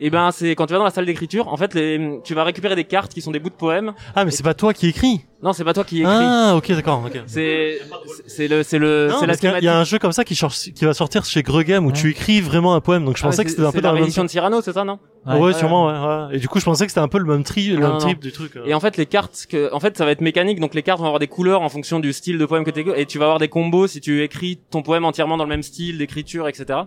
Eh 0.00 0.10
ben, 0.10 0.30
c'est 0.32 0.50
quand 0.50 0.66
tu 0.66 0.72
vas 0.72 0.78
dans 0.78 0.84
la 0.84 0.90
salle 0.90 1.06
d'écriture. 1.06 1.48
En 1.48 1.56
fait, 1.56 1.74
les, 1.74 2.18
tu 2.24 2.34
vas 2.34 2.44
récupérer 2.44 2.74
des 2.74 2.84
cartes 2.84 3.12
qui 3.12 3.20
sont 3.20 3.30
des 3.30 3.38
bouts 3.38 3.50
de 3.50 3.54
poèmes. 3.54 3.92
Ah, 4.16 4.24
mais 4.24 4.30
c'est 4.30 4.42
pas 4.42 4.54
toi 4.54 4.72
qui 4.72 4.88
écris. 4.88 5.20
Non, 5.42 5.52
c'est 5.54 5.64
pas 5.64 5.72
toi 5.72 5.84
qui 5.84 6.00
écris. 6.00 6.12
Ah, 6.14 6.54
ok, 6.56 6.70
d'accord. 6.72 7.02
ok. 7.06 7.18
C'est, 7.26 7.78
c'est 8.26 8.46
le, 8.48 8.62
c'est 8.62 8.78
le, 8.78 9.08
c'est 9.14 9.20
la 9.22 9.26
parce 9.28 9.40
qu'il 9.40 9.50
y 9.50 9.52
a- 9.54 9.58
il 9.58 9.64
y 9.64 9.68
a 9.68 9.78
un 9.78 9.84
jeu 9.84 9.98
comme 9.98 10.12
ça 10.12 10.22
qui, 10.24 10.34
sort- 10.34 10.52
qui 10.52 10.84
va 10.84 10.92
sortir 10.92 11.24
chez 11.24 11.42
Gregam 11.42 11.84
où 11.86 11.88
Ouais. 11.88 11.94
tu 11.94 12.10
écris 12.10 12.40
vraiment 12.42 12.74
un 12.74 12.80
poème. 12.80 13.04
Donc 13.06 13.16
je 13.16 13.22
Ah, 13.22 13.28
pensais 13.28 13.44
que 13.44 13.50
c'est- 13.50 13.56
c'était 13.56 13.66
un 13.68 13.72
peu 13.72 13.80
dans 13.80 13.92
la 13.92 13.94
réédition 13.98 14.22
de 14.22 14.28
Cyrano, 14.28 14.60
c'est 14.60 14.72
ça, 14.74 14.84
non? 14.84 14.98
Ouais, 15.26 15.38
Ouais. 15.38 15.52
sûrement, 15.54 15.86
ouais, 15.86 16.28
ouais. 16.30 16.36
Et 16.36 16.38
du 16.40 16.48
coup, 16.48 16.60
je 16.60 16.64
pensais 16.64 16.84
que 16.86 16.90
c'était 16.90 17.00
un 17.00 17.08
peu 17.08 17.18
le 17.18 17.24
même 17.24 17.42
tri, 17.44 17.68
le 17.68 17.78
même 17.78 17.98
trip 17.98 18.20
du 18.20 18.32
truc. 18.32 18.56
euh. 18.56 18.64
Et 18.66 18.74
en 18.74 18.80
fait, 18.80 18.96
les 18.98 19.06
cartes, 19.06 19.46
que, 19.48 19.72
en 19.72 19.80
fait, 19.80 19.96
ça 19.96 20.04
va 20.04 20.10
être 20.12 20.20
mécanique. 20.20 20.60
Donc 20.60 20.74
les 20.74 20.82
cartes 20.82 21.00
vont 21.00 21.06
avoir 21.06 21.20
des 21.20 21.26
couleurs 21.26 21.62
en 21.62 21.68
fonction 21.70 22.00
du 22.00 22.12
style 22.12 22.36
de 22.38 22.44
poème 22.46 22.64
que 22.64 22.70
tu 22.70 22.84
et 22.96 23.06
tu 23.06 23.18
vas 23.18 23.24
avoir 23.26 23.38
des 23.38 23.48
combos 23.48 23.86
si 23.86 24.00
tu 24.00 24.22
écris 24.22 24.58
ton 24.70 24.82
poème 24.82 25.04
entièrement 25.04 25.36
dans 25.38 25.44
le 25.44 25.50
même 25.50 25.62
style 25.62 25.96
d'écriture, 25.98 26.48
etc. 26.48 26.80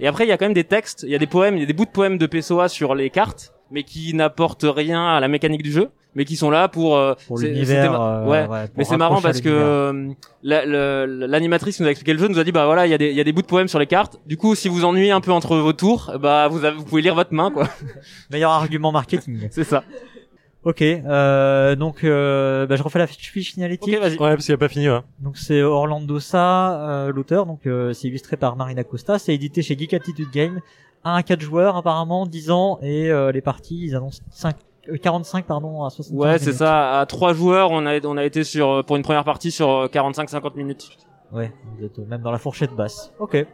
Et 0.00 0.06
après, 0.06 0.24
il 0.24 0.28
y 0.28 0.32
a 0.32 0.36
quand 0.38 0.46
même 0.46 0.54
des 0.54 0.64
textes, 0.64 1.02
il 1.06 1.10
y 1.10 1.14
a 1.14 1.18
des 1.18 1.26
poèmes, 1.26 1.56
il 1.56 1.60
y 1.60 1.62
a 1.64 1.66
des 1.66 1.72
bouts 1.74 1.84
de 1.86 1.90
poèmes 1.90 2.16
de 2.18 2.26
Sur 2.66 2.96
les 2.96 3.10
cartes, 3.10 3.52
mais 3.70 3.84
qui 3.84 4.12
n'apportent 4.14 4.66
rien 4.66 5.06
à 5.06 5.20
la 5.20 5.28
mécanique 5.28 5.62
du 5.62 5.70
jeu, 5.70 5.90
mais 6.16 6.24
qui 6.24 6.34
sont 6.34 6.50
là 6.50 6.66
pour. 6.66 6.96
euh, 6.96 7.14
Pour 7.28 7.38
c'est- 7.38 7.46
l'univers. 7.48 8.00
euh, 8.00 8.26
ouais. 8.26 8.66
Mais 8.76 8.82
c'est 8.84 8.96
marrant 8.96 9.20
parce 9.20 9.40
que 9.40 9.48
euh, 9.48 10.08
la- 10.42 10.64
l'animatrice 11.06 11.76
qui 11.76 11.82
nous 11.82 11.88
a 11.88 11.90
expliqué 11.92 12.14
le 12.14 12.18
jeu 12.18 12.26
nous 12.28 12.38
a 12.38 12.44
dit 12.44 12.50
bah 12.52 12.64
voilà 12.66 12.86
il 12.86 12.90
y 12.90 12.94
a 12.94 12.98
des 12.98 13.10
il 13.10 13.16
y 13.16 13.20
a 13.20 13.24
des 13.24 13.32
bouts 13.32 13.42
de 13.42 13.46
poèmes 13.46 13.68
sur 13.68 13.78
les 13.78 13.86
cartes. 13.86 14.18
Du 14.26 14.36
coup 14.36 14.54
si 14.56 14.68
vous 14.68 14.84
ennuyez 14.84 15.12
un 15.12 15.20
peu 15.20 15.30
entre 15.30 15.56
vos 15.58 15.72
tours, 15.74 16.12
bah 16.20 16.48
vous 16.48 16.64
avez, 16.64 16.76
vous 16.76 16.84
pouvez 16.84 17.02
lire 17.02 17.14
votre 17.14 17.32
main 17.34 17.50
quoi. 17.52 17.68
Meilleur 18.32 18.50
argument 18.50 18.90
marketing. 18.90 19.46
C'est 19.50 19.64
ça. 19.64 19.84
Ok, 20.64 20.82
euh, 20.82 21.76
donc 21.76 22.02
euh, 22.02 22.66
bah, 22.66 22.74
je 22.74 22.82
refais 22.82 22.98
la 22.98 23.06
fiche 23.06 23.52
signalétique. 23.52 23.94
Ok 23.94 24.00
vas-y. 24.00 24.12
Ouais, 24.18 24.30
parce 24.34 24.44
qu'il 24.44 24.52
a 24.54 24.58
pas 24.58 24.68
fini, 24.68 24.88
ouais. 24.90 24.98
Donc 25.20 25.38
c'est 25.38 25.62
Orlando 25.62 26.18
Sa, 26.18 26.80
euh, 27.06 27.12
l'auteur, 27.12 27.46
donc 27.46 27.60
euh, 27.66 27.92
c'est 27.92 28.08
illustré 28.08 28.36
par 28.36 28.56
Marina 28.56 28.82
Costa, 28.82 29.18
c'est 29.20 29.32
édité 29.32 29.62
chez 29.62 29.78
Geek 29.78 29.94
Attitude 29.94 30.28
Game, 30.32 30.60
1 31.04 31.14
à 31.14 31.22
4 31.22 31.40
joueurs 31.40 31.76
apparemment, 31.76 32.26
10 32.26 32.50
ans, 32.50 32.78
et 32.82 33.10
euh, 33.10 33.32
les 33.32 33.40
parties, 33.40 33.80
ils 33.86 33.96
annoncent 33.96 34.22
5, 34.30 34.56
euh, 34.88 34.96
45 34.96 35.44
pardon 35.46 35.84
à 35.84 35.90
60 35.90 36.16
Ouais 36.16 36.38
c'est 36.38 36.52
ça. 36.52 37.00
À 37.00 37.06
trois 37.06 37.32
joueurs 37.34 37.70
on 37.70 37.86
a 37.86 38.04
on 38.06 38.16
a 38.16 38.24
été 38.24 38.44
sur 38.44 38.70
euh, 38.70 38.82
pour 38.82 38.96
une 38.96 39.02
première 39.02 39.24
partie 39.24 39.50
sur 39.50 39.70
euh, 39.70 39.86
45-50 39.86 40.56
minutes. 40.56 40.88
Ouais, 41.32 41.52
vous 41.76 41.84
êtes 41.84 41.98
même 41.98 42.22
dans 42.22 42.30
la 42.30 42.38
fourchette 42.38 42.74
basse. 42.74 43.12
Ok, 43.18 43.46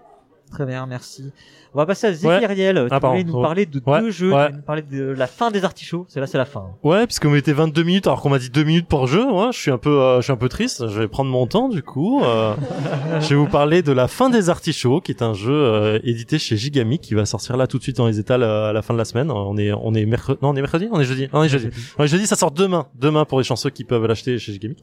très 0.51 0.67
bien, 0.67 0.87
merci. 0.87 1.33
On 1.77 1.79
va 1.79 1.87
passer 1.87 2.07
à 2.07 2.13
Zéphiriel, 2.13 2.77
tu 2.77 2.83
Ah, 2.93 3.01
pardon. 3.01 3.17
voulais 3.19 3.25
nous 3.25 3.43
parler 3.43 3.67
de 3.67 3.81
Ouais, 3.85 4.01
deux 4.01 4.11
jeux, 4.13 4.33
ouais. 4.33 4.45
tu 4.45 4.47
voulais 4.53 4.57
nous 4.59 4.63
parler 4.63 4.83
de 4.83 5.03
la 5.11 5.27
fin 5.27 5.51
des 5.51 5.65
artichauts, 5.65 6.07
c'est 6.09 6.21
là 6.21 6.29
c'est 6.29 6.39
la 6.39 6.45
fin. 6.45 6.67
Ouais, 6.85 7.05
puisque 7.05 7.25
on 7.25 7.35
était 7.35 7.53
22 7.53 7.83
minutes 7.83 8.07
alors 8.07 8.21
qu'on 8.23 8.31
m'a 8.31 8.39
dit 8.39 8.49
2 8.49 8.63
minutes 8.63 8.87
pour 8.87 9.09
jeu. 9.09 9.25
Ouais, 9.29 9.49
je 9.53 9.59
suis 9.59 9.73
un 9.73 9.79
peu, 9.79 10.01
euh, 10.01 10.19
je 10.19 10.23
suis 10.23 10.33
un 10.33 10.37
peu 10.37 10.49
triste. 10.49 10.87
Je 10.87 11.01
vais 11.01 11.09
prendre 11.09 11.31
mon 11.33 11.49
temps 11.49 11.69
du 11.69 11.83
coup. 11.83 12.23
Euh, 12.23 12.55
je 13.21 13.29
vais 13.31 13.35
vous 13.35 13.49
parler 13.49 13.83
de 13.83 13.91
la 13.91 14.07
fin 14.07 14.31
des 14.31 14.51
artichauts, 14.51 15.01
qui 15.01 15.11
est 15.11 15.21
un 15.23 15.35
jeu 15.35 15.53
euh, 15.53 15.99
édité 16.05 16.39
chez 16.39 16.57
Gigamic 16.57 17.01
qui 17.01 17.15
va 17.15 17.27
sortir 17.27 17.57
là 17.57 17.67
tout 17.67 17.79
de 17.79 17.83
suite 17.83 17.97
dans 17.97 18.07
les 18.07 18.21
étals 18.21 18.45
euh, 18.45 18.71
à 18.71 18.73
la 18.73 18.83
fin 18.83 18.95
de 18.95 18.99
la 18.99 19.05
semaine. 19.05 19.33
On 19.33 19.57
est, 19.57 19.73
on 19.73 19.95
est 19.95 20.07
mercredi. 20.07 20.39
Non, 20.43 20.51
on 20.51 20.55
est 20.55 20.61
mercredi. 20.61 20.89
On 20.93 21.01
est 21.01 21.05
jeudi. 21.05 21.29
On 21.33 21.43
est 21.43 21.49
jeudi. 21.49 21.71
Ouais, 21.99 22.07
jeudi, 22.07 22.29
ça 22.29 22.37
sort 22.37 22.53
demain. 22.53 22.87
Demain 22.95 23.25
pour 23.25 23.39
les 23.39 23.45
chanceux 23.45 23.71
qui 23.71 23.83
peuvent 23.83 24.07
l'acheter 24.07 24.39
chez 24.39 24.53
Gigamic. 24.53 24.79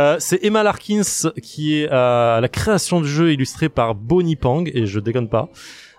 Euh, 0.00 0.16
c'est 0.18 0.44
Emma 0.44 0.64
Larkins 0.64 1.02
qui 1.40 1.76
est 1.82 1.88
à 1.88 2.40
la 2.42 2.48
création 2.48 3.00
du 3.00 3.06
jeu 3.08 3.32
illustré 3.32 3.68
par 3.68 3.94
Bonnie 3.94 4.34
Pang 4.34 4.64
et 4.74 4.86
je 4.86 4.98
déconne 5.02 5.28
pas. 5.28 5.48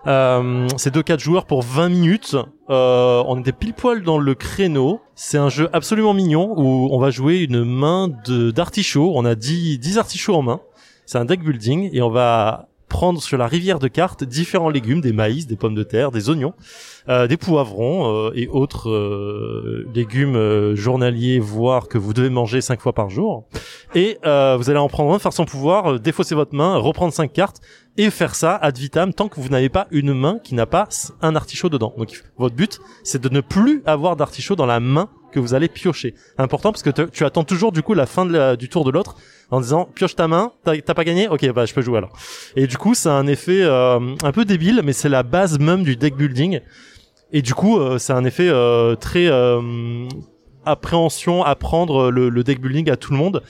Euh, 0.06 0.68
c'est 0.76 0.92
deux 0.92 1.02
quatre 1.02 1.20
joueurs 1.20 1.46
pour 1.46 1.62
20 1.62 1.88
minutes. 1.88 2.36
Euh, 2.70 3.22
on 3.26 3.40
était 3.40 3.52
pile 3.52 3.74
poil 3.74 4.02
dans 4.02 4.18
le 4.18 4.34
créneau. 4.34 5.00
C'est 5.14 5.38
un 5.38 5.48
jeu 5.48 5.68
absolument 5.72 6.14
mignon 6.14 6.54
où 6.56 6.88
on 6.92 6.98
va 6.98 7.10
jouer 7.10 7.40
une 7.40 7.64
main 7.64 8.08
de 8.26 8.50
d'artichauts. 8.50 9.12
On 9.14 9.24
a 9.24 9.34
10, 9.34 9.78
10 9.78 9.98
artichauts 9.98 10.34
en 10.34 10.42
main. 10.42 10.60
C'est 11.06 11.18
un 11.18 11.24
deck 11.24 11.42
building 11.42 11.90
et 11.92 12.02
on 12.02 12.10
va 12.10 12.68
prendre 12.94 13.20
sur 13.20 13.36
la 13.36 13.48
rivière 13.48 13.80
de 13.80 13.88
cartes 13.88 14.22
différents 14.22 14.70
légumes, 14.70 15.00
des 15.00 15.12
maïs, 15.12 15.48
des 15.48 15.56
pommes 15.56 15.74
de 15.74 15.82
terre, 15.82 16.12
des 16.12 16.30
oignons, 16.30 16.54
euh, 17.08 17.26
des 17.26 17.36
poivrons 17.36 18.06
euh, 18.06 18.30
et 18.36 18.46
autres 18.46 18.88
euh, 18.88 19.84
légumes 19.92 20.76
journaliers, 20.76 21.40
voire 21.40 21.88
que 21.88 21.98
vous 21.98 22.12
devez 22.12 22.30
manger 22.30 22.60
cinq 22.60 22.80
fois 22.80 22.92
par 22.92 23.10
jour. 23.10 23.48
Et 23.96 24.18
vous 24.22 24.70
allez 24.70 24.78
en 24.78 24.86
prendre 24.86 25.12
un, 25.12 25.18
faire 25.18 25.32
son 25.32 25.44
pouvoir, 25.44 25.98
défausser 25.98 26.36
votre 26.36 26.54
main, 26.54 26.76
reprendre 26.76 27.12
cinq 27.12 27.32
cartes 27.32 27.60
et 27.96 28.10
faire 28.10 28.36
ça 28.36 28.54
ad 28.54 28.78
vitam 28.78 29.12
tant 29.12 29.26
que 29.26 29.40
vous 29.40 29.48
n'avez 29.48 29.68
pas 29.68 29.88
une 29.90 30.14
main 30.14 30.38
qui 30.44 30.54
n'a 30.54 30.66
pas 30.66 30.88
un 31.20 31.34
artichaut 31.34 31.68
dedans. 31.68 31.94
Donc 31.98 32.22
votre 32.36 32.54
but, 32.54 32.78
c'est 33.02 33.20
de 33.20 33.28
ne 33.28 33.40
plus 33.40 33.82
avoir 33.86 34.14
d'artichaut 34.14 34.54
dans 34.54 34.66
la 34.66 34.78
main 34.78 35.08
que 35.34 35.40
vous 35.40 35.54
allez 35.54 35.68
piocher. 35.68 36.14
Important 36.38 36.70
parce 36.72 36.82
que 36.82 36.90
tu 37.06 37.24
attends 37.24 37.44
toujours 37.44 37.72
du 37.72 37.82
coup 37.82 37.92
la 37.94 38.06
fin 38.06 38.24
du 38.56 38.68
tour 38.68 38.84
de 38.84 38.90
l'autre 38.90 39.16
en 39.50 39.60
disant 39.60 39.88
pioche 39.94 40.14
ta 40.14 40.28
main, 40.28 40.52
t'as 40.64 40.94
pas 40.94 41.04
gagné, 41.04 41.28
ok 41.28 41.52
bah 41.52 41.66
je 41.66 41.74
peux 41.74 41.82
jouer 41.82 41.98
alors. 41.98 42.16
Et 42.56 42.66
du 42.66 42.78
coup, 42.78 42.94
c'est 42.94 43.08
un 43.10 43.26
effet 43.26 43.62
euh, 43.62 43.98
un 44.22 44.32
peu 44.32 44.44
débile, 44.44 44.80
mais 44.84 44.92
c'est 44.92 45.08
la 45.08 45.22
base 45.22 45.58
même 45.58 45.82
du 45.82 45.96
deck 45.96 46.16
building. 46.16 46.60
Et 47.32 47.42
du 47.42 47.52
coup, 47.52 47.78
euh, 47.78 47.98
c'est 47.98 48.12
un 48.12 48.24
effet 48.24 48.48
euh, 48.48 48.94
très 48.94 49.26
euh, 49.26 50.08
appréhension, 50.64 51.42
apprendre 51.42 52.10
le, 52.10 52.28
le 52.28 52.44
deck 52.44 52.60
building 52.60 52.88
à 52.90 52.96
tout 52.96 53.12
le 53.12 53.18
monde. 53.18 53.42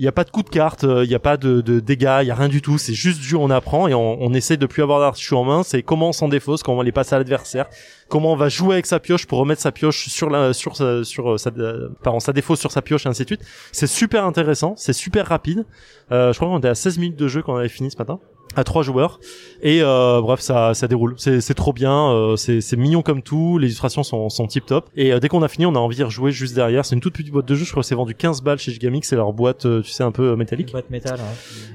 Il 0.00 0.04
n'y 0.04 0.08
a 0.08 0.12
pas 0.12 0.24
de 0.24 0.30
coup 0.30 0.42
de 0.42 0.48
carte, 0.48 0.84
euh, 0.84 1.04
il 1.04 1.08
n'y 1.10 1.14
a 1.14 1.18
pas 1.18 1.36
de, 1.36 1.60
de 1.60 1.78
dégâts, 1.78 2.20
il 2.22 2.28
y 2.28 2.30
a 2.30 2.34
rien 2.34 2.48
du 2.48 2.62
tout. 2.62 2.78
C'est 2.78 2.94
juste 2.94 3.20
du 3.20 3.36
on 3.36 3.50
apprend 3.50 3.86
et 3.86 3.92
on, 3.92 4.16
on 4.22 4.32
essaie 4.32 4.56
de 4.56 4.64
plus 4.64 4.82
avoir 4.82 4.98
d'artichaut 4.98 5.36
en 5.36 5.44
main. 5.44 5.62
C'est 5.62 5.82
comment 5.82 6.08
on 6.08 6.12
s'en 6.12 6.28
défausse, 6.28 6.62
comment 6.62 6.78
on 6.78 6.82
les 6.82 6.90
passe 6.90 7.12
à 7.12 7.18
l'adversaire, 7.18 7.66
comment 8.08 8.32
on 8.32 8.36
va 8.36 8.48
jouer 8.48 8.76
avec 8.76 8.86
sa 8.86 8.98
pioche 8.98 9.26
pour 9.26 9.38
remettre 9.38 9.60
sa 9.60 9.72
pioche 9.72 10.08
sur 10.08 10.30
la 10.30 10.54
sur 10.54 10.74
sa, 10.74 11.04
sur 11.04 11.32
euh, 11.32 11.36
sa 11.36 11.50
euh, 11.50 11.90
pardon, 12.02 12.18
sa 12.18 12.32
défausse 12.32 12.60
sur 12.60 12.72
sa 12.72 12.80
pioche 12.80 13.04
et 13.04 13.10
ainsi 13.10 13.24
de 13.24 13.26
suite. 13.26 13.42
C'est 13.72 13.86
super 13.86 14.24
intéressant, 14.24 14.72
c'est 14.78 14.94
super 14.94 15.26
rapide. 15.26 15.66
Euh, 16.12 16.32
je 16.32 16.38
crois 16.38 16.48
qu'on 16.48 16.56
était 16.60 16.68
à 16.68 16.74
16 16.74 16.96
minutes 16.96 17.18
de 17.18 17.28
jeu 17.28 17.42
quand 17.42 17.52
on 17.52 17.58
avait 17.58 17.68
fini 17.68 17.90
ce 17.90 17.98
matin 17.98 18.20
à 18.56 18.64
trois 18.64 18.82
joueurs. 18.82 19.20
Et 19.62 19.80
euh, 19.82 20.20
bref 20.20 20.40
ça 20.40 20.74
ça 20.74 20.88
déroule. 20.88 21.14
C'est 21.18 21.40
c'est 21.40 21.54
trop 21.54 21.72
bien 21.72 22.10
euh, 22.10 22.36
c'est 22.36 22.60
c'est 22.60 22.76
mignon 22.76 23.02
comme 23.02 23.22
tout. 23.22 23.58
Les 23.58 23.66
illustrations 23.68 24.02
sont 24.02 24.28
sont 24.28 24.46
tip 24.46 24.66
top. 24.66 24.88
Et 24.96 25.12
euh, 25.12 25.20
dès 25.20 25.28
qu'on 25.28 25.42
a 25.42 25.48
fini 25.48 25.66
on 25.66 25.74
a 25.74 25.78
envie 25.78 25.96
de 25.96 26.04
rejouer 26.04 26.32
juste 26.32 26.54
derrière. 26.54 26.84
C'est 26.84 26.94
une 26.94 27.00
toute 27.00 27.14
petite 27.14 27.32
boîte 27.32 27.46
de 27.46 27.54
jeu 27.54 27.64
je 27.64 27.70
crois 27.70 27.82
que 27.82 27.86
c'est 27.86 27.94
vendu 27.94 28.14
15 28.14 28.42
balles 28.42 28.58
chez 28.58 28.72
Gigamix. 28.72 29.08
C'est 29.08 29.16
leur 29.16 29.32
boîte 29.32 29.66
euh, 29.66 29.82
tu 29.82 29.90
sais 29.90 30.02
un 30.02 30.12
peu 30.12 30.30
euh, 30.30 30.36
métallique. 30.36 30.72
Boîte 30.72 30.90
métal. 30.90 31.18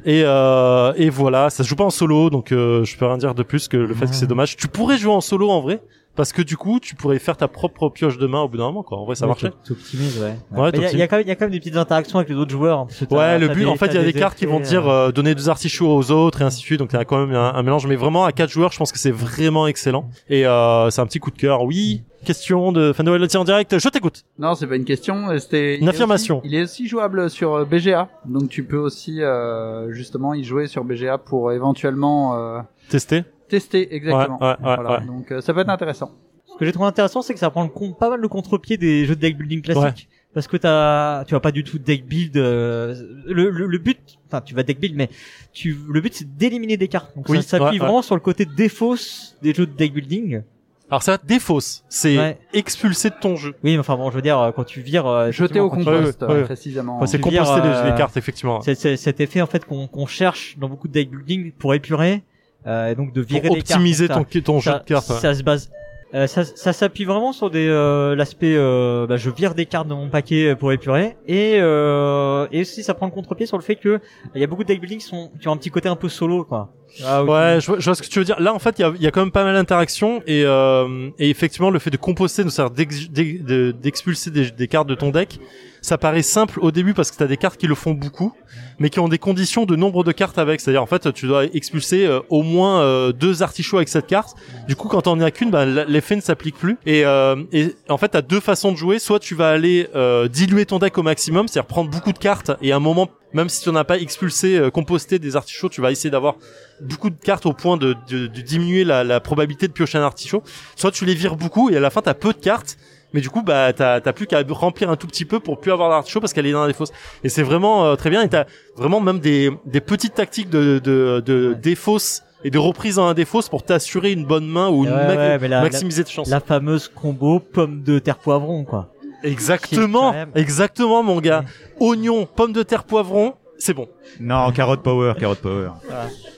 et 0.05 0.23
euh, 0.25 0.93
et 0.97 1.09
voilà. 1.09 1.49
Ça 1.49 1.63
se 1.63 1.69
joue 1.69 1.75
pas 1.75 1.85
en 1.85 1.89
solo. 1.89 2.29
Donc 2.29 2.51
euh, 2.51 2.83
je 2.83 2.97
peux 2.97 3.05
rien 3.05 3.17
dire 3.17 3.35
de 3.35 3.43
plus 3.43 3.67
que 3.67 3.77
le 3.77 3.93
fait 3.93 4.07
que 4.07 4.15
c'est 4.15 4.27
dommage. 4.27 4.57
Tu 4.57 4.67
pourrais 4.67 4.97
jouer 4.97 5.13
en 5.13 5.21
solo 5.21 5.49
en 5.49 5.61
vrai 5.61 5.81
parce 6.15 6.31
que 6.33 6.41
du 6.41 6.57
coup 6.57 6.79
tu 6.79 6.95
pourrais 6.95 7.19
faire 7.19 7.37
ta 7.37 7.47
propre 7.47 7.89
pioche 7.89 8.17
de 8.17 8.27
main 8.27 8.41
au 8.41 8.47
bout 8.49 8.57
d'un 8.57 8.65
moment 8.65 8.83
quoi 8.83 8.97
en 8.97 9.05
vrai 9.05 9.15
ça 9.15 9.25
Ouais, 9.25 9.29
marchait 9.29 9.49
tu- 9.49 9.55
tu 9.67 9.71
optimises, 9.73 10.19
ouais. 10.21 10.35
Il 10.51 10.57
y, 10.81 10.85
a- 10.85 10.91
il 10.91 10.97
y 10.99 11.01
a 11.01 11.07
quand 11.07 11.17
même, 11.17 11.25
il 11.25 11.29
y 11.29 11.31
a 11.31 11.35
quand 11.35 11.45
même 11.45 11.51
des 11.51 11.59
petites 11.59 11.75
interactions 11.77 12.17
avec 12.19 12.29
les 12.29 12.35
autres 12.35 12.51
joueurs. 12.51 12.79
hein, 12.79 12.87
Ouais, 13.11 13.37
le 13.39 13.47
but, 13.49 13.59
des- 13.61 13.65
en 13.65 13.75
fait, 13.75 13.87
il 13.87 13.95
y 13.95 13.97
a 13.97 14.03
des 14.03 14.13
cartes 14.13 14.37
qui 14.37 14.45
vont 14.45 14.59
dire 14.59 14.87
euh, 14.87 15.07
euh, 15.09 15.11
donner 15.11 15.35
deux 15.35 15.49
artichauts 15.49 15.87
aux 15.95 16.11
autres 16.11 16.41
et 16.41 16.43
ainsi 16.45 16.59
de 16.61 16.65
suite. 16.65 16.79
Donc 16.79 16.91
il 16.93 16.95
y 16.95 16.99
a 16.99 17.05
quand 17.05 17.25
même 17.25 17.35
un, 17.35 17.53
un 17.53 17.63
mélange, 17.63 17.85
mais 17.87 17.95
vraiment 17.95 18.23
à 18.25 18.31
quatre 18.31 18.49
joueurs, 18.49 18.71
je 18.71 18.77
pense 18.77 18.91
que 18.91 18.97
c'est 18.99 19.11
vraiment 19.11 19.67
excellent. 19.67 20.09
Et 20.29 20.45
euh, 20.47 20.89
c'est 20.89 21.01
un 21.01 21.05
petit 21.05 21.19
coup 21.19 21.31
de 21.31 21.37
cœur. 21.37 21.63
Oui, 21.63 22.03
question 22.23 22.71
de 22.71 22.93
fin 22.93 23.03
de 23.03 23.37
en 23.37 23.43
direct. 23.43 23.77
Je 23.77 23.89
t'écoute. 23.89 24.23
Non, 24.39 24.55
c'est 24.55 24.67
pas 24.67 24.75
une 24.77 24.85
question. 24.85 25.29
euh, 25.29 25.37
C'était 25.37 25.75
il 25.75 25.81
Une 25.81 25.87
est 25.87 25.89
affirmation. 25.89 26.39
aussi- 26.39 26.47
il 26.47 26.55
est 26.55 26.63
aussi 26.63 26.87
jouable 26.87 27.29
sur 27.29 27.53
euh, 27.53 27.65
BGA, 27.65 28.07
donc 28.25 28.49
tu 28.49 28.63
peux 28.63 28.77
aussi 28.77 29.21
euh, 29.21 29.91
justement 29.91 30.33
y 30.33 30.43
jouer 30.43 30.67
sur 30.67 30.83
BGA 30.83 31.17
pour 31.17 31.51
éventuellement 31.51 32.35
euh, 32.35 32.59
Tester. 32.89 33.23
Tester 33.49 33.93
exactement. 33.95 34.37
Ouais, 34.39 34.47
ouais, 34.47 34.53
ouais, 34.53 34.75
Voilà. 34.75 34.99
ouais. 34.99 35.05
Donc 35.05 35.31
euh, 35.31 35.41
ça 35.41 35.53
peut 35.53 35.59
être 35.61 35.69
intéressant. 35.69 36.11
Ce 36.47 36.57
que 36.59 36.65
j'ai 36.65 36.71
trouvé 36.71 36.87
intéressant, 36.87 37.21
c'est 37.21 37.33
que 37.33 37.39
ça 37.39 37.49
prend 37.49 37.63
le 37.63 37.93
pas 37.93 38.09
mal 38.09 38.19
le 38.21 38.27
contre-pied 38.29 38.77
des 38.77 39.05
jeux 39.05 39.15
de 39.15 39.21
deck 39.21 39.37
building 39.37 39.61
classiques. 39.61 40.07
Parce 40.33 40.47
que 40.47 40.57
t'as, 40.57 41.23
tu 41.25 41.33
vas 41.33 41.39
pas 41.39 41.51
du 41.51 41.63
tout 41.63 41.79
deck 41.79 42.05
build. 42.05 42.35
euh, 42.35 42.93
le, 43.25 43.49
le, 43.49 43.67
le 43.67 43.77
but, 43.77 43.99
enfin, 44.27 44.41
tu 44.41 44.53
vas 44.53 44.63
deck 44.63 44.79
build, 44.81 44.95
mais 44.95 45.09
tu, 45.53 45.77
le 45.89 46.01
but 46.01 46.13
c'est 46.13 46.37
d'éliminer 46.37 46.75
des 46.77 46.87
cartes. 46.89 47.15
Donc 47.15 47.27
Oui, 47.29 47.37
ça 47.41 47.57
s'appuie 47.57 47.79
ouais, 47.79 47.85
vraiment 47.85 48.01
sur 48.01 48.15
le 48.15 48.21
côté 48.21 48.45
défausse 48.45 49.37
des 49.41 49.53
jeux 49.53 49.65
de 49.65 49.71
deck 49.73 49.93
building. 49.93 50.41
Alors 50.89 51.01
ça 51.03 51.17
défausse. 51.21 51.83
C'est 51.89 52.17
Ouais. 52.17 52.37
expulsé 52.53 53.09
de 53.09 53.15
ton 53.19 53.35
jeu. 53.37 53.51
Oui, 53.63 53.73
mais 53.73 53.79
enfin 53.79 53.95
bon, 53.95 54.09
je 54.11 54.15
veux 54.15 54.21
dire, 54.21 54.37
euh, 54.39 54.51
quand 54.51 54.65
tu 54.65 54.81
vires, 54.81 55.07
euh, 55.07 55.31
Jeter 55.31 55.59
au 55.59 55.69
tu- 55.69 55.77
compost 55.77 56.21
ouais, 56.21 56.27
ouais. 56.27 56.33
euh, 56.35 56.43
précisément. 56.43 56.99
Ouais, 56.99 57.07
c'est 57.07 57.17
tu 57.17 57.23
composter 57.23 57.55
vires, 57.55 57.63
les, 57.63 57.69
euh, 57.69 57.91
les 57.91 57.97
cartes 57.97 58.17
effectivement. 58.17 58.61
C'est 58.61 58.75
c'est 58.75 58.97
cet 58.97 59.19
effet 59.19 59.41
en 59.41 59.47
fait 59.47 59.65
qu'on 59.65 59.87
qu'on 59.87 60.05
cherche 60.05 60.57
dans 60.59 60.67
beaucoup 60.69 60.87
de 60.87 60.93
deck 60.93 61.09
building 61.09 61.51
pour 61.53 61.73
épurer, 61.73 62.23
euh, 62.67 62.91
et 62.91 62.95
donc 62.95 63.13
de 63.13 63.21
virer 63.21 63.47
Pour 63.47 63.57
optimiser 63.57 64.07
ton, 64.07 64.23
ton 64.23 64.59
jeu 64.59 64.71
ça, 64.71 64.79
de 64.79 64.83
cartes. 64.85 65.09
ouais. 65.09 65.15
ça 65.19 65.33
se 65.33 65.43
base. 65.43 65.69
euh, 66.13 66.27
ça, 66.27 66.43
ça 66.45 66.71
s'appuie 66.73 67.03
vraiment 67.05 67.33
sur 67.33 67.49
des 67.49 67.67
euh, 67.67 68.15
l'aspect 68.15 68.55
euh, 68.55 69.05
bah, 69.07 69.17
je 69.17 69.29
vire 69.29 69.53
des 69.55 69.65
cartes 69.65 69.87
de 69.87 69.93
mon 69.93 70.09
paquet 70.09 70.55
pour 70.55 70.71
épurer 70.71 71.17
et 71.27 71.57
euh, 71.59 72.47
et 72.51 72.61
aussi 72.61 72.83
ça 72.83 72.93
prend 72.93 73.05
le 73.07 73.11
contre-pied 73.11 73.45
sur 73.45 73.57
le 73.57 73.63
fait 73.63 73.75
que 73.75 73.99
il 74.33 74.41
y 74.41 74.43
a 74.43 74.47
beaucoup 74.47 74.63
de 74.63 74.67
deck 74.69 74.79
building 74.79 74.99
qui 74.99 75.05
sont 75.05 75.31
qui 75.41 75.47
ont 75.47 75.51
un 75.51 75.57
petit 75.57 75.71
côté 75.71 75.89
un 75.89 75.95
peu 75.95 76.09
solo 76.09 76.43
quoi. 76.45 76.69
Ah. 77.03 77.23
Ouais, 77.23 77.57
je 77.59 77.67
vois, 77.67 77.79
je 77.79 77.85
vois 77.85 77.95
ce 77.95 78.01
que 78.01 78.07
tu 78.07 78.19
veux 78.19 78.25
dire. 78.25 78.39
Là, 78.39 78.53
en 78.53 78.59
fait, 78.59 78.79
il 78.79 78.81
y 78.81 78.85
a, 78.85 78.93
y 78.99 79.07
a 79.07 79.11
quand 79.11 79.19
même 79.21 79.31
pas 79.31 79.43
mal 79.43 79.53
d'interactions 79.55 80.21
et, 80.27 80.43
euh, 80.45 81.09
et 81.19 81.29
effectivement, 81.29 81.69
le 81.69 81.79
fait 81.79 81.89
de 81.89 81.97
composter, 81.97 82.43
de- 82.43 83.71
d'expulser 83.71 84.31
des, 84.31 84.51
des 84.51 84.67
cartes 84.67 84.87
de 84.87 84.95
ton 84.95 85.09
deck, 85.09 85.39
ça 85.81 85.97
paraît 85.97 86.23
simple 86.23 86.59
au 86.61 86.71
début 86.71 86.93
parce 86.93 87.11
que 87.11 87.17
t'as 87.17 87.27
des 87.27 87.37
cartes 87.37 87.59
qui 87.59 87.67
le 87.67 87.75
font 87.75 87.91
beaucoup, 87.91 88.33
mais 88.79 88.89
qui 88.89 88.99
ont 88.99 89.07
des 89.07 89.19
conditions 89.19 89.65
de 89.65 89.75
nombre 89.75 90.03
de 90.03 90.11
cartes 90.11 90.37
avec. 90.39 90.59
C'est-à-dire, 90.61 90.81
en 90.81 90.87
fait, 90.87 91.13
tu 91.13 91.27
dois 91.27 91.45
expulser 91.45 92.07
euh, 92.07 92.21
au 92.29 92.41
moins 92.41 92.81
euh, 92.81 93.11
deux 93.11 93.43
artichauts 93.43 93.77
avec 93.77 93.89
cette 93.89 94.07
carte. 94.07 94.35
Du 94.67 94.75
coup, 94.75 94.87
quand 94.87 95.01
t'en 95.03 95.19
as 95.19 95.29
qu'une, 95.31 95.51
bah, 95.51 95.65
l'effet 95.65 96.15
ne 96.15 96.21
s'applique 96.21 96.55
plus. 96.57 96.77
Et, 96.87 97.05
euh, 97.05 97.35
et 97.51 97.75
en 97.89 97.97
fait, 97.97 98.07
t'as 98.09 98.21
deux 98.23 98.39
façons 98.39 98.71
de 98.71 98.77
jouer. 98.77 98.97
Soit 98.99 99.19
tu 99.19 99.35
vas 99.35 99.49
aller 99.49 99.87
euh, 99.95 100.27
diluer 100.27 100.65
ton 100.65 100.79
deck 100.79 100.97
au 100.97 101.03
maximum, 101.03 101.47
c'est-à-dire 101.47 101.67
prendre 101.67 101.89
beaucoup 101.91 102.13
de 102.13 102.17
cartes 102.19 102.51
et 102.61 102.71
à 102.71 102.77
un 102.77 102.79
moment, 102.79 103.09
même 103.35 103.49
si 103.49 103.61
tu 103.61 103.71
n'as 103.71 103.83
pas 103.83 103.97
expulsé, 103.99 104.57
euh, 104.57 104.69
composté 104.71 105.19
des 105.19 105.35
artichauts, 105.35 105.69
tu 105.69 105.81
vas 105.81 105.91
essayer 105.91 106.09
d'avoir 106.09 106.35
beaucoup 106.81 107.09
de 107.09 107.15
cartes 107.23 107.45
au 107.45 107.53
point 107.53 107.77
de, 107.77 107.95
de, 108.09 108.27
de 108.27 108.41
diminuer 108.41 108.83
la, 108.83 109.03
la 109.03 109.19
probabilité 109.19 109.67
de 109.67 109.73
piocher 109.73 109.97
un 109.97 110.03
artichaut. 110.03 110.41
Soit 110.75 110.91
tu 110.91 111.05
les 111.05 111.13
vires 111.15 111.35
beaucoup 111.35 111.69
et 111.69 111.77
à 111.77 111.79
la 111.79 111.89
fin 111.89 112.01
t'as 112.01 112.13
peu 112.13 112.33
de 112.33 112.39
cartes, 112.39 112.77
mais 113.13 113.21
du 113.21 113.29
coup 113.29 113.43
bah 113.43 113.71
t'as 113.73 113.99
plus 114.13 114.25
qu'à 114.27 114.41
remplir 114.49 114.89
un 114.89 114.95
tout 114.95 115.07
petit 115.07 115.25
peu 115.25 115.39
pour 115.39 115.59
plus 115.59 115.71
avoir 115.71 115.89
d'artichaut 115.89 116.19
parce 116.19 116.33
qu'elle 116.33 116.47
est 116.47 116.51
dans 116.51 116.65
les 116.65 116.73
fosses. 116.73 116.91
Et 117.23 117.29
c'est 117.29 117.43
vraiment 117.43 117.85
euh, 117.85 117.95
très 117.95 118.09
bien. 118.09 118.21
Et 118.23 118.29
t'as 118.29 118.45
vraiment 118.75 118.99
même 118.99 119.19
des 119.19 119.51
des 119.65 119.81
petites 119.81 120.15
tactiques 120.15 120.49
de 120.49 120.79
de, 120.83 121.21
de 121.25 121.53
défausse 121.61 122.23
et 122.43 122.49
des 122.51 122.57
reprises 122.57 122.99
en 122.99 123.07
un 123.07 123.13
des 123.13 123.25
fausses 123.25 123.49
pour 123.49 123.63
t'assurer 123.63 124.11
une 124.11 124.25
bonne 124.25 124.47
main 124.47 124.69
ou 124.69 124.83
une 124.85 124.91
Ouais, 124.91 125.07
ma- 125.07 125.15
ouais, 125.15 125.39
mais 125.39 125.47
la- 125.47 125.61
maximiser 125.61 126.03
de 126.03 126.09
chance. 126.09 126.29
La 126.29 126.39
fameuse 126.39 126.87
combo 126.89 127.39
pomme 127.39 127.83
de 127.83 127.99
terre 127.99 128.17
poivron, 128.19 128.65
quoi. 128.65 128.91
Exactement, 129.25 130.13
exactement 130.35 131.03
mon 131.03 131.19
gars. 131.19 131.43
Oignon, 131.79 132.25
pomme 132.25 132.53
de 132.53 132.63
terre, 132.63 132.83
poivron, 132.83 133.33
c'est 133.57 133.73
bon. 133.73 133.87
Non, 134.19 134.51
carotte 134.51 134.81
power, 134.83 135.13
carotte 135.19 135.39
power. 135.39 135.69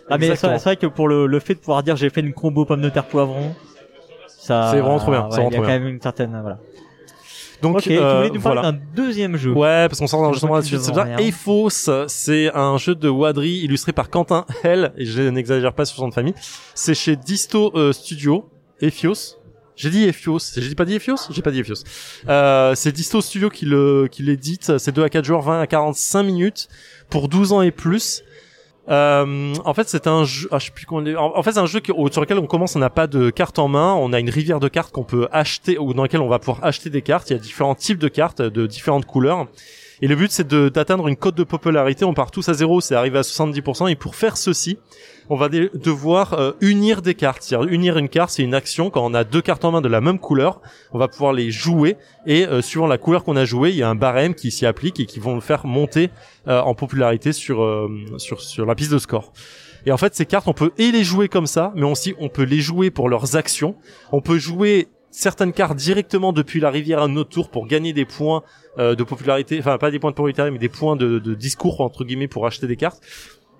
Ah, 0.09 0.17
mais 0.17 0.27
c'est 0.27 0.31
Exactement. 0.33 0.57
c'est 0.57 0.63
vrai 0.63 0.75
que 0.77 0.87
pour 0.87 1.07
le, 1.07 1.27
le 1.27 1.39
fait 1.39 1.53
de 1.55 1.59
pouvoir 1.59 1.83
dire 1.83 1.95
j'ai 1.97 2.09
fait 2.09 2.21
une 2.21 2.33
combo 2.33 2.63
pomme 2.65 2.81
de 2.81 2.89
terre 2.89 3.05
poivron, 3.05 3.53
ça. 4.27 4.69
C'est 4.71 4.79
vraiment 4.79 4.99
trop 4.99 5.11
bien, 5.11 5.23
ouais, 5.23 5.27
c'est 5.31 5.41
vraiment 5.41 5.49
Il 5.49 5.53
y 5.53 5.57
a 5.57 5.59
quand 5.59 5.65
bien. 5.67 5.79
même 5.79 5.87
une 5.89 6.01
certaine, 6.01 6.33
euh, 6.35 6.41
voilà. 6.41 6.59
Donc 7.61 7.77
ok, 7.77 7.83
tu 7.83 7.97
euh, 7.97 8.17
voulais 8.17 8.29
nous 8.29 8.39
parler 8.39 8.61
voilà. 8.61 8.71
d'un 8.71 8.79
deuxième 8.95 9.35
jeu. 9.35 9.51
Ouais, 9.51 9.87
parce 9.89 9.99
qu'on 9.99 10.05
sort 10.07 10.31
justement 10.31 10.55
là-dessus. 10.55 10.77
C'est 10.79 10.91
bien. 10.91 11.17
Eiffos, 11.17 11.69
c'est 12.07 12.51
un 12.55 12.77
jeu 12.77 12.93
de 12.93 13.09
Wadri 13.09 13.49
illustré 13.63 13.93
par 13.93 14.09
Quentin 14.11 14.45
Hell, 14.63 14.93
et 14.95 15.05
je 15.05 15.23
n'exagère 15.23 15.73
pas 15.73 15.85
sur 15.85 15.97
son 15.97 16.07
de 16.07 16.13
famille. 16.13 16.35
C'est 16.75 16.93
chez 16.93 17.15
Disto 17.15 17.71
euh, 17.75 17.91
Studio, 17.93 18.47
Ephios. 18.79 19.36
J'ai 19.77 19.91
dit 19.91 20.05
Ephios, 20.05 20.39
j'ai 20.57 20.73
pas 20.73 20.85
dit 20.85 20.95
Ephios? 20.95 21.29
J'ai 21.29 21.43
pas 21.43 21.51
dit 21.51 21.59
Ephios. 21.59 21.83
Euh, 22.27 22.73
c'est 22.73 22.91
Disto 22.91 23.21
Studio 23.21 23.51
qui 23.51 23.65
le 23.65 24.07
qui 24.11 24.23
l'édite, 24.23 24.79
c'est 24.79 24.91
2 24.91 25.03
à 25.03 25.09
4 25.09 25.23
joueurs, 25.23 25.41
20 25.41 25.61
à 25.61 25.67
45 25.67 26.23
minutes 26.23 26.67
pour 27.11 27.29
12 27.29 27.53
ans 27.53 27.61
et 27.61 27.69
plus. 27.69 28.23
Euh, 28.89 29.53
en 29.65 29.73
fait, 29.75 29.87
c'est 29.87 30.07
un 30.07 30.23
jeu. 30.23 30.47
Ah, 30.51 30.57
je 30.57 30.65
sais 30.65 30.71
plus 30.71 30.87
comment. 30.87 31.03
En, 31.17 31.43
fait, 31.43 31.51
c'est 31.51 31.59
un 31.59 31.67
jeu 31.67 31.81
sur 32.11 32.21
lequel 32.21 32.39
on 32.39 32.47
commence. 32.47 32.75
On 32.75 32.79
n'a 32.79 32.89
pas 32.89 33.05
de 33.05 33.29
cartes 33.29 33.59
en 33.59 33.67
main. 33.67 33.93
On 33.93 34.13
a 34.13 34.19
une 34.19 34.31
rivière 34.31 34.59
de 34.59 34.67
cartes 34.67 34.91
qu'on 34.91 35.03
peut 35.03 35.27
acheter 35.31 35.77
ou 35.77 35.93
dans 35.93 36.01
laquelle 36.01 36.21
on 36.21 36.27
va 36.27 36.39
pouvoir 36.39 36.63
acheter 36.63 36.89
des 36.89 37.03
cartes. 37.03 37.29
Il 37.29 37.33
y 37.33 37.35
a 37.35 37.39
différents 37.39 37.75
types 37.75 37.99
de 37.99 38.07
cartes 38.07 38.41
de 38.41 38.65
différentes 38.65 39.05
couleurs. 39.05 39.47
Et 40.01 40.07
le 40.07 40.15
but, 40.15 40.31
c'est 40.31 40.47
d'atteindre 40.47 41.07
une 41.07 41.17
cote 41.17 41.35
de 41.35 41.43
popularité. 41.43 42.05
On 42.05 42.13
part 42.13 42.31
tous 42.31 42.47
à 42.49 42.53
zéro, 42.53 42.81
c'est 42.81 42.95
arrivé 42.95 43.19
à 43.19 43.23
70%. 43.23 43.91
Et 43.91 43.95
pour 43.95 44.15
faire 44.15 44.37
ceci, 44.37 44.79
on 45.29 45.35
va 45.35 45.49
devoir 45.49 46.33
euh, 46.33 46.51
unir 46.61 47.01
des 47.01 47.15
cartes. 47.15 47.43
C'est-à-dire 47.43 47.69
unir 47.69 47.97
une 47.97 48.09
carte, 48.09 48.31
c'est 48.31 48.43
une 48.43 48.53
action. 48.53 48.89
Quand 48.89 49.05
on 49.05 49.13
a 49.13 49.23
deux 49.23 49.41
cartes 49.41 49.65
en 49.65 49.71
main 49.71 49.81
de 49.81 49.87
la 49.87 50.01
même 50.01 50.19
couleur, 50.19 50.61
on 50.93 50.99
va 50.99 51.07
pouvoir 51.07 51.33
les 51.33 51.51
jouer. 51.51 51.97
Et 52.25 52.45
euh, 52.45 52.61
suivant 52.61 52.87
la 52.87 52.97
couleur 52.97 53.23
qu'on 53.23 53.35
a 53.35 53.45
joué, 53.45 53.71
il 53.71 53.75
y 53.75 53.83
a 53.83 53.89
un 53.89 53.95
barème 53.95 54.35
qui 54.35 54.51
s'y 54.51 54.65
applique 54.65 54.99
et 54.99 55.05
qui 55.05 55.19
vont 55.19 55.35
le 55.35 55.41
faire 55.41 55.65
monter 55.65 56.09
euh, 56.47 56.61
en 56.61 56.73
popularité 56.73 57.33
sur, 57.33 57.61
euh, 57.61 57.89
sur 58.17 58.41
sur 58.41 58.65
la 58.65 58.75
piste 58.75 58.91
de 58.91 58.99
score. 58.99 59.33
Et 59.85 59.91
en 59.91 59.97
fait, 59.97 60.15
ces 60.15 60.25
cartes, 60.25 60.47
on 60.47 60.53
peut 60.53 60.71
et 60.77 60.91
les 60.91 61.03
jouer 61.03 61.29
comme 61.29 61.47
ça, 61.47 61.71
mais 61.75 61.83
aussi 61.83 62.13
on 62.19 62.29
peut 62.29 62.43
les 62.43 62.59
jouer 62.59 62.89
pour 62.91 63.09
leurs 63.09 63.35
actions. 63.35 63.75
On 64.11 64.21
peut 64.21 64.37
jouer 64.37 64.87
certaines 65.11 65.53
cartes 65.53 65.77
directement 65.77 66.33
depuis 66.33 66.59
la 66.59 66.69
rivière 66.69 67.01
à 67.01 67.07
notre 67.07 67.29
tour 67.29 67.49
pour 67.49 67.67
gagner 67.67 67.93
des 67.93 68.05
points 68.05 68.43
de 68.77 69.03
popularité, 69.03 69.57
enfin 69.57 69.79
pas 69.79 69.89
des 69.89 69.97
points 69.97 70.11
de 70.11 70.15
popularité, 70.15 70.51
mais 70.51 70.59
des 70.59 70.69
points 70.69 70.95
de, 70.95 71.17
de 71.17 71.33
discours 71.33 71.81
entre 71.81 72.03
guillemets 72.03 72.27
pour 72.27 72.45
acheter 72.45 72.67
des 72.67 72.75
cartes. 72.75 73.01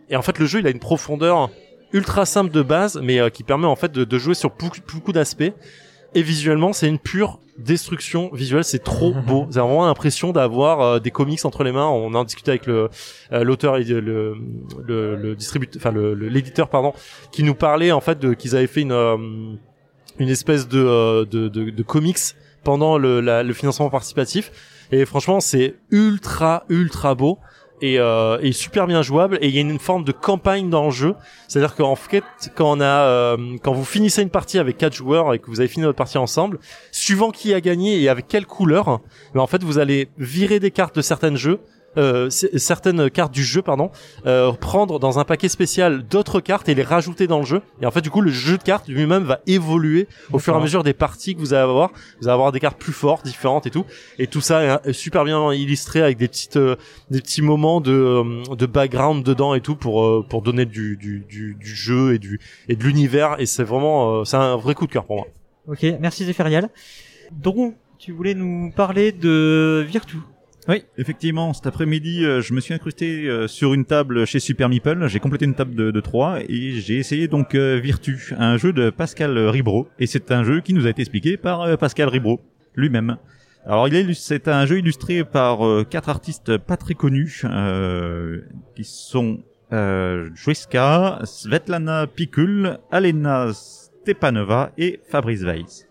Et 0.10 0.15
en 0.15 0.22
fait, 0.22 0.39
le 0.39 0.46
jeu, 0.46 0.60
il 0.60 0.67
a 0.67 0.70
une 0.70 0.80
profondeur 0.80 1.50
ultra 1.93 2.26
simple 2.26 2.52
de 2.52 2.62
base, 2.62 3.00
mais 3.02 3.20
euh, 3.20 3.30
qui 3.30 3.43
permet 3.43 3.67
en 3.67 3.76
fait 3.76 3.91
de, 3.91 4.04
de 4.04 4.17
jouer 4.17 4.34
sur 4.34 4.50
beaucoup, 4.52 4.80
beaucoup 4.93 5.12
d'aspects. 5.13 5.54
Et 6.15 6.22
visuellement, 6.22 6.72
c'est 6.74 6.88
une 6.88 7.00
pure 7.00 7.39
destruction 7.58 8.30
visuelle. 8.34 8.63
C'est 8.63 8.84
trop 8.84 9.13
beau. 9.28 9.48
J'ai 9.52 9.60
vraiment 9.60 9.86
l'impression 9.86 10.32
d'avoir 10.32 10.82
euh, 10.82 11.00
des 11.00 11.12
comics 11.12 11.43
entre 11.46 11.63
les 11.63 11.72
mains. 11.72 11.88
On 11.88 12.13
en 12.13 12.24
discutait 12.24 12.52
avec 12.52 12.65
le 12.65 12.89
euh, 13.34 13.43
l'auteur 13.43 13.78
et 13.78 13.84
le 13.84 14.36
le, 14.86 15.15
le 15.15 15.36
distributeur, 15.36 15.82
enfin 15.82 15.93
l'éditeur 16.20 16.70
pardon, 16.70 16.93
qui 17.32 17.43
nous 17.43 17.56
parlait 17.56 17.91
en 17.91 18.02
fait 18.02 18.20
de 18.20 18.34
qu'ils 18.34 18.56
avaient 18.56 18.67
fait 18.67 18.82
une 18.82 19.58
une 20.20 20.30
espèce 20.30 20.67
de, 20.67 21.26
de, 21.26 21.48
de, 21.48 21.70
de 21.70 21.84
comics 21.84 22.17
pendant 22.63 22.98
le, 22.98 23.22
la- 23.22 23.43
le 23.43 23.54
financement 23.54 23.89
participatif. 23.89 24.52
Et 24.91 25.06
franchement, 25.06 25.39
c'est 25.41 25.76
ultra, 25.91 26.63
ultra 26.70 27.13
beau. 27.13 27.38
Et, 27.81 27.99
euh, 27.99 28.51
super 28.51 28.87
bien 28.87 29.01
jouable. 29.01 29.37
Et 29.41 29.47
il 29.47 29.55
y 29.55 29.57
a 29.57 29.61
une 29.61 29.79
forme 29.79 30.03
de 30.03 30.11
campagne 30.11 30.69
dans 30.69 30.85
le 30.85 30.91
jeu. 30.91 31.15
C'est 31.47 31.59
à 31.59 31.61
dire 31.61 31.75
qu'en 31.75 31.95
fait 31.95 32.23
quand 32.55 32.77
on 32.77 32.81
a 32.81 32.85
euh, 32.85 33.57
quand 33.63 33.73
vous 33.73 33.85
finissez 33.85 34.21
une 34.21 34.29
partie 34.29 34.59
avec 34.59 34.77
quatre 34.77 34.95
joueurs 34.95 35.33
et 35.33 35.39
que 35.39 35.47
vous 35.47 35.59
avez 35.59 35.69
fini 35.69 35.85
votre 35.85 35.97
partie 35.97 36.17
ensemble 36.17 36.59
suivant 36.91 37.31
qui 37.31 37.53
a 37.53 37.61
gagné 37.61 38.01
et 38.01 38.09
avec 38.09 38.27
quelle 38.27 38.45
couleur 38.45 38.99
mais 39.33 39.41
en 39.41 39.47
fait 39.47 39.63
vous 39.63 39.77
allez 39.77 40.09
virer 40.17 40.59
des 40.59 40.71
cartes 40.71 40.95
de 40.95 41.01
certains 41.01 41.35
jeux 41.35 41.59
euh, 41.97 42.30
certaines 42.30 43.10
cartes 43.10 43.34
du 43.34 43.43
jeu 43.43 43.62
pardon 43.62 43.89
euh, 44.26 44.52
prendre 44.52 45.00
dans 45.00 45.19
un 45.19 45.23
paquet 45.23 45.50
spécial 45.50 46.04
d'autres 46.04 46.39
cartes 46.39 46.69
et 46.69 46.76
les 46.76 46.84
rajouter 46.84 47.28
dans 47.28 47.39
le 47.39 47.45
jeu. 47.45 47.62
Et 47.82 47.86
en 47.86 47.91
fait 47.91 48.02
du 48.02 48.10
coup 48.10 48.21
le 48.21 48.32
jeu 48.32 48.58
de 48.58 48.63
cartes 48.63 48.88
lui-même 48.88 49.23
va 49.23 49.39
évoluer 49.47 50.08
au 50.32 50.39
fur 50.39 50.54
et 50.54 50.58
à 50.58 50.60
mesure 50.60 50.84
des 50.84 50.93
parties 50.93 51.36
que 51.36 51.39
vous 51.39 51.54
allez 51.54 51.63
avoir. 51.63 51.91
Vous 52.21 52.28
allez 52.28 52.34
avoir 52.34 52.52
des 52.52 52.60
cartes 52.60 52.78
plus 52.78 52.93
fortes 52.93 53.26
différentes 53.26 53.65
et 53.65 53.71
tout. 53.71 53.86
Et 54.19 54.28
tout 54.28 54.41
ça 54.41 54.63
est, 54.63 54.89
est 54.89 54.93
super 54.93 55.23
bien 55.23 55.54
illustré 55.54 56.02
avec 56.02 56.17
des 56.17 56.28
petites 56.28 56.58
euh, 56.58 56.76
des 57.10 57.21
petits 57.21 57.41
moments 57.41 57.82
de 57.82 57.91
euh, 57.91 58.56
de 58.56 58.65
background 58.65 59.23
dedans 59.23 59.54
et 59.56 59.62
tout 59.62 59.76
pour 59.76 60.04
euh, 60.04 60.26
pour 60.28 60.41
donner 60.41 60.65
du 60.65 60.97
du 60.97 61.26
du, 61.28 61.56
du 61.56 61.76
jeu 61.76 62.13
et 62.13 62.19
du 62.19 62.39
et 62.67 62.76
de 62.76 62.84
l'univers. 62.84 63.36
Et 63.39 63.45
c'est 63.45 63.63
vraiment 63.63 64.19
euh, 64.19 64.23
c'est 64.23 64.38
un 64.38 64.56
vrai 64.56 64.76
coup 64.76 64.88
de 64.88 64.91
cœur 64.91 65.06
pour 65.06 65.17
moi. 65.17 65.28
Ok, 65.67 65.86
merci 66.00 66.23
Zéphiriel. 66.26 66.69
Donc, 67.32 67.76
tu 68.00 68.13
voulais 68.13 68.34
nous 68.34 68.71
parler 68.71 69.12
de 69.12 69.86
Virtu. 69.88 70.17
Oui, 70.67 70.84
effectivement, 70.97 71.53
cet 71.53 71.67
après-midi, 71.67 72.25
euh, 72.25 72.41
je 72.41 72.53
me 72.53 72.60
suis 72.60 72.73
incrusté 72.73 73.27
euh, 73.27 73.47
sur 73.47 73.73
une 73.73 73.86
table 73.86 74.25
chez 74.25 74.39
Super 74.39 74.67
Meeple. 74.67 75.08
J'ai 75.08 75.19
complété 75.19 75.45
une 75.45 75.56
table 75.56 75.75
de, 75.75 75.91
de 75.91 76.01
3 76.01 76.41
et 76.41 76.71
j'ai 76.82 76.97
essayé 76.97 77.30
donc 77.30 77.56
euh, 77.56 77.80
Virtu, 77.82 78.34
un 78.38 78.58
jeu 78.58 78.73
de 78.73 78.89
Pascal 78.89 79.38
Ribro. 79.38 79.88
Et 79.97 80.08
c'est 80.08 80.32
un 80.32 80.43
jeu 80.43 80.60
qui 80.60 80.73
nous 80.73 80.86
a 80.86 80.89
été 80.89 81.01
expliqué 81.01 81.38
par 81.38 81.77
Pascal 81.77 82.10
Ribro 82.10 82.41
lui-même. 82.75 83.17
Alors, 83.65 83.88
c'est 84.13 84.47
un 84.47 84.65
jeu 84.65 84.80
illustré 84.80 85.25
par 85.25 85.60
quatre 85.89 86.08
artistes 86.08 86.58
pas 86.58 86.77
très 86.77 86.93
connus, 86.93 87.41
euh, 87.43 88.39
qui 88.75 88.86
sont 88.86 89.39
euh, 89.73 90.30
Joiska, 90.34 91.19
Svetlana 91.25 92.08
Pikul, 92.08 92.77
Alena 92.91 93.51
Stepanova 93.53 94.71
et 94.77 95.01
Fabrice 95.10 95.43
Weiss. 95.43 95.87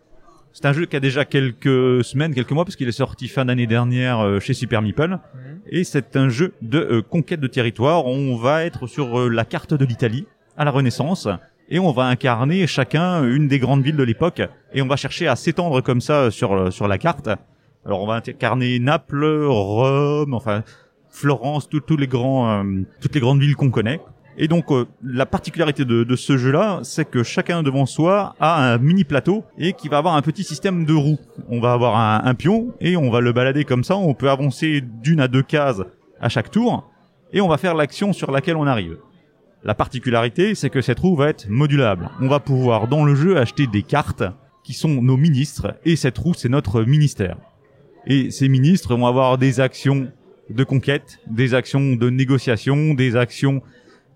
C'est 0.56 0.64
un 0.64 0.72
jeu 0.72 0.86
qui 0.86 0.96
a 0.96 1.00
déjà 1.00 1.26
quelques 1.26 2.02
semaines, 2.02 2.34
quelques 2.34 2.52
mois, 2.52 2.64
parce 2.64 2.76
qu'il 2.76 2.88
est 2.88 2.92
sorti 2.92 3.28
fin 3.28 3.44
d'année 3.44 3.66
dernière 3.66 4.20
euh, 4.20 4.40
chez 4.40 4.54
Super 4.54 4.80
Meeple. 4.80 5.18
Et 5.68 5.84
c'est 5.84 6.16
un 6.16 6.30
jeu 6.30 6.54
de 6.62 6.78
euh, 6.78 7.02
conquête 7.02 7.40
de 7.40 7.46
territoire. 7.46 8.06
On 8.06 8.36
va 8.36 8.64
être 8.64 8.86
sur 8.86 9.20
euh, 9.20 9.28
la 9.28 9.44
carte 9.44 9.74
de 9.74 9.84
l'Italie 9.84 10.24
à 10.56 10.64
la 10.64 10.70
Renaissance. 10.70 11.28
Et 11.68 11.78
on 11.78 11.92
va 11.92 12.04
incarner 12.04 12.66
chacun 12.66 13.22
une 13.22 13.48
des 13.48 13.58
grandes 13.58 13.82
villes 13.82 13.98
de 13.98 14.02
l'époque. 14.02 14.40
Et 14.72 14.80
on 14.80 14.86
va 14.86 14.96
chercher 14.96 15.28
à 15.28 15.36
s'étendre 15.36 15.82
comme 15.82 16.00
ça 16.00 16.30
sur, 16.30 16.72
sur 16.72 16.88
la 16.88 16.96
carte. 16.96 17.28
Alors 17.84 18.00
on 18.00 18.06
va 18.06 18.14
incarner 18.14 18.78
Naples, 18.78 19.44
Rome, 19.44 20.32
enfin 20.32 20.64
Florence, 21.10 21.68
les 21.98 22.06
grands, 22.06 22.62
euh, 22.62 22.82
toutes 23.02 23.14
les 23.14 23.20
grandes 23.20 23.40
villes 23.40 23.56
qu'on 23.56 23.70
connaît. 23.70 24.00
Et 24.38 24.48
donc 24.48 24.70
euh, 24.70 24.86
la 25.02 25.26
particularité 25.26 25.84
de, 25.84 26.04
de 26.04 26.16
ce 26.16 26.36
jeu-là, 26.36 26.80
c'est 26.82 27.08
que 27.08 27.22
chacun 27.22 27.62
devant 27.62 27.86
soi 27.86 28.34
a 28.38 28.72
un 28.72 28.78
mini 28.78 29.04
plateau 29.04 29.44
et 29.58 29.72
qui 29.72 29.88
va 29.88 29.98
avoir 29.98 30.14
un 30.14 30.22
petit 30.22 30.44
système 30.44 30.84
de 30.84 30.92
roues. 30.92 31.18
On 31.48 31.60
va 31.60 31.72
avoir 31.72 31.96
un, 31.96 32.28
un 32.28 32.34
pion 32.34 32.74
et 32.80 32.96
on 32.96 33.10
va 33.10 33.20
le 33.20 33.32
balader 33.32 33.64
comme 33.64 33.84
ça. 33.84 33.96
On 33.96 34.14
peut 34.14 34.30
avancer 34.30 34.82
d'une 35.02 35.20
à 35.20 35.28
deux 35.28 35.42
cases 35.42 35.82
à 36.20 36.28
chaque 36.28 36.50
tour 36.50 36.90
et 37.32 37.40
on 37.40 37.48
va 37.48 37.56
faire 37.56 37.74
l'action 37.74 38.12
sur 38.12 38.30
laquelle 38.30 38.56
on 38.56 38.66
arrive. 38.66 38.98
La 39.64 39.74
particularité, 39.74 40.54
c'est 40.54 40.70
que 40.70 40.80
cette 40.80 41.00
roue 41.00 41.16
va 41.16 41.28
être 41.28 41.48
modulable. 41.48 42.10
On 42.20 42.28
va 42.28 42.38
pouvoir 42.38 42.88
dans 42.88 43.04
le 43.04 43.14
jeu 43.14 43.38
acheter 43.38 43.66
des 43.66 43.82
cartes 43.82 44.22
qui 44.62 44.74
sont 44.74 45.02
nos 45.02 45.16
ministres 45.16 45.76
et 45.84 45.96
cette 45.96 46.18
roue 46.18 46.34
c'est 46.34 46.48
notre 46.48 46.82
ministère. 46.82 47.36
Et 48.06 48.30
ces 48.30 48.48
ministres 48.48 48.94
vont 48.94 49.06
avoir 49.06 49.38
des 49.38 49.60
actions 49.60 50.08
de 50.50 50.64
conquête, 50.64 51.18
des 51.26 51.54
actions 51.54 51.96
de 51.96 52.10
négociation, 52.10 52.94
des 52.94 53.16
actions 53.16 53.62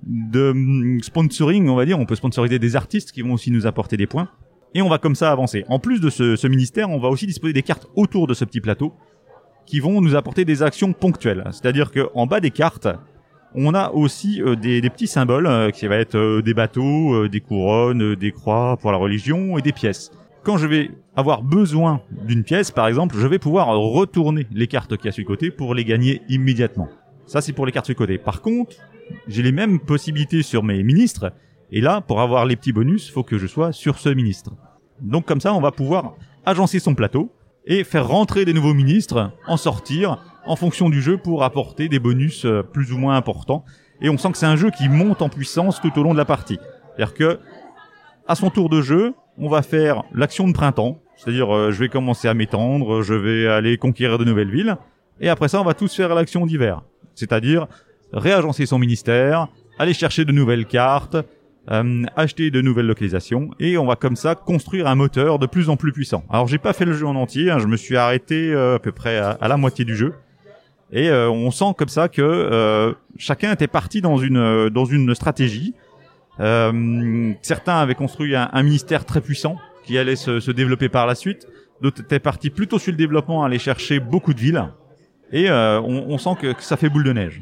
de 0.06 0.50
hum, 0.50 1.00
sponsoring, 1.02 1.68
on 1.68 1.76
va 1.76 1.84
dire. 1.84 1.98
On 1.98 2.06
peut 2.06 2.14
sponsoriser 2.14 2.58
des 2.58 2.76
artistes 2.76 3.12
qui 3.12 3.22
vont 3.22 3.34
aussi 3.34 3.50
nous 3.50 3.66
apporter 3.66 3.96
des 3.96 4.06
points. 4.06 4.28
Et 4.74 4.82
on 4.82 4.88
va 4.88 4.98
comme 4.98 5.14
ça 5.16 5.32
avancer. 5.32 5.64
En 5.68 5.78
plus 5.78 6.00
de 6.00 6.10
ce, 6.10 6.36
ce 6.36 6.46
ministère, 6.46 6.90
on 6.90 7.00
va 7.00 7.08
aussi 7.08 7.26
disposer 7.26 7.52
des 7.52 7.62
cartes 7.62 7.88
autour 7.96 8.26
de 8.26 8.34
ce 8.34 8.44
petit 8.44 8.60
plateau 8.60 8.94
qui 9.66 9.80
vont 9.80 10.00
nous 10.00 10.14
apporter 10.14 10.44
des 10.44 10.62
actions 10.62 10.92
ponctuelles. 10.92 11.44
C'est-à-dire 11.52 11.90
qu'en 11.92 12.26
bas 12.26 12.40
des 12.40 12.50
cartes, 12.50 12.88
on 13.54 13.74
a 13.74 13.90
aussi 13.90 14.40
euh, 14.42 14.54
des, 14.54 14.80
des 14.80 14.90
petits 14.90 15.08
symboles 15.08 15.46
euh, 15.46 15.70
qui 15.70 15.86
va 15.86 15.96
être 15.96 16.16
euh, 16.16 16.42
des 16.42 16.54
bateaux, 16.54 17.14
euh, 17.14 17.28
des 17.28 17.40
couronnes, 17.40 18.02
euh, 18.02 18.16
des 18.16 18.30
croix 18.30 18.76
pour 18.76 18.92
la 18.92 18.98
religion 18.98 19.58
et 19.58 19.62
des 19.62 19.72
pièces. 19.72 20.12
Quand 20.44 20.56
je 20.56 20.66
vais 20.66 20.90
avoir 21.16 21.42
besoin 21.42 22.00
d'une 22.26 22.44
pièce, 22.44 22.70
par 22.70 22.86
exemple, 22.86 23.16
je 23.18 23.26
vais 23.26 23.38
pouvoir 23.38 23.68
retourner 23.68 24.46
les 24.52 24.66
cartes 24.66 24.96
qui 24.96 25.06
y 25.06 25.08
a 25.08 25.12
sur 25.12 25.22
le 25.22 25.26
côté 25.26 25.50
pour 25.50 25.74
les 25.74 25.84
gagner 25.84 26.22
immédiatement. 26.28 26.88
Ça, 27.26 27.40
c'est 27.40 27.52
pour 27.52 27.66
les 27.66 27.72
cartes 27.72 27.86
sur 27.86 27.92
le 27.92 27.98
côté. 27.98 28.18
Par 28.18 28.40
contre, 28.40 28.76
j'ai 29.26 29.42
les 29.42 29.52
mêmes 29.52 29.80
possibilités 29.80 30.42
sur 30.42 30.62
mes 30.62 30.82
ministres. 30.82 31.32
Et 31.72 31.80
là, 31.80 32.00
pour 32.00 32.20
avoir 32.20 32.46
les 32.46 32.56
petits 32.56 32.72
bonus, 32.72 33.10
faut 33.10 33.22
que 33.22 33.38
je 33.38 33.46
sois 33.46 33.72
sur 33.72 33.98
ce 33.98 34.08
ministre. 34.08 34.50
Donc 35.00 35.26
comme 35.26 35.40
ça, 35.40 35.54
on 35.54 35.60
va 35.60 35.72
pouvoir 35.72 36.14
agencer 36.44 36.78
son 36.78 36.94
plateau 36.94 37.32
et 37.66 37.84
faire 37.84 38.08
rentrer 38.08 38.44
des 38.44 38.52
nouveaux 38.52 38.74
ministres, 38.74 39.32
en 39.46 39.56
sortir, 39.56 40.18
en 40.46 40.56
fonction 40.56 40.88
du 40.88 41.02
jeu 41.02 41.18
pour 41.18 41.44
apporter 41.44 41.88
des 41.88 41.98
bonus 41.98 42.44
euh, 42.44 42.62
plus 42.62 42.92
ou 42.92 42.98
moins 42.98 43.16
importants. 43.16 43.64
Et 44.00 44.08
on 44.08 44.16
sent 44.16 44.32
que 44.32 44.38
c'est 44.38 44.46
un 44.46 44.56
jeu 44.56 44.70
qui 44.70 44.88
monte 44.88 45.22
en 45.22 45.28
puissance 45.28 45.80
tout 45.80 45.96
au 45.98 46.02
long 46.02 46.12
de 46.12 46.18
la 46.18 46.24
partie. 46.24 46.58
C'est-à-dire 46.96 47.14
que, 47.14 47.38
à 48.26 48.34
son 48.34 48.50
tour 48.50 48.68
de 48.68 48.80
jeu, 48.80 49.14
on 49.38 49.48
va 49.48 49.62
faire 49.62 50.04
l'action 50.14 50.48
de 50.48 50.52
printemps. 50.52 51.00
C'est-à-dire, 51.16 51.54
euh, 51.54 51.70
je 51.70 51.78
vais 51.78 51.88
commencer 51.88 52.28
à 52.28 52.34
m'étendre, 52.34 53.02
je 53.02 53.14
vais 53.14 53.46
aller 53.46 53.76
conquérir 53.76 54.18
de 54.18 54.24
nouvelles 54.24 54.50
villes. 54.50 54.76
Et 55.20 55.28
après 55.28 55.48
ça, 55.48 55.60
on 55.60 55.64
va 55.64 55.74
tous 55.74 55.94
faire 55.94 56.14
l'action 56.14 56.46
d'hiver. 56.46 56.82
C'est-à-dire, 57.14 57.66
réagencer 58.12 58.66
son 58.66 58.78
ministère, 58.78 59.48
aller 59.78 59.94
chercher 59.94 60.24
de 60.24 60.32
nouvelles 60.32 60.66
cartes, 60.66 61.16
euh, 61.70 62.04
acheter 62.16 62.50
de 62.50 62.60
nouvelles 62.60 62.86
localisations 62.86 63.50
et 63.60 63.76
on 63.78 63.86
va 63.86 63.96
comme 63.96 64.16
ça 64.16 64.34
construire 64.34 64.86
un 64.86 64.94
moteur 64.94 65.38
de 65.38 65.46
plus 65.46 65.68
en 65.68 65.76
plus 65.76 65.92
puissant. 65.92 66.24
Alors 66.30 66.48
j'ai 66.48 66.58
pas 66.58 66.72
fait 66.72 66.84
le 66.84 66.94
jeu 66.94 67.06
en 67.06 67.14
entier, 67.16 67.50
hein, 67.50 67.58
je 67.58 67.66
me 67.66 67.76
suis 67.76 67.96
arrêté 67.96 68.52
euh, 68.52 68.76
à 68.76 68.78
peu 68.78 68.92
près 68.92 69.18
à, 69.18 69.46
la 69.46 69.56
moitié 69.56 69.84
du 69.84 69.94
jeu 69.94 70.14
et 70.92 71.08
euh, 71.08 71.30
on 71.30 71.50
sent 71.50 71.72
comme 71.76 71.88
ça 71.88 72.08
que 72.08 72.22
euh, 72.22 72.92
chacun 73.16 73.52
était 73.52 73.68
parti 73.68 74.00
dans 74.00 74.16
une 74.16 74.38
euh, 74.38 74.70
dans 74.70 74.84
une 74.84 75.14
stratégie. 75.14 75.74
Euh, 76.40 77.32
certains 77.42 77.78
avaient 77.78 77.94
construit 77.94 78.34
un, 78.34 78.48
un 78.52 78.62
ministère 78.62 79.04
très 79.04 79.20
puissant 79.20 79.56
qui 79.84 79.98
allait 79.98 80.16
se, 80.16 80.40
se 80.40 80.50
développer 80.50 80.88
par 80.88 81.06
la 81.06 81.14
suite. 81.14 81.46
D'autres 81.80 82.00
étaient 82.00 82.18
partis 82.18 82.50
plutôt 82.50 82.78
sur 82.78 82.92
le 82.92 82.96
développement, 82.98 83.44
aller 83.44 83.58
chercher 83.58 84.00
beaucoup 84.00 84.34
de 84.34 84.40
villes. 84.40 84.64
Et 85.32 85.50
on, 85.50 86.10
on 86.10 86.18
sent 86.18 86.30
que, 86.40 86.52
que 86.52 86.62
ça 86.62 86.76
fait 86.76 86.88
boule 86.88 87.04
de 87.04 87.12
neige. 87.12 87.40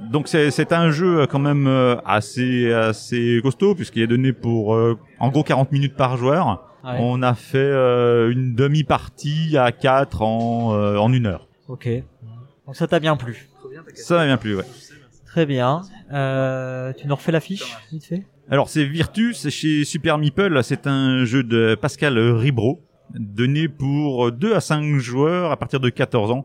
Donc 0.00 0.28
c'est 0.28 0.72
un 0.72 0.90
jeu 0.90 1.20
euh, 1.20 1.26
quand 1.26 1.38
même 1.38 1.66
euh, 1.66 1.96
assez 2.04 2.72
assez 2.72 3.40
costaud 3.42 3.74
puisqu'il 3.74 4.02
est 4.02 4.06
donné 4.06 4.32
pour 4.32 4.74
euh, 4.74 4.98
en 5.18 5.30
gros 5.30 5.42
40 5.42 5.72
minutes 5.72 5.94
par 5.96 6.16
joueur. 6.16 6.62
Ouais. 6.84 6.96
On 7.00 7.22
a 7.22 7.34
fait 7.34 7.58
euh, 7.58 8.30
une 8.30 8.54
demi-partie 8.54 9.56
à 9.56 9.72
4 9.72 10.22
en 10.22 10.74
euh, 10.74 10.96
en 10.98 11.12
une 11.12 11.26
heure. 11.26 11.48
Ok. 11.68 11.88
Donc 12.66 12.76
ça 12.76 12.86
t'a 12.86 13.00
bien 13.00 13.16
plu. 13.16 13.48
Ça 13.94 14.16
m'a 14.16 14.26
bien 14.26 14.36
plu, 14.36 14.56
ouais. 14.56 14.64
Très 15.24 15.46
bien. 15.46 15.82
Euh, 16.12 16.92
tu 16.92 17.06
nous 17.06 17.14
refais 17.14 17.32
la 17.32 17.40
fiche, 17.40 17.76
vite 17.90 18.04
fait? 18.04 18.22
Alors 18.50 18.68
c'est 18.68 18.84
Virtus 18.84 19.38
c'est 19.38 19.50
chez 19.50 19.84
Super 19.84 20.18
Meeple, 20.18 20.62
c'est 20.62 20.86
un 20.86 21.24
jeu 21.24 21.42
de 21.42 21.74
Pascal 21.74 22.18
Ribro 22.18 22.80
donné 23.14 23.66
pour 23.68 24.30
2 24.30 24.54
à 24.54 24.60
5 24.60 24.98
joueurs 24.98 25.50
à 25.50 25.56
partir 25.56 25.80
de 25.80 25.88
14 25.88 26.30
ans 26.30 26.44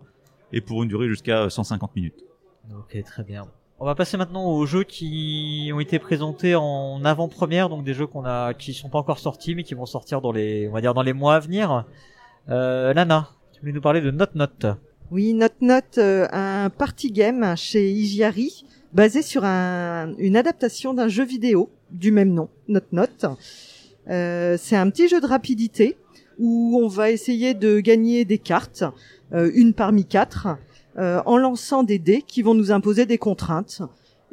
et 0.54 0.62
pour 0.62 0.84
une 0.84 0.90
durée 0.90 1.08
jusqu'à 1.10 1.50
150 1.50 1.96
minutes. 1.96 2.24
Ok, 2.70 3.02
très 3.04 3.24
bien. 3.24 3.48
On 3.80 3.86
va 3.86 3.96
passer 3.96 4.16
maintenant 4.16 4.46
aux 4.46 4.66
jeux 4.66 4.84
qui 4.84 5.72
ont 5.74 5.80
été 5.80 5.98
présentés 5.98 6.54
en 6.56 7.04
avant-première, 7.04 7.68
donc 7.68 7.84
des 7.84 7.94
jeux 7.96 8.06
qu'on 8.06 8.26
a, 8.26 8.54
qui 8.54 8.74
sont 8.74 8.90
pas 8.90 9.00
encore 9.00 9.18
sortis, 9.20 9.56
mais 9.56 9.64
qui 9.64 9.74
vont 9.74 9.88
sortir 9.88 10.22
dans 10.22 10.32
les, 10.32 10.68
on 10.68 10.72
va 10.72 10.82
dire 10.82 10.94
dans 10.94 11.02
les 11.02 11.14
mois 11.14 11.36
à 11.36 11.40
venir. 11.40 11.86
Euh, 12.50 12.94
Lana, 12.94 13.30
tu 13.54 13.60
voulais 13.62 13.72
nous 13.74 13.82
parler 13.82 14.02
de 14.02 14.12
Note 14.12 14.36
Note. 14.36 14.68
Oui, 15.10 15.34
Note 15.34 15.60
Note, 15.62 15.98
euh, 15.98 16.28
un 16.32 16.70
party 16.70 17.12
game 17.12 17.56
chez 17.58 17.90
Igiari, 17.92 18.66
basé 18.94 19.24
sur 19.24 19.44
un- 19.46 20.14
une 20.20 20.38
adaptation 20.38 20.94
d'un 20.94 21.08
jeu 21.08 21.26
vidéo 21.26 21.70
du 21.90 22.12
même 22.12 22.34
nom, 22.34 22.50
Note 22.68 22.92
Note. 22.94 23.26
Euh, 24.10 24.58
c'est 24.60 24.76
un 24.76 24.90
petit 24.92 25.08
jeu 25.10 25.20
de 25.20 25.26
rapidité 25.28 25.98
où 26.38 26.80
on 26.82 26.88
va 26.88 27.10
essayer 27.10 27.54
de 27.56 27.80
gagner 27.80 28.26
des 28.26 28.38
cartes, 28.38 28.84
euh, 29.34 29.50
une 29.56 29.74
parmi 29.74 30.06
quatre, 30.06 30.48
euh, 30.98 31.22
en 31.26 31.38
lançant 31.38 31.84
des 31.84 32.00
dés 32.00 32.22
qui 32.22 32.42
vont 32.42 32.54
nous 32.54 32.72
imposer 32.72 33.06
des 33.06 33.18
contraintes. 33.18 33.82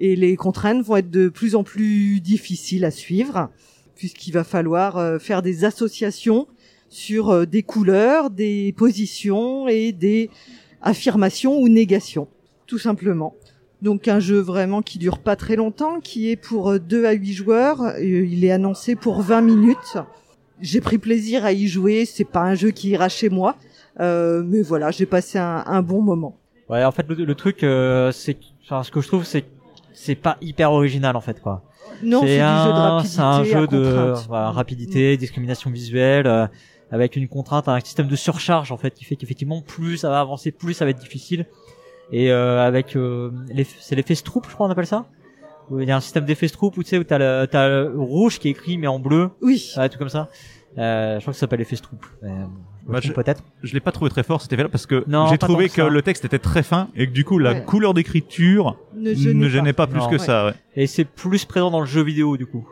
Et 0.01 0.17
les 0.17 0.35
contraintes 0.35 0.83
vont 0.83 0.97
être 0.97 1.11
de 1.11 1.29
plus 1.29 1.55
en 1.55 1.63
plus 1.63 2.21
difficiles 2.21 2.85
à 2.85 2.91
suivre, 2.91 3.49
puisqu'il 3.95 4.33
va 4.33 4.43
falloir 4.43 4.97
euh, 4.97 5.19
faire 5.21 5.41
des 5.41 5.65
associations 5.65 6.49
sur 6.89 7.31
euh, 7.31 7.47
des 7.47 7.63
couleurs, 7.63 8.31
des 8.31 8.75
positions 8.77 9.69
et 9.69 9.93
des 9.93 10.31
affirmations 10.83 11.59
ou 11.59 11.69
négations, 11.69 12.27
tout 12.67 12.79
simplement. 12.79 13.37
Donc 13.81 14.09
un 14.09 14.19
jeu 14.19 14.41
vraiment 14.41 14.83
qui 14.83 14.99
dure 14.99 15.21
pas 15.21 15.37
très 15.37 15.55
longtemps, 15.55 16.01
qui 16.01 16.29
est 16.29 16.37
pour 16.37 16.81
2 16.81 17.05
à 17.05 17.13
8 17.13 17.33
joueurs, 17.33 17.99
il 18.01 18.45
est 18.45 18.51
annoncé 18.51 18.97
pour 18.97 19.23
20 19.23 19.43
minutes. 19.43 19.97
J'ai 20.61 20.81
pris 20.81 20.99
plaisir 20.99 21.45
à 21.45 21.53
y 21.53 21.69
jouer, 21.69 22.05
c'est 22.05 22.25
pas 22.25 22.43
un 22.43 22.57
jeu 22.57 22.73
qui 22.73 22.89
ira 22.89 23.09
chez 23.09 23.29
moi, 23.29 23.55
mais 24.01 24.63
voilà, 24.63 24.91
j'ai 24.91 25.07
passé 25.07 25.39
un 25.39 25.83
bon 25.83 26.03
moment. 26.03 26.37
Ouais, 26.69 26.85
en 26.85 26.93
fait, 26.93 27.07
le, 27.09 27.25
le 27.25 27.35
truc, 27.35 27.63
euh, 27.63 28.13
c'est, 28.13 28.39
enfin, 28.65 28.83
ce 28.83 28.91
que 28.91 29.01
je 29.01 29.09
trouve, 29.09 29.25
c'est, 29.25 29.45
c'est 29.95 30.15
pas 30.15 30.37
hyper 30.41 30.73
original 30.73 31.17
en 31.17 31.21
fait, 31.21 31.41
quoi. 31.41 31.63
Non, 32.03 32.21
c'est 32.21 32.27
du 32.27 32.33
jeu 32.35 32.39
de 32.39 32.43
un, 32.43 32.97
rapidité. 32.97 33.09
c'est 33.15 33.21
un 33.23 33.45
jeu 33.45 33.67
de 33.67 34.15
voilà, 34.29 34.51
rapidité, 34.51 35.17
discrimination 35.17 35.71
visuelle, 35.71 36.27
euh, 36.27 36.47
avec 36.91 37.17
une 37.17 37.27
contrainte, 37.29 37.69
un 37.69 37.81
système 37.81 38.07
de 38.07 38.17
surcharge 38.17 38.71
en 38.71 38.77
fait, 38.77 38.93
qui 38.95 39.05
fait 39.05 39.17
qu'effectivement, 39.17 39.63
plus 39.63 39.97
ça 39.99 40.11
va 40.11 40.21
avancer, 40.21 40.53
plus 40.53 40.75
ça 40.75 40.85
va 40.85 40.91
être 40.91 41.01
difficile. 41.01 41.47
Et 42.13 42.31
euh, 42.31 42.65
avec, 42.67 42.97
euh, 42.97 43.31
c'est 43.81 43.95
l'effet 43.97 44.15
Stroop, 44.15 44.47
je 44.49 44.55
crois, 44.55 44.67
on 44.67 44.71
appelle 44.71 44.87
ça. 44.87 45.07
Où 45.71 45.81
il 45.81 45.89
y 45.89 45.91
a 45.91 45.97
un 45.97 46.01
système 46.01 46.25
d'effet 46.25 46.49
Stroop 46.49 46.77
où 46.79 46.83
tu 46.83 46.89
sais 46.91 46.99
où 46.99 47.05
t'as 47.05 47.19
le, 47.19 47.47
t'as 47.47 47.69
le 47.69 47.93
rouge 48.01 48.39
qui 48.39 48.49
est 48.49 48.53
écrit 48.53 48.79
mais 48.79 48.87
en 48.87 48.99
bleu, 48.99 49.31
Oui. 49.43 49.73
ouais, 49.77 49.89
tout 49.89 49.99
comme 49.99 50.09
ça. 50.09 50.29
Euh, 50.79 51.17
je 51.17 51.21
crois 51.23 51.33
que 51.33 51.37
ça 51.37 51.41
s'appelle 51.41 51.59
l'effet 51.59 51.77
Stroop. 51.77 52.05
Bah, 52.89 53.01
peut-être. 53.15 53.43
Je 53.63 53.75
l'ai 53.75 53.81
pas 53.81 53.93
trouvé 53.93 54.11
très 54.11 54.23
fort 54.23 54.41
cet 54.41 54.53
effet-là 54.53 54.69
parce 54.69 54.87
que 54.87 55.05
j'ai 55.31 55.39
trouvé 55.39 55.69
que 55.69 55.83
le 55.83 56.03
texte 56.03 56.25
était 56.25 56.39
très 56.39 56.63
fin 56.63 56.89
et 56.97 57.07
que 57.07 57.13
du 57.13 57.25
coup 57.25 57.39
la 57.39 57.53
Ouais. 57.53 57.65
couleur 57.65 57.95
d'écriture 57.95 58.79
Ne 58.97 59.49
gênait 59.49 59.73
pas, 59.73 59.87
plus 59.87 59.99
Non. 60.01 60.07
que 60.07 60.13
Ouais. 60.13 60.19
ça. 60.19 60.47
Ouais. 60.47 60.53
Et 60.77 60.87
c'est 60.87 61.05
plus 61.05 61.45
présent 61.45 61.71
dans 61.71 61.81
le 61.81 61.87
jeu 61.87 62.03
vidéo 62.03 62.37
du 62.37 62.47
coup. 62.47 62.67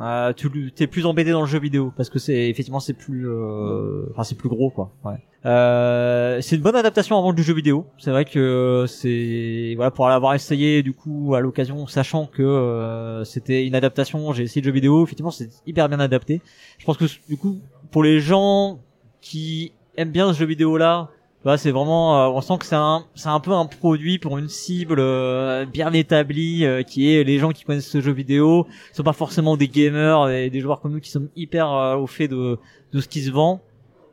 Euh, 0.00 0.32
tu 0.32 0.72
t'es 0.74 0.86
plus 0.86 1.04
embêté 1.04 1.32
dans 1.32 1.42
le 1.42 1.46
jeu 1.46 1.58
vidéo 1.58 1.92
parce 1.96 2.08
que 2.08 2.18
c'est 2.18 2.48
effectivement 2.48 2.80
c'est 2.80 2.94
plus 2.94 3.28
euh, 3.28 4.06
enfin 4.12 4.22
c'est 4.24 4.36
plus 4.38 4.48
gros 4.48 4.70
quoi. 4.70 4.90
Ouais. 5.04 5.16
Euh, 5.44 6.38
c'est 6.40 6.56
une 6.56 6.62
bonne 6.62 6.76
adaptation 6.76 7.18
avant 7.18 7.32
du 7.34 7.42
jeu 7.42 7.52
vidéo. 7.52 7.86
C'est 7.98 8.10
vrai 8.10 8.24
que 8.24 8.86
c'est 8.88 9.74
voilà 9.76 9.90
pour 9.90 10.08
l'avoir 10.08 10.34
essayé 10.34 10.82
du 10.82 10.94
coup 10.94 11.34
à 11.34 11.40
l'occasion 11.40 11.86
sachant 11.86 12.24
que 12.26 12.42
euh, 12.42 13.24
c'était 13.24 13.66
une 13.66 13.74
adaptation, 13.74 14.32
j'ai 14.32 14.44
essayé 14.44 14.62
le 14.62 14.66
jeu 14.66 14.72
vidéo, 14.72 15.04
effectivement 15.04 15.30
c'est 15.30 15.50
hyper 15.66 15.88
bien 15.90 16.00
adapté. 16.00 16.40
Je 16.78 16.84
pense 16.86 16.96
que 16.96 17.04
du 17.28 17.36
coup 17.36 17.60
pour 17.90 18.02
les 18.02 18.18
gens 18.20 18.80
qui 19.22 19.72
aiment 19.96 20.10
bien 20.10 20.30
ce 20.34 20.38
jeu 20.38 20.44
vidéo 20.46 20.76
là, 20.76 21.08
bah, 21.44 21.56
c'est 21.56 21.70
vraiment, 21.70 22.22
euh, 22.22 22.28
on 22.28 22.40
sent 22.40 22.58
que 22.58 22.66
c'est 22.66 22.76
un, 22.76 23.04
c'est 23.14 23.28
un 23.28 23.40
peu 23.40 23.52
un 23.52 23.64
produit 23.66 24.18
pour 24.18 24.36
une 24.38 24.48
cible 24.48 24.98
euh, 25.00 25.64
bien 25.64 25.92
établie, 25.92 26.64
euh, 26.66 26.82
qui 26.82 27.12
est 27.12 27.24
les 27.24 27.38
gens 27.38 27.50
qui 27.50 27.64
connaissent 27.64 27.88
ce 27.90 28.00
jeu 28.00 28.12
vidéo, 28.12 28.64
qui 28.90 28.96
sont 28.96 29.02
pas 29.02 29.12
forcément 29.14 29.56
des 29.56 29.66
gamers 29.68 30.28
et 30.28 30.50
des 30.50 30.60
joueurs 30.60 30.80
comme 30.80 30.92
nous 30.92 31.00
qui 31.00 31.10
sont 31.10 31.28
hyper 31.34 31.72
euh, 31.72 31.96
au 31.96 32.06
fait 32.06 32.28
de, 32.28 32.58
de 32.92 33.00
ce 33.00 33.08
qui 33.08 33.22
se 33.22 33.30
vend. 33.30 33.60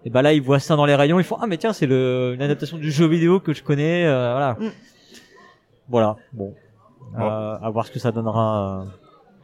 Et 0.05 0.09
bah 0.09 0.21
là, 0.21 0.31
ils 0.33 0.41
voient 0.41 0.59
ça 0.59 0.75
dans 0.77 0.85
les 0.85 0.95
rayons, 0.95 1.19
ils 1.19 1.25
font 1.25 1.37
ah 1.41 1.45
mais 1.45 1.57
tiens, 1.57 1.73
c'est 1.73 1.85
le, 1.85 2.31
une 2.35 2.41
adaptation 2.41 2.77
du 2.77 2.89
jeu 2.89 3.05
vidéo 3.05 3.39
que 3.41 3.53
je 3.53 3.61
connais, 3.61 4.05
euh, 4.05 4.31
voilà. 4.31 4.57
Mm. 4.59 4.71
Voilà, 5.89 6.15
bon, 6.33 6.53
Euh, 7.17 7.57
à 7.61 7.69
voir 7.71 7.85
ce 7.87 7.91
que 7.91 7.97
ça 7.99 8.11
donnera 8.11 8.81
euh, 8.81 8.85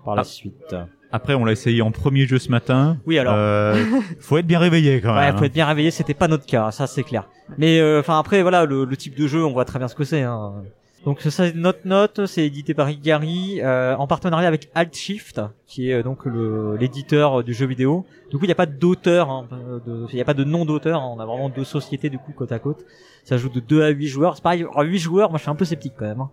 par 0.06 0.16
la 0.16 0.22
Ah. 0.22 0.24
suite. 0.24 0.76
Après, 1.12 1.34
on 1.36 1.46
l'a 1.46 1.52
essayé 1.54 1.82
en 1.82 1.92
premier 1.92 2.26
jeu 2.28 2.40
ce 2.40 2.50
matin. 2.50 2.98
Oui 3.06 3.18
alors. 3.18 3.34
Euh, 3.38 3.76
faut 4.20 4.38
être 4.38 4.48
bien 4.48 4.60
réveillé 4.60 5.02
quand 5.02 5.14
Ouais, 5.16 5.28
même. 5.28 5.38
faut 5.38 5.46
être 5.46 5.54
bien 5.54 5.66
réveillé, 5.66 5.92
c'était 5.92 6.14
pas 6.14 6.28
notre 6.28 6.46
cas, 6.46 6.72
ça 6.72 6.88
c'est 6.88 7.04
clair. 7.04 7.28
Mais 7.58 7.80
euh, 7.80 8.00
enfin 8.02 8.20
après 8.20 8.42
voilà, 8.42 8.66
le, 8.66 8.86
le 8.86 8.98
type 8.98 9.16
de 9.18 9.28
jeu, 9.28 9.46
on 9.46 9.54
voit 9.54 9.66
très 9.66 9.80
bien 9.80 9.88
ce 9.88 9.96
que 9.96 10.04
c'est. 10.04 10.24
Hein. 10.24 10.54
Donc 11.06 11.22
ça 11.22 11.30
c'est 11.30 11.56
Note 11.56 11.86
Note, 11.86 12.26
c'est 12.26 12.46
édité 12.46 12.74
par 12.74 12.90
Igari 12.90 13.60
euh, 13.62 13.96
en 13.96 14.08
partenariat 14.08 14.48
avec 14.48 14.70
Alt 14.74 14.96
Shift, 14.96 15.40
qui 15.68 15.92
est 15.92 15.94
euh, 15.94 16.04
donc 16.04 16.26
le- 16.26 16.76
l'éditeur 16.78 17.44
du 17.44 17.54
jeu 17.54 17.68
vidéo. 17.68 18.06
Du 18.32 18.38
coup 18.38 18.46
il 18.46 18.48
n'y 18.48 18.52
a 18.54 18.56
pas 18.56 18.66
d'auteur, 18.66 19.30
hein, 19.30 19.48
il 20.12 20.16
n'y 20.16 20.22
a 20.22 20.26
pas 20.26 20.34
de 20.34 20.44
nom 20.44 20.66
d'auteur, 20.66 21.00
hein, 21.02 21.14
on 21.16 21.20
a 21.20 21.26
vraiment 21.26 21.50
deux 21.50 21.64
sociétés 21.64 22.10
du 22.10 22.18
coup 22.18 22.32
côte 22.34 22.52
à 22.52 22.58
côte. 22.60 22.84
Ça 23.24 23.38
joue 23.38 23.50
de 23.50 23.60
2 23.60 23.84
à 23.84 23.90
8 23.90 24.08
joueurs. 24.08 24.36
C'est 24.36 24.44
pareil, 24.44 24.66
à 24.76 24.84
8 24.84 24.98
joueurs, 25.00 25.30
moi 25.30 25.38
je 25.38 25.44
suis 25.44 25.52
un 25.52 25.56
peu 25.56 25.66
sceptique 25.66 25.94
quand 25.98 26.06
même. 26.06 26.22
hein. 26.22 26.30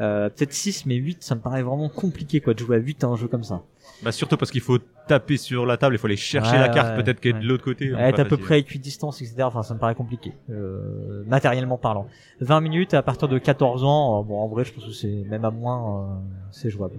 Euh, 0.00 0.28
Peut-être 0.28 0.52
6, 0.52 0.86
mais 0.86 0.96
8, 0.96 1.22
ça 1.22 1.34
me 1.34 1.40
paraît 1.40 1.62
vraiment 1.62 1.88
compliqué 1.88 2.40
quoi 2.40 2.52
de 2.54 2.58
jouer 2.58 2.76
à 2.76 2.80
8 2.80 3.04
à 3.04 3.06
un 3.08 3.16
jeu 3.16 3.28
comme 3.28 3.44
ça. 3.44 3.62
Bah, 4.02 4.12
surtout 4.12 4.36
parce 4.36 4.50
qu'il 4.50 4.60
faut 4.60 4.78
taper 5.08 5.36
sur 5.36 5.64
la 5.64 5.76
table, 5.76 5.94
il 5.94 5.98
faut 5.98 6.06
aller 6.06 6.16
chercher 6.16 6.52
Ouais, 6.52 6.58
la 6.58 6.68
carte 6.68 6.96
ouais, 6.96 7.02
peut-être 7.02 7.20
qui 7.20 7.28
est 7.28 7.32
ouais. 7.32 7.40
de 7.40 7.46
l'autre 7.46 7.64
côté. 7.64 7.92
être 7.92 8.16
pas 8.16 8.22
à 8.22 8.24
peu 8.24 8.36
près 8.36 8.58
équidistance, 8.60 9.22
etc. 9.22 9.36
Enfin, 9.42 9.62
ça 9.62 9.72
me 9.74 9.78
paraît 9.78 9.94
compliqué, 9.94 10.32
euh, 10.50 11.22
matériellement 11.26 11.78
parlant. 11.78 12.06
20 12.40 12.60
minutes 12.60 12.92
à 12.94 13.02
partir 13.02 13.28
de 13.28 13.38
14 13.38 13.84
ans, 13.84 14.20
euh, 14.20 14.22
bon, 14.24 14.38
en 14.40 14.48
vrai, 14.48 14.64
je 14.64 14.72
pense 14.74 14.84
que 14.84 14.92
c'est 14.92 15.24
même 15.28 15.44
à 15.44 15.50
moins, 15.50 16.02
euh, 16.02 16.14
c'est 16.50 16.70
jouable. 16.70 16.96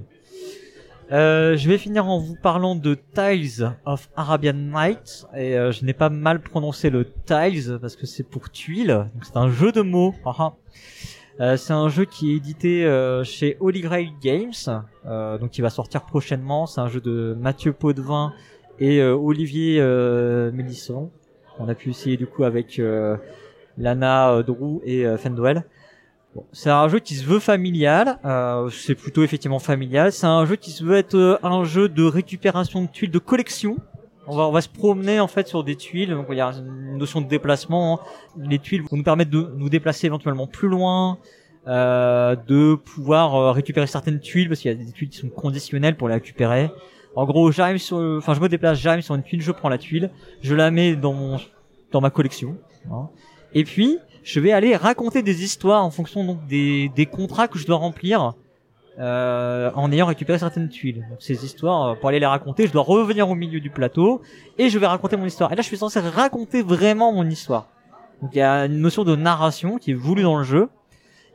Euh, 1.12 1.56
je 1.56 1.70
vais 1.70 1.78
finir 1.78 2.08
en 2.08 2.18
vous 2.18 2.36
parlant 2.36 2.76
de 2.76 2.98
Tiles 3.14 3.72
of 3.86 4.10
Arabian 4.16 4.54
Nights 4.54 5.28
et 5.36 5.56
euh, 5.56 5.72
je 5.72 5.86
n'ai 5.86 5.93
pas 5.93 6.10
mal 6.10 6.39
prononcé 6.41 6.89
le 6.89 7.06
Tiles 7.26 7.78
parce 7.80 7.96
que 7.96 8.08
c'est 8.08 8.24
pour 8.24 8.50
tuiles, 8.50 8.88
donc 9.14 9.24
c'est 9.24 9.38
un 9.38 9.52
jeu 9.52 9.72
de 9.72 9.82
mots. 9.82 10.16
Euh, 11.41 11.57
c'est 11.57 11.73
un 11.73 11.89
jeu 11.89 12.05
qui 12.05 12.31
est 12.31 12.38
édité 12.38 12.86
euh, 12.86 13.25
chez 13.25 13.57
Holy 13.59 13.81
Grail 13.81 14.13
Games, 14.21 14.53
euh, 15.05 15.38
donc 15.38 15.57
il 15.57 15.61
va 15.61 15.69
sortir 15.69 16.05
prochainement. 16.05 16.65
C'est 16.65 16.79
un 16.79 16.88
jeu 16.88 17.01
de 17.01 17.36
Mathieu 17.38 17.73
Potvin 17.73 18.31
et 18.79 19.01
euh, 19.01 19.15
Olivier 19.15 19.81
Mélisson. 20.53 21.11
On 21.59 21.67
a 21.67 21.75
pu 21.75 21.89
essayer 21.89 22.15
du 22.15 22.25
coup 22.25 22.43
avec 22.43 22.81
Lana 23.77 24.43
Drew 24.43 24.81
et 24.83 25.05
Fendwell. 25.17 25.63
C'est 26.51 26.69
un 26.69 26.89
jeu 26.89 26.99
qui 26.99 27.15
se 27.15 27.25
veut 27.25 27.39
familial, 27.39 28.19
c'est 28.69 28.95
plutôt 28.95 29.23
effectivement 29.23 29.59
familial. 29.59 30.11
C'est 30.11 30.27
un 30.27 30.45
jeu 30.45 30.57
qui 30.57 30.71
se 30.71 30.83
veut 30.83 30.97
être 30.97 31.39
un 31.43 31.63
jeu 31.63 31.88
de 31.88 32.03
récupération 32.03 32.81
de 32.81 32.88
tuiles 32.88 33.11
de 33.11 33.19
collection. 33.19 33.77
On 34.28 34.36
va, 34.36 34.47
on 34.47 34.51
va 34.51 34.61
se 34.61 34.69
promener 34.69 35.19
en 35.19 35.28
fait 35.28 35.47
sur 35.47 35.63
des 35.63 35.76
tuiles, 35.76 36.09
donc 36.09 36.26
il 36.30 36.38
y 36.38 36.41
a 36.41 36.51
une 36.51 36.97
notion 36.97 37.21
de 37.21 37.28
déplacement. 37.28 38.01
hein. 38.01 38.03
Les 38.38 38.59
tuiles 38.59 38.82
vont 38.82 38.97
nous 38.97 39.03
permettre 39.03 39.32
de 39.32 39.53
nous 39.55 39.69
déplacer 39.69 40.07
éventuellement 40.07 40.47
plus 40.47 40.67
loin, 40.67 41.19
euh, 41.67 42.36
de 42.36 42.76
pouvoir 42.76 43.36
euh, 43.36 43.51
récupérer 43.51 43.88
certaines 43.88 44.19
tuiles 44.19 44.47
parce 44.49 44.61
qu'il 44.61 44.71
y 44.71 44.73
a 44.73 44.78
des 44.78 44.91
tuiles 44.91 45.09
qui 45.09 45.17
sont 45.17 45.30
conditionnelles 45.30 45.95
pour 45.95 46.07
les 46.07 46.15
récupérer. 46.15 46.71
En 47.15 47.26
gros, 47.26 47.51
j'arrive 47.51 47.78
sur, 47.78 47.97
enfin, 48.17 48.34
je 48.34 48.39
me 48.41 48.49
déplace, 48.49 48.80
j'arrive 48.80 49.03
sur 49.03 49.15
une 49.15 49.23
tuile, 49.23 49.41
je 49.41 49.51
prends 49.51 49.69
la 49.69 49.78
tuile, 49.78 50.11
je 50.41 50.53
la 50.53 50.69
mets 50.71 50.95
dans 50.95 51.13
mon, 51.13 51.38
dans 51.91 52.01
ma 52.01 52.09
collection, 52.09 52.57
hein. 52.91 53.09
et 53.53 53.63
puis 53.63 53.99
je 54.23 54.39
vais 54.39 54.51
aller 54.51 54.76
raconter 54.76 55.21
des 55.21 55.43
histoires 55.43 55.86
en 55.86 55.91
fonction 55.91 56.26
donc 56.26 56.45
des, 56.47 56.89
des 56.95 57.05
contrats 57.05 57.47
que 57.47 57.57
je 57.57 57.65
dois 57.65 57.78
remplir 57.78 58.34
euh, 58.98 59.72
en 59.76 59.91
ayant 59.91 60.06
récupéré 60.06 60.39
certaines 60.39 60.70
tuiles. 60.70 61.06
Donc 61.10 61.18
ces 61.20 61.43
histoires, 61.43 61.84
euh, 61.84 61.96
pour 61.96 62.10
aller 62.10 62.20
les 62.20 62.26
raconter, 62.26 62.68
je 62.68 62.72
dois 62.72 62.84
revenir 62.84 63.30
au 63.30 63.36
milieu 63.36 63.60
du 63.60 63.70
plateau 63.70 64.22
et 64.58 64.70
je 64.70 64.80
vais 64.80 64.88
raconter 64.88 65.18
mon 65.18 65.26
histoire. 65.26 65.52
Et 65.52 65.56
là, 65.56 65.62
je 65.62 65.68
suis 65.68 65.78
censé 65.78 66.00
raconter 66.00 66.62
vraiment 66.62 67.12
mon 67.12 67.30
histoire. 67.30 67.68
Donc 68.22 68.32
il 68.34 68.38
y 68.38 68.41
a 68.41 68.66
une 68.66 68.80
notion 68.80 69.04
de 69.04 69.16
narration 69.16 69.78
qui 69.78 69.91
est 69.91 69.96
voulue 69.96 70.24
dans 70.24 70.38
le 70.38 70.43
jeu. 70.43 70.70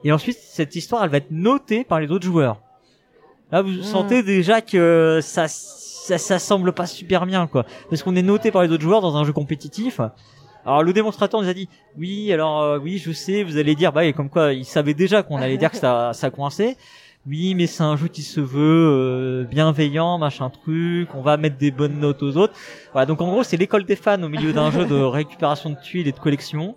Et 0.04 0.12
ensuite, 0.12 0.38
cette 0.38 0.74
histoire, 0.74 1.04
elle 1.04 1.10
va 1.10 1.18
être 1.18 1.30
notée 1.30 1.84
par 1.84 2.00
les 2.00 2.10
autres 2.10 2.24
joueurs. 2.24 2.60
Là, 3.52 3.60
vous 3.60 3.82
sentez 3.82 4.22
déjà 4.22 4.62
que 4.62 5.18
ça, 5.22 5.46
ça, 5.48 6.16
ça 6.16 6.38
semble 6.38 6.72
pas 6.72 6.86
super 6.86 7.26
bien, 7.26 7.46
quoi. 7.46 7.66
Parce 7.90 8.02
qu'on 8.02 8.16
est 8.16 8.22
noté 8.22 8.50
par 8.50 8.62
les 8.62 8.70
autres 8.70 8.82
joueurs 8.82 9.02
dans 9.02 9.16
un 9.16 9.24
jeu 9.24 9.32
compétitif. 9.32 10.00
Alors 10.64 10.82
le 10.82 10.92
démonstrateur 10.92 11.40
nous 11.40 11.48
a 11.48 11.54
dit 11.54 11.68
oui 11.96 12.32
alors 12.32 12.60
euh, 12.60 12.78
oui 12.78 12.98
je 12.98 13.12
sais 13.12 13.42
vous 13.44 13.56
allez 13.56 13.74
dire 13.74 13.92
bah 13.92 14.04
et 14.04 14.12
comme 14.12 14.28
quoi 14.28 14.52
il 14.52 14.66
savait 14.66 14.92
déjà 14.92 15.22
qu'on 15.22 15.38
allait 15.38 15.56
dire 15.56 15.70
que 15.70 15.78
ça 15.78 16.12
ça 16.12 16.30
coinçait 16.30 16.76
oui 17.26 17.54
mais 17.54 17.66
c'est 17.66 17.82
un 17.82 17.96
jeu 17.96 18.08
qui 18.08 18.22
se 18.22 18.40
veut 18.40 18.60
euh, 18.62 19.44
bienveillant 19.44 20.18
machin 20.18 20.48
truc 20.50 21.08
on 21.14 21.20
va 21.22 21.36
mettre 21.36 21.58
des 21.58 21.70
bonnes 21.70 21.98
notes 22.00 22.22
aux 22.22 22.36
autres 22.36 22.54
voilà 22.92 23.06
donc 23.06 23.20
en 23.20 23.28
gros 23.30 23.42
c'est 23.42 23.56
l'école 23.58 23.84
des 23.84 23.96
fans 23.96 24.22
au 24.22 24.28
milieu 24.28 24.52
d'un 24.52 24.70
jeu 24.70 24.86
de 24.86 24.94
récupération 25.18 25.70
de 25.70 25.76
tuiles 25.82 26.08
et 26.08 26.12
de 26.12 26.18
collection 26.18 26.76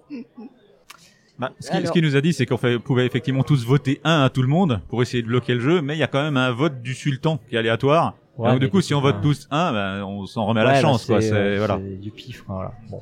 Bah, 1.39 1.51
ce 1.59 1.71
qu'il 1.71 1.89
qu'il 1.89 2.03
nous 2.03 2.15
a 2.15 2.21
dit, 2.21 2.31
c'est 2.31 2.45
qu'on 2.45 2.57
pouvait 2.79 3.05
effectivement 3.07 3.43
tous 3.43 3.65
voter 3.65 3.99
un 4.03 4.21
à 4.23 4.29
tout 4.29 4.43
le 4.43 4.47
monde 4.47 4.81
pour 4.87 5.01
essayer 5.01 5.23
de 5.23 5.27
bloquer 5.27 5.55
le 5.55 5.61
jeu, 5.61 5.81
mais 5.81 5.95
il 5.95 5.99
y 5.99 6.03
a 6.03 6.07
quand 6.07 6.21
même 6.21 6.37
un 6.37 6.51
vote 6.51 6.83
du 6.83 6.93
sultan 6.93 7.39
qui 7.49 7.55
est 7.55 7.57
aléatoire. 7.57 8.13
Ouais, 8.37 8.51
Donc 8.51 8.59
du 8.59 8.69
coup, 8.69 8.81
si 8.81 8.93
on 8.93 9.01
vote 9.01 9.15
tous 9.21 9.47
un, 9.49 9.73
ben, 9.73 10.03
on 10.03 10.27
s'en 10.27 10.45
remet 10.45 10.61
à 10.61 10.63
Ouais, 10.63 10.69
la 10.73 10.75
bah, 10.75 10.81
chance, 10.81 11.05
quoi. 11.05 11.21
c'est, 11.21 11.29
C'est 11.29 11.35
euh, 11.35 11.55
voilà. 11.57 11.79
c'est 11.83 11.99
du 11.99 12.11
pif 12.11 12.43
quoi, 12.43 12.55
voilà 12.55 12.71
bon 12.89 13.01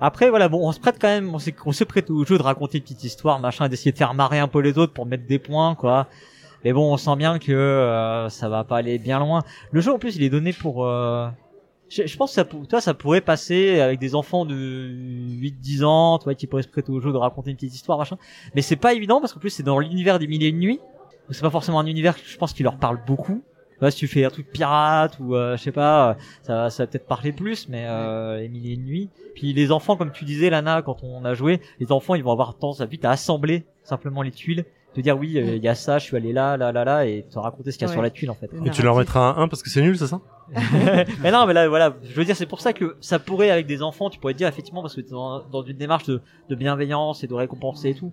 après 0.00 0.30
voilà 0.30 0.48
bon 0.48 0.60
on 0.68 0.70
se 0.72 0.78
prête 0.78 0.96
quand 1.00 1.08
même 1.08 1.34
on 1.34 1.72
se 1.72 1.84
prête 1.84 2.08
au 2.10 2.24
jeu 2.24 2.38
de 2.38 2.42
raconter 2.42 2.78
une 2.78 2.84
petite 2.84 3.02
histoire 3.04 3.40
machin 3.40 3.68
d'essayer 3.68 3.90
de 3.90 3.96
faire 3.98 4.14
marrer 4.14 4.38
un 4.38 4.48
peu 4.48 4.60
les 4.60 4.76
autres 4.78 4.92
pour 4.92 5.06
mettre 5.06 5.26
des 5.26 5.38
points 5.40 5.74
quoi 5.74 6.06
mais 6.64 6.72
bon 6.72 6.92
on 6.92 6.96
sent 6.96 7.16
bien 7.16 7.38
que 7.38 7.52
euh, 7.52 8.28
ça 8.28 8.48
va 8.48 8.64
pas 8.64 8.78
aller 8.78 8.98
bien 8.98 9.18
loin 9.18 9.42
le 9.70 9.80
jeu 9.80 9.92
en 9.92 9.98
plus 9.98 10.16
il 10.16 10.22
est 10.22 10.30
donné 10.30 10.52
pour 10.52 10.86
euh, 10.86 11.28
je, 11.88 12.06
je 12.06 12.16
pense 12.16 12.30
que 12.30 12.34
ça, 12.36 12.44
toi, 12.44 12.80
ça 12.80 12.94
pourrait 12.94 13.20
passer 13.20 13.80
avec 13.80 13.98
des 13.98 14.14
enfants 14.14 14.46
de 14.46 14.54
8-10 14.54 15.84
ans, 15.84 16.18
tu 16.18 16.24
vois, 16.24 16.34
qui 16.34 16.46
pourraient 16.46 16.62
se 16.62 16.68
prêter 16.68 16.90
au 16.90 17.00
jeu 17.00 17.12
de 17.12 17.18
raconter 17.18 17.50
une 17.50 17.56
petite 17.56 17.74
histoire, 17.74 17.98
machin. 17.98 18.16
Mais 18.54 18.62
c'est 18.62 18.76
pas 18.76 18.94
évident 18.94 19.20
parce 19.20 19.34
qu'en 19.34 19.40
plus 19.40 19.50
c'est 19.50 19.62
dans 19.62 19.78
l'univers 19.78 20.18
des 20.18 20.26
mille 20.26 20.42
et 20.42 20.48
une 20.48 20.58
nuits. 20.58 20.80
C'est 21.30 21.42
pas 21.42 21.50
forcément 21.50 21.80
un 21.80 21.86
univers, 21.86 22.16
je 22.24 22.36
pense, 22.38 22.54
qui 22.54 22.62
leur 22.62 22.78
parle 22.78 22.98
beaucoup. 23.06 23.42
Vois, 23.82 23.90
si 23.90 23.98
tu 23.98 24.06
fais 24.06 24.24
un 24.24 24.30
truc 24.30 24.48
pirate 24.52 25.18
ou 25.18 25.34
euh, 25.34 25.56
je 25.56 25.62
sais 25.64 25.72
pas, 25.72 26.10
euh, 26.10 26.14
ça, 26.42 26.70
ça 26.70 26.84
va 26.84 26.86
peut-être 26.86 27.06
parler 27.06 27.32
plus, 27.32 27.68
mais 27.68 27.84
euh, 27.88 28.38
les 28.38 28.48
mille 28.48 28.66
et 28.68 28.74
une 28.74 28.84
nuits. 28.84 29.10
Puis 29.34 29.52
les 29.52 29.72
enfants, 29.72 29.96
comme 29.96 30.12
tu 30.12 30.24
disais, 30.24 30.50
Lana, 30.50 30.82
quand 30.82 31.02
on 31.02 31.24
a 31.24 31.34
joué, 31.34 31.60
les 31.80 31.90
enfants, 31.90 32.14
ils 32.14 32.22
vont 32.22 32.30
avoir 32.30 32.54
tendance 32.54 32.80
à 32.80 32.86
vite 32.86 33.04
à 33.04 33.10
assembler 33.10 33.64
simplement 33.82 34.22
les 34.22 34.30
tuiles, 34.30 34.64
te 34.94 35.00
dire 35.00 35.16
oui, 35.18 35.38
euh, 35.38 35.56
il 35.56 35.62
y 35.62 35.68
a 35.68 35.74
ça, 35.74 35.98
je 35.98 36.04
suis 36.04 36.16
allé 36.16 36.32
là, 36.32 36.56
là, 36.56 36.70
là, 36.72 36.84
là, 36.84 37.06
et 37.06 37.24
te 37.30 37.38
raconter 37.38 37.70
ce 37.72 37.78
qu'il 37.78 37.86
y 37.86 37.86
a 37.86 37.88
Ouais. 37.88 37.94
sur 37.94 38.02
la 38.02 38.10
tuile 38.10 38.30
en 38.30 38.34
fait. 38.34 38.50
Et 38.64 38.70
tu 38.70 38.82
leur 38.82 38.96
mettras 38.96 39.20
un 39.36 39.42
1 39.44 39.48
parce 39.48 39.62
que 39.62 39.70
c'est 39.70 39.80
nul, 39.82 39.96
c'est 39.98 40.06
ça? 40.06 40.20
Mais 41.22 41.30
non, 41.30 41.46
mais 41.46 41.54
là, 41.54 41.66
voilà, 41.68 41.94
je 42.04 42.12
veux 42.14 42.24
dire, 42.26 42.36
c'est 42.36 42.44
pour 42.46 42.60
ça 42.60 42.74
que 42.74 42.96
ça 43.00 43.18
pourrait, 43.18 43.50
avec 43.50 43.66
des 43.66 43.82
enfants, 43.82 44.10
tu 44.10 44.18
pourrais 44.18 44.34
dire 44.34 44.48
effectivement, 44.48 44.82
parce 44.82 44.94
que 44.94 45.00
t'es 45.00 45.10
dans, 45.12 45.40
dans 45.50 45.62
une 45.62 45.78
démarche 45.78 46.04
de, 46.04 46.20
de 46.50 46.54
bienveillance 46.54 47.24
et 47.24 47.26
de 47.26 47.32
récompenser 47.34 47.90
et 47.90 47.94
tout. 47.94 48.12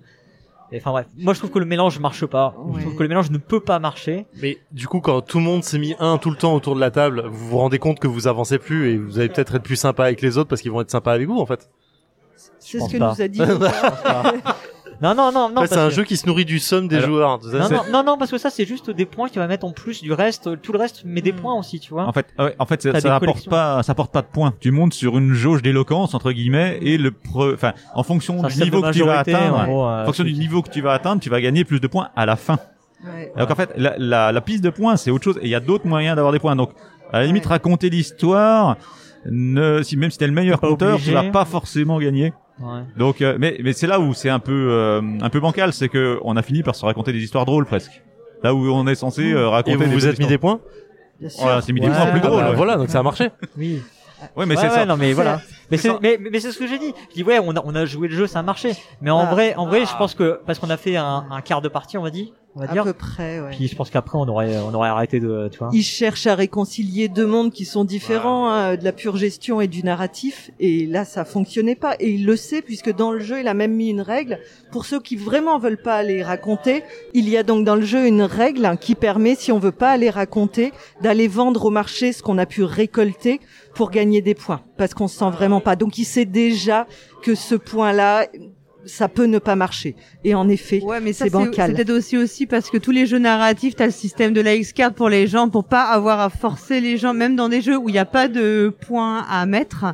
Et 0.72 0.78
Enfin 0.78 0.92
bref, 0.92 1.08
moi 1.18 1.34
je 1.34 1.40
trouve 1.40 1.50
que 1.52 1.60
le 1.60 1.66
mélange 1.66 2.00
marche 2.00 2.26
pas. 2.28 2.56
Je 2.76 2.82
trouve 2.82 2.96
que 2.96 3.02
le 3.04 3.10
mélange 3.10 3.32
ne 3.32 3.40
peut 3.40 3.60
pas 3.60 3.80
marcher. 3.80 4.26
Mais 4.42 4.60
du 4.72 4.88
coup, 4.88 5.02
quand 5.02 5.20
tout 5.22 5.40
le 5.40 5.44
monde 5.44 5.64
s'est 5.64 5.80
mis 5.80 5.96
un 6.00 6.18
tout 6.20 6.30
le 6.30 6.36
temps 6.38 6.54
autour 6.54 6.76
de 6.76 6.80
la 6.80 6.92
table, 6.92 7.24
vous 7.28 7.48
vous 7.50 7.58
rendez 7.58 7.80
compte 7.80 8.00
que 8.00 8.08
vous 8.08 8.28
avancez 8.28 8.60
plus 8.60 8.92
et 8.92 8.98
vous 8.98 9.18
allez 9.20 9.30
peut-être 9.30 9.56
être 9.56 9.64
plus 9.64 9.76
sympa 9.78 10.04
avec 10.06 10.22
les 10.22 10.38
autres 10.38 10.48
parce 10.48 10.62
qu'ils 10.62 10.72
vont 10.72 10.82
être 10.82 10.92
sympas 10.92 11.14
avec 11.14 11.28
vous 11.28 11.40
en 11.40 11.46
fait? 11.48 11.68
C'est 12.60 12.80
ce 12.80 12.90
que 12.90 12.98
pas. 13.00 13.10
nous 13.16 13.22
a 13.22 13.28
dit. 13.28 13.42
Non, 15.02 15.16
non, 15.16 15.32
non, 15.32 15.50
non. 15.50 15.58
en 15.58 15.62
fait, 15.62 15.68
c'est 15.68 15.78
un 15.80 15.88
que- 15.88 15.94
jeu 15.94 16.04
qui 16.04 16.18
se 16.18 16.28
nourrit 16.28 16.44
du 16.46 16.60
somme 16.60 16.88
des 16.88 16.98
Alors- 16.98 17.08
joueurs. 17.10 17.40
Tu 17.40 17.48
Non, 17.48 17.70
non, 17.70 17.82
non, 17.92 18.04
non, 18.04 18.18
parce 18.18 18.32
que 18.32 18.38
ça 18.38 18.50
c'est 18.50 18.66
juste 18.66 18.90
des 18.90 19.06
points 19.06 19.30
qu'il 19.30 19.40
va 19.40 19.48
mettre 19.48 19.66
en 19.66 19.72
plus 19.72 20.02
du 20.02 20.12
reste. 20.12 20.62
Tout 20.62 20.72
le 20.74 20.80
reste 20.80 21.04
met 21.06 21.22
des 21.22 21.32
Hmm. 21.32 21.38
points 21.38 21.54
aussi, 21.58 21.80
tu 21.80 21.94
vois. 21.94 22.06
En 22.06 22.12
fait, 22.12 22.28
ouais, 22.38 22.56
en 22.60 22.66
fait, 22.66 22.82
ça, 22.82 23.00
ça 23.00 23.16
apporte 23.16 23.48
pas, 23.50 23.82
ça 23.84 23.94
apporte 23.94 24.12
pas 24.12 24.22
de 24.22 24.28
points. 24.28 24.54
Tu 24.60 24.72
montes 24.72 24.94
sur 24.94 25.18
une 25.18 25.34
jauge 25.34 25.62
d'éloquence 25.62 26.14
entre 26.16 26.32
guillemets 26.32 26.80
et 26.82 26.98
le, 26.98 27.12
pre- 27.12 27.54
enfin, 27.54 27.74
en 27.96 28.04
fonction 28.04 28.42
du 28.44 28.62
niveau 28.64 28.82
que 28.82 28.92
tu 28.92 29.04
vas 29.04 29.20
atteindre, 29.20 29.58
en 29.60 29.64
gros, 29.66 29.86
euh, 29.88 30.02
en 30.02 30.06
fonction 30.06 30.24
du 30.26 30.34
niveau 30.34 30.62
que 30.62 30.70
tu 30.70 30.82
vas 30.82 30.94
atteindre, 30.94 31.22
tu 31.22 31.30
vas 31.30 31.40
gagner 31.42 31.64
plus 31.64 31.80
de 31.80 31.88
points 31.88 32.10
à 32.16 32.26
la 32.26 32.36
fin. 32.36 32.60
Ouais. 33.06 33.32
Donc 33.38 33.50
en 33.50 33.56
fait, 33.56 33.70
la, 33.78 33.96
la, 33.98 34.32
la 34.34 34.42
piste 34.42 34.62
de 34.64 34.70
points, 34.70 34.98
c'est 34.98 35.12
autre 35.12 35.24
chose. 35.24 35.38
Et 35.42 35.46
il 35.46 35.50
y 35.50 35.56
a 35.56 35.62
d'autres 35.62 35.88
moyens 35.88 36.18
d'avoir 36.18 36.34
des 36.34 36.40
points. 36.40 36.58
Donc, 36.58 36.72
à 37.14 37.20
la 37.22 37.26
limite, 37.26 37.46
Ouais. 37.46 37.52
raconter 37.52 37.90
l'histoire, 37.90 38.76
ne, 39.26 39.82
si 39.84 39.96
même 39.98 40.12
si 40.12 40.18
t'es 40.18 40.28
le 40.28 40.34
meilleur 40.34 40.60
conteur, 40.60 40.96
obligé. 40.96 41.12
tu 41.12 41.14
vas 41.16 41.24
pas 41.32 41.46
forcément 41.46 42.00
gagner. 42.00 42.34
Ouais. 42.60 42.82
Donc, 42.98 43.22
euh, 43.22 43.38
mais, 43.40 43.58
mais 43.64 43.74
c'est 43.74 43.88
là 43.88 44.00
où 44.00 44.14
c'est 44.14 44.30
un 44.30 44.40
peu, 44.40 44.68
euh, 44.72 45.02
un 45.22 45.30
peu 45.30 45.40
bancal, 45.40 45.72
c'est 45.74 45.88
que 45.90 46.20
on 46.24 46.36
a 46.38 46.42
fini 46.42 46.62
par 46.64 46.76
se 46.76 46.86
raconter 46.86 47.14
des 47.14 47.24
histoires 47.24 47.46
drôles 47.46 47.66
presque. 47.66 48.02
Là 48.44 48.54
où 48.54 48.70
on 48.72 48.86
est 48.88 48.96
censé 48.96 49.32
euh, 49.32 49.48
raconter 49.50 49.74
Et 49.74 49.76
vous 49.78 49.84
des 49.86 49.90
vous 49.96 50.08
êtes 50.08 50.20
mis 50.20 50.28
des 50.28 50.38
points 50.38 50.60
Bien 51.20 51.30
sûr. 51.30 51.44
Voilà, 51.44 51.62
c'est 51.62 51.74
mis 51.74 51.82
des 51.82 51.88
points 51.88 52.06
plus 52.08 52.22
Ah, 52.24 52.28
drôles. 52.28 52.40
Ah 52.40 52.44
bah, 52.44 52.50
ouais. 52.52 52.56
Voilà, 52.56 52.76
donc 52.78 52.90
ça 52.90 53.00
a 53.00 53.04
marché. 53.04 53.30
Oui. 53.58 53.82
Ouais, 54.36 54.46
mais 54.46 54.56
Ouais, 54.56 54.62
c'est 54.62 54.70
ouais, 54.70 54.76
ça. 54.76 54.86
non, 54.86 54.98
mais 54.98 55.14
voilà. 55.14 55.42
Mais 55.72 55.78
C'est 55.78 55.90
mais, 56.02 56.18
mais 56.20 56.40
c'est 56.42 56.52
ce 56.52 56.60
que 56.60 56.68
j'ai 56.68 56.78
dit. 56.80 56.94
Je 57.10 57.16
dis 57.16 57.24
ouais, 57.24 57.40
on 57.42 57.56
a, 57.56 57.62
on 57.64 57.74
a 57.76 57.86
joué 57.86 58.08
le 58.10 58.16
jeu, 58.16 58.28
ça 58.28 58.40
a 58.40 58.44
marché. 58.44 58.74
Mais 59.02 59.12
en 59.12 59.20
Ah. 59.20 59.26
vrai, 59.32 59.56
en 59.56 59.66
vrai, 59.68 59.86
je 59.86 59.96
pense 59.98 60.14
que 60.14 60.40
parce 60.46 60.60
qu'on 60.60 60.70
a 60.70 60.76
fait 60.78 60.98
un, 60.98 61.26
un 61.32 61.42
quart 61.42 61.62
de 61.62 61.70
partie, 61.70 61.98
on 61.98 62.02
va 62.04 62.10
dire, 62.10 62.28
on 62.56 62.62
va 62.62 62.70
À 62.70 62.74
dire. 62.74 62.84
peu 62.84 62.94
près, 62.94 63.40
ouais. 63.40 63.52
Puis 63.52 63.68
je 63.68 63.76
pense 63.76 63.90
qu'après 63.90 64.18
on 64.18 64.28
aurait, 64.28 64.58
on 64.58 64.74
aurait 64.74 64.90
arrêté 64.90 65.20
de, 65.20 65.50
tu 65.52 65.60
vois. 65.60 65.70
Ils 65.72 65.84
cherchent 65.84 66.28
à 66.28 66.36
réconcilier 66.36 67.08
deux 67.08 67.28
mondes 67.28 67.52
qui 67.52 67.66
sont 67.66 67.84
différents, 67.86 68.50
hein, 68.50 68.76
de 68.76 68.84
la 68.84 68.92
pure 68.92 69.18
gestion 69.18 69.62
et 69.62 69.68
du 69.68 69.84
narratif. 69.84 70.52
Et 70.60 70.86
là, 70.86 71.06
ça 71.06 71.26
fonctionnait 71.26 71.76
pas. 71.76 71.96
Et 72.00 72.12
il 72.12 72.26
le 72.26 72.36
sait 72.36 72.62
puisque 72.62 72.94
dans 72.94 73.12
le 73.12 73.20
jeu, 73.20 73.40
il 73.40 73.48
a 73.48 73.54
même 73.54 73.74
mis 73.74 73.90
une 73.90 74.02
règle 74.02 74.40
pour 74.72 74.86
ceux 74.86 75.00
qui 75.00 75.16
vraiment 75.16 75.60
veulent 75.60 75.82
pas 75.82 75.96
aller 75.96 76.24
raconter. 76.24 76.84
Il 77.14 77.30
y 77.30 77.38
a 77.38 77.44
donc 77.44 77.66
dans 77.66 77.76
le 77.76 77.84
jeu 77.86 78.08
une 78.08 78.24
règle 78.24 78.66
hein, 78.66 78.76
qui 78.78 78.96
permet, 78.96 79.36
si 79.36 79.52
on 79.52 79.60
veut 79.60 79.72
pas 79.72 79.90
aller 79.92 80.10
raconter, 80.10 80.74
d'aller 81.02 81.28
vendre 81.28 81.66
au 81.66 81.70
marché 81.70 82.14
ce 82.14 82.24
qu'on 82.24 82.38
a 82.38 82.46
pu 82.46 82.64
récolter 82.64 83.40
pour 83.76 83.92
gagner 83.92 84.22
des 84.22 84.34
points, 84.34 84.62
parce 84.78 84.94
qu'on 84.94 85.08
se 85.08 85.18
sent 85.18 85.30
vraiment 85.30 85.62
pas. 85.62 85.76
Donc 85.76 85.98
il 85.98 86.06
sait 86.06 86.26
déjà 86.26 86.88
que 87.22 87.36
ce 87.36 87.56
point-là, 87.56 88.26
ça 88.86 89.08
peut 89.10 89.26
ne 89.26 89.40
pas 89.40 89.56
marcher. 89.56 89.96
Et 90.24 90.34
en 90.36 90.48
effet, 90.50 90.82
Ouais, 90.84 91.00
mais 91.00 91.14
c'est 91.14 91.30
bancal. 91.30 91.70
c'est 91.70 91.76
peut-être 91.76 91.98
aussi 91.98 92.18
aussi 92.18 92.46
parce 92.46 92.70
que 92.70 92.78
tous 92.78 92.92
les 92.92 93.06
jeux 93.06 93.20
narratifs, 93.20 93.76
t'as 93.76 93.86
le 93.86 93.92
système 93.92 94.34
de 94.34 94.42
la 94.42 94.56
X-card 94.56 94.94
pour 94.94 95.10
les 95.10 95.28
gens, 95.28 95.50
pour 95.50 95.66
pas 95.66 95.84
avoir 95.84 96.20
à 96.20 96.30
forcer 96.30 96.82
les 96.82 96.98
gens, 96.98 97.14
même 97.14 97.36
dans 97.36 97.50
des 97.50 97.62
jeux 97.62 97.78
où 97.78 97.90
il 97.90 97.94
n'y 97.94 98.00
a 98.00 98.06
pas 98.06 98.28
de 98.28 98.74
points 98.88 99.26
à 99.30 99.46
mettre. 99.46 99.86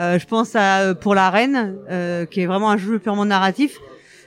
Euh, 0.00 0.18
je 0.18 0.26
pense 0.26 0.56
à 0.56 0.80
euh, 0.80 0.94
pour 0.94 1.14
la 1.14 1.30
reine, 1.30 1.76
euh, 1.90 2.26
qui 2.26 2.40
est 2.40 2.46
vraiment 2.46 2.70
un 2.70 2.76
jeu 2.76 2.98
purement 2.98 3.24
narratif. 3.24 3.78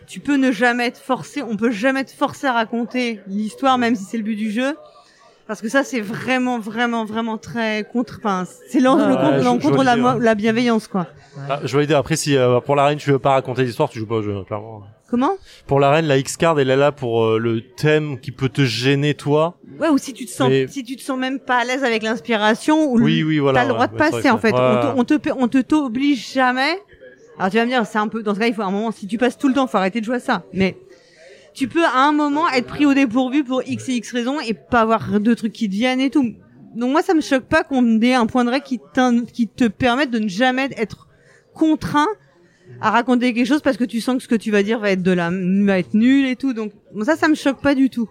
Tu 0.08 0.22
peux 0.22 0.38
ne 0.38 0.52
jamais 0.54 0.88
être 0.88 1.00
forcé, 1.00 1.42
on 1.42 1.58
peut 1.58 1.72
jamais 1.72 2.06
te 2.06 2.12
forcer 2.12 2.48
à 2.48 2.54
raconter 2.54 3.20
l'histoire, 3.28 3.78
même 3.78 3.96
si 3.96 4.06
c'est 4.06 4.18
le 4.18 4.24
but 4.24 4.38
du 4.38 4.52
jeu. 4.52 4.76
Parce 5.48 5.62
que 5.62 5.70
ça, 5.70 5.84
c'est 5.84 6.02
vraiment, 6.02 6.60
vraiment, 6.60 7.06
vraiment 7.06 7.38
très 7.38 7.86
contre. 7.92 8.16
Enfin, 8.20 8.44
c'est 8.70 8.80
l'en- 8.82 8.98
Ah, 9.00 9.40
contre- 9.62 9.80
de 10.18 10.24
la, 10.24 10.36
bienveillance, 10.36 10.88
quoi. 10.88 11.08
Ah, 11.50 11.62
je 11.64 11.72
vois 11.72 11.82
l'idée. 11.82 11.94
Après, 11.94 12.16
si 12.18 12.36
euh, 12.36 12.60
pour 12.60 12.76
la 12.76 12.86
reine, 12.86 12.98
tu 12.98 13.12
veux 13.12 13.20
pas 13.20 13.32
raconter 13.32 13.64
l'histoire, 13.64 13.90
tu 13.90 14.00
joues 14.00 14.06
pas 14.08 14.16
au 14.16 14.22
jeu, 14.24 14.36
hein, 14.36 14.44
clairement. 14.46 14.84
Comment? 15.10 15.32
Pour 15.68 15.80
la 15.80 15.90
reine, 15.92 16.06
la 16.06 16.18
X-card, 16.18 16.60
elle 16.60 16.70
est 16.70 16.76
là 16.76 16.92
pour 16.92 17.24
euh, 17.24 17.38
le 17.40 17.62
thème 17.62 18.20
qui 18.20 18.32
peut 18.32 18.50
te 18.50 18.64
gêner 18.66 19.14
toi. 19.14 19.56
Ouais, 19.80 19.88
ou 19.88 19.98
si 19.98 20.12
tu 20.14 20.26
te 20.26 20.32
sens, 20.32 20.50
Mais- 20.50 20.68
si 20.68 20.84
tu 20.84 20.98
te 20.98 21.02
sens 21.02 21.18
même 21.18 21.40
pas 21.40 21.60
à 21.60 21.64
l'aise 21.64 21.86
avec 21.86 22.04
l'inspiration, 22.04 22.92
ou 22.92 22.98
le- 22.98 23.06
Oui, 23.06 23.24
oui, 23.24 23.40
voilà. 23.40 23.62
t'as 23.62 23.68
le 23.68 23.74
droit 23.74 23.88
de 23.88 23.96
passer 23.96 24.30
en 24.30 24.38
fait. 24.38 24.54
On 24.54 25.04
te, 25.06 25.14
on 25.14 25.18
te, 25.20 25.30
on 25.38 25.48
te 25.48 25.60
t'oblige 25.60 26.34
jamais. 26.34 26.78
Alors 27.40 27.52
tu 27.52 27.58
vas 27.58 27.64
me 27.66 27.70
dire, 27.70 27.86
c'est 27.86 28.00
un 28.00 28.08
peu, 28.10 28.22
dans 28.22 28.34
ce 28.36 28.40
cas, 28.40 28.48
il 28.48 28.54
faut 28.54 28.64
un 28.64 28.72
moment, 28.72 28.92
si 28.92 29.08
tu 29.08 29.18
passes 29.18 29.38
tout 29.38 29.48
le 29.48 29.54
temps, 29.54 29.68
faut 29.68 29.78
arrêter 29.78 30.02
de 30.02 30.06
jouer 30.06 30.16
à 30.16 30.20
ça. 30.20 30.44
Mais 30.54 30.76
tu 31.58 31.68
peux 31.68 31.84
à 31.84 32.08
un 32.08 32.12
moment 32.12 32.48
être 32.50 32.68
pris 32.68 32.86
au 32.86 32.94
dépourvu 32.94 33.44
pour 33.44 33.64
X 33.66 33.90
et 33.90 33.94
X 33.96 34.12
raisons 34.12 34.40
et 34.40 34.54
pas 34.54 34.82
avoir 34.82 35.20
de 35.20 35.34
trucs 35.34 35.54
qui 35.54 35.68
te 35.68 35.74
viennent 35.74 36.00
et 36.00 36.12
tout. 36.12 36.36
Donc 36.76 36.92
moi, 36.92 37.02
ça 37.02 37.16
me 37.16 37.22
choque 37.22 37.46
pas 37.46 37.64
qu'on 37.64 38.00
ait 38.02 38.14
un 38.14 38.28
point 38.28 38.46
de 38.46 38.52
règle 38.52 38.66
qui, 39.34 39.48
te 39.48 39.68
permette 39.68 40.12
de 40.12 40.20
ne 40.20 40.28
jamais 40.28 40.70
être 40.78 41.08
contraint 41.56 42.06
à 42.80 42.92
raconter 42.92 43.34
quelque 43.34 43.48
chose 43.48 43.62
parce 43.64 43.78
que 43.78 43.86
tu 43.86 44.02
sens 44.02 44.18
que 44.18 44.24
ce 44.24 44.28
que 44.28 44.36
tu 44.36 44.52
vas 44.52 44.62
dire 44.62 44.78
va 44.78 44.92
être 44.92 45.02
de 45.02 45.12
la, 45.12 45.32
va 45.32 45.80
être 45.80 45.96
nul 45.96 46.28
et 46.28 46.36
tout. 46.36 46.54
Donc 46.54 46.74
bon, 46.94 47.04
ça, 47.04 47.16
ça 47.16 47.28
me 47.28 47.34
choque 47.36 47.60
pas 47.60 47.74
du 47.74 47.90
tout. 47.90 48.08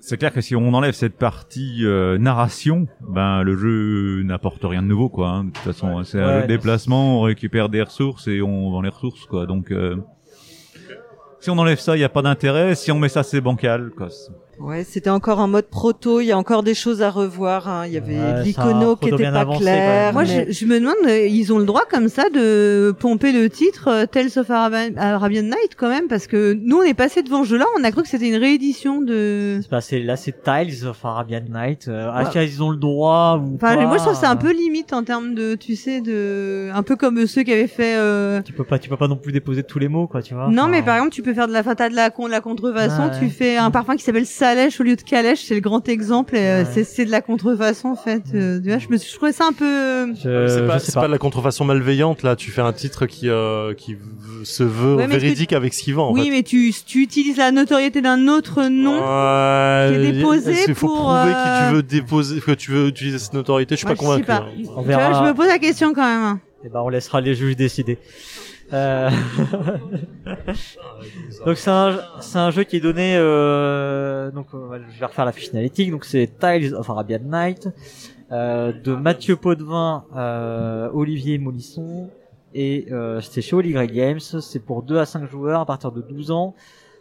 C'est 0.00 0.16
clair 0.18 0.32
que 0.32 0.40
si 0.42 0.56
on 0.56 0.72
enlève 0.74 0.94
cette 0.94 1.16
partie 1.16 1.84
euh, 1.84 2.18
narration, 2.18 2.86
ben 3.08 3.42
le 3.42 3.56
jeu 3.56 4.22
n'apporte 4.24 4.62
rien 4.64 4.82
de 4.82 4.88
nouveau 4.88 5.08
quoi. 5.08 5.28
hein. 5.28 5.44
De 5.44 5.50
toute 5.50 5.62
façon, 5.64 6.02
c'est 6.02 6.20
un 6.20 6.26
Ouais. 6.26 6.36
jeu 6.36 6.42
de 6.42 6.46
déplacement, 6.48 7.20
on 7.20 7.22
récupère 7.22 7.68
des 7.68 7.82
ressources 7.82 8.26
et 8.28 8.42
on 8.42 8.70
vend 8.70 8.82
les 8.82 8.88
ressources 8.90 9.24
quoi. 9.26 9.46
Donc 9.46 9.70
euh, 9.70 9.96
si 11.40 11.50
on 11.50 11.58
enlève 11.58 11.78
ça, 11.78 11.96
il 11.96 12.00
y 12.00 12.04
a 12.04 12.08
pas 12.08 12.22
d'intérêt. 12.22 12.74
Si 12.74 12.90
on 12.90 12.98
met 12.98 13.08
ça, 13.08 13.22
c'est 13.22 13.40
bancal 13.40 13.90
quoi. 13.96 14.08
Ouais, 14.58 14.84
c'était 14.84 15.10
encore 15.10 15.38
en 15.38 15.48
mode 15.48 15.66
proto. 15.66 16.20
Il 16.20 16.26
y 16.26 16.32
a 16.32 16.38
encore 16.38 16.62
des 16.62 16.74
choses 16.74 17.02
à 17.02 17.10
revoir. 17.10 17.68
hein. 17.68 17.86
Il 17.86 17.92
y 17.92 17.96
avait 17.98 18.14
Ouais, 18.18 18.42
l'icono 18.42 18.96
qui 18.96 19.08
proto 19.08 19.22
était 19.22 19.30
pas 19.32 19.40
avancé, 19.40 19.60
clair. 19.60 20.12
Moi, 20.12 20.22
mais- 20.24 20.46
je, 20.48 20.52
je 20.52 20.66
me 20.66 20.80
demande, 20.80 20.94
euh, 21.06 21.26
ils 21.26 21.52
ont 21.52 21.58
le 21.58 21.64
droit 21.64 21.84
comme 21.90 22.08
ça 22.08 22.28
de 22.30 22.94
pomper 22.98 23.32
le 23.32 23.48
titre 23.50 23.88
euh, 23.88 24.06
Tales 24.06 24.30
of 24.36 24.50
Arabian, 24.50 24.90
Arabian 24.96 25.42
Night 25.42 25.72
quand 25.76 25.88
même, 25.88 26.08
parce 26.08 26.26
que 26.26 26.54
nous, 26.60 26.78
on 26.78 26.82
est 26.82 26.94
passé 26.94 27.22
devant 27.22 27.44
ce 27.44 27.50
jeu-là, 27.50 27.66
on 27.78 27.84
a 27.84 27.90
cru 27.92 28.02
que 28.02 28.08
c'était 28.08 28.28
une 28.28 28.36
réédition 28.36 29.00
de. 29.02 29.58
C'est 29.62 29.68
pas- 29.70 29.80
c'est- 29.80 30.00
là, 30.00 30.16
c'est 30.16 30.42
Tiles 30.42 30.86
of 30.86 31.04
Arabian 31.04 31.42
Night. 31.52 31.86
Euh, 31.88 32.10
Ouais. 32.12 32.22
Est-ce 32.22 32.30
qu'ils 32.30 32.62
ont 32.62 32.70
le 32.70 32.76
droit 32.76 33.36
ou 33.42 33.56
Enfin, 33.56 33.76
pas 33.76 33.86
moi, 33.86 33.96
je 33.98 34.02
trouve 34.02 34.14
que 34.14 34.18
c'est 34.20 34.26
un 34.26 34.36
peu 34.36 34.52
limite 34.52 34.92
en 34.92 35.02
termes 35.02 35.34
de, 35.34 35.54
tu 35.54 35.76
sais, 35.76 36.00
de, 36.00 36.70
un 36.72 36.82
peu 36.82 36.96
comme 36.96 37.26
ceux 37.26 37.42
qui 37.42 37.52
avaient 37.52 37.66
fait. 37.66 37.94
Euh... 37.96 38.40
Tu 38.42 38.52
peux 38.52 38.64
pas, 38.64 38.78
tu 38.78 38.88
peux 38.88 38.96
pas 38.96 39.08
non 39.08 39.16
plus 39.16 39.32
déposer 39.32 39.62
tous 39.62 39.78
les 39.78 39.88
mots, 39.88 40.06
quoi, 40.06 40.22
tu 40.22 40.34
vois. 40.34 40.48
Non, 40.48 40.62
Enfin, 40.62 40.68
mais 40.70 40.82
par 40.82 40.96
exemple, 40.96 41.12
tu 41.12 41.22
peux 41.22 41.34
faire 41.34 41.48
de 41.48 41.52
la, 41.52 41.62
de 41.62 41.94
la, 41.94 42.10
con- 42.10 42.26
de 42.26 42.30
la 42.30 42.40
contrefaçon. 42.40 43.04
Ouais. 43.08 43.18
Tu 43.20 43.28
fais 43.28 43.56
un 43.56 43.70
parfum 43.70 43.96
qui 43.96 44.02
s'appelle 44.04 44.24
Salèche 44.46 44.80
au 44.80 44.84
lieu 44.84 44.94
de 44.94 45.02
Calèche, 45.02 45.42
c'est 45.44 45.54
le 45.56 45.60
grand 45.60 45.88
exemple. 45.88 46.36
et, 46.36 46.38
euh, 46.40 46.64
Ouais. 46.64 46.84
c'est 46.84 47.04
de 47.04 47.10
la 47.10 47.20
contrefaçon 47.20 47.88
en 47.88 47.96
fait. 47.96 48.22
euh, 48.34 48.60
tu 48.60 48.68
vois, 48.68 48.78
je 48.78 48.88
me 48.88 48.96
suis 48.96 49.10
je 49.10 49.16
trouvais 49.16 49.32
ça 49.32 49.46
un 49.48 49.52
peu. 49.52 50.14
Je, 50.14 50.46
c'est 50.48 50.66
pas, 50.66 50.78
je 50.78 50.84
sais 50.84 50.92
pas. 50.92 51.00
pas 51.02 51.06
de 51.08 51.12
la 51.12 51.18
contrefaçon 51.18 51.64
malveillante 51.64 52.22
là. 52.22 52.36
Tu 52.36 52.50
fais 52.52 52.60
un 52.62 52.72
titre 52.72 53.06
qui 53.06 53.28
euh, 53.28 53.74
qui 53.74 53.96
se 54.44 54.62
veut 54.62 54.94
Ouais, 54.94 55.06
véridique 55.08 55.52
avec 55.52 55.74
ce 55.74 55.82
qu'il 55.82 55.94
vend. 55.94 56.10
En 56.10 56.12
oui, 56.12 56.24
fait. 56.26 56.30
mais 56.30 56.42
tu 56.44 56.72
tu 56.86 57.02
utilises 57.02 57.38
la 57.38 57.50
notoriété 57.50 58.00
d'un 58.02 58.28
autre 58.28 58.62
nom. 58.64 58.92
Ouais, 59.00 59.88
qui 60.00 60.06
est 60.08 60.12
déposé 60.12 60.54
il 60.68 60.74
faut 60.76 60.86
pour, 60.86 60.96
prouver 60.98 61.32
que 61.32 61.36
euh, 61.48 61.68
tu 61.70 61.74
veux 61.76 61.82
déposer, 61.82 62.40
que 62.40 62.52
tu 62.52 62.70
veux 62.70 62.86
utiliser 62.86 63.18
cette 63.18 63.34
notoriété? 63.34 63.74
Je 63.74 63.78
suis 63.78 63.86
Moi, 63.86 63.96
pas 63.96 64.00
convaincu. 64.00 64.22
sais 64.22 64.26
pas. 64.26 64.34
hein. 64.46 64.46
On 64.76 64.82
Tu 64.82 64.86
vois, 64.88 64.96
verra. 64.96 65.24
je 65.24 65.28
me 65.28 65.34
pose 65.34 65.48
la 65.48 65.58
question 65.58 65.92
quand 65.92 66.06
même. 66.06 66.22
hein. 66.22 66.40
Eh 66.64 66.68
ben, 66.68 66.80
on 66.84 66.88
laissera 66.88 67.20
les 67.20 67.34
juges 67.34 67.56
décider. 67.56 67.98
Euh... 68.72 69.10
donc 71.46 71.56
c'est 71.56 71.70
un, 71.70 71.98
c'est 72.20 72.38
un 72.38 72.50
jeu 72.50 72.64
qui 72.64 72.76
est 72.76 72.80
donné. 72.80 73.16
Euh... 73.16 74.30
Donc 74.30 74.48
je 74.52 75.00
vais 75.00 75.06
refaire 75.06 75.24
la 75.24 75.32
fiche 75.32 75.50
analytique. 75.50 75.90
Donc 75.90 76.04
c'est 76.04 76.30
Tiles 76.38 76.74
of 76.74 76.88
Arabian 76.90 77.20
Night 77.24 77.68
euh, 78.32 78.72
de 78.72 78.94
Mathieu 78.94 79.36
Potvin, 79.36 80.04
euh, 80.16 80.90
Olivier 80.92 81.38
Molisson 81.38 82.10
et 82.54 82.86
euh, 82.90 83.20
c'était 83.20 83.42
chez 83.42 83.54
Holy 83.54 83.72
Grail 83.72 83.88
Games. 83.88 84.20
C'est 84.20 84.58
pour 84.58 84.82
2 84.82 84.98
à 84.98 85.06
5 85.06 85.30
joueurs 85.30 85.60
à 85.60 85.66
partir 85.66 85.92
de 85.92 86.00
12 86.00 86.30
ans 86.30 86.54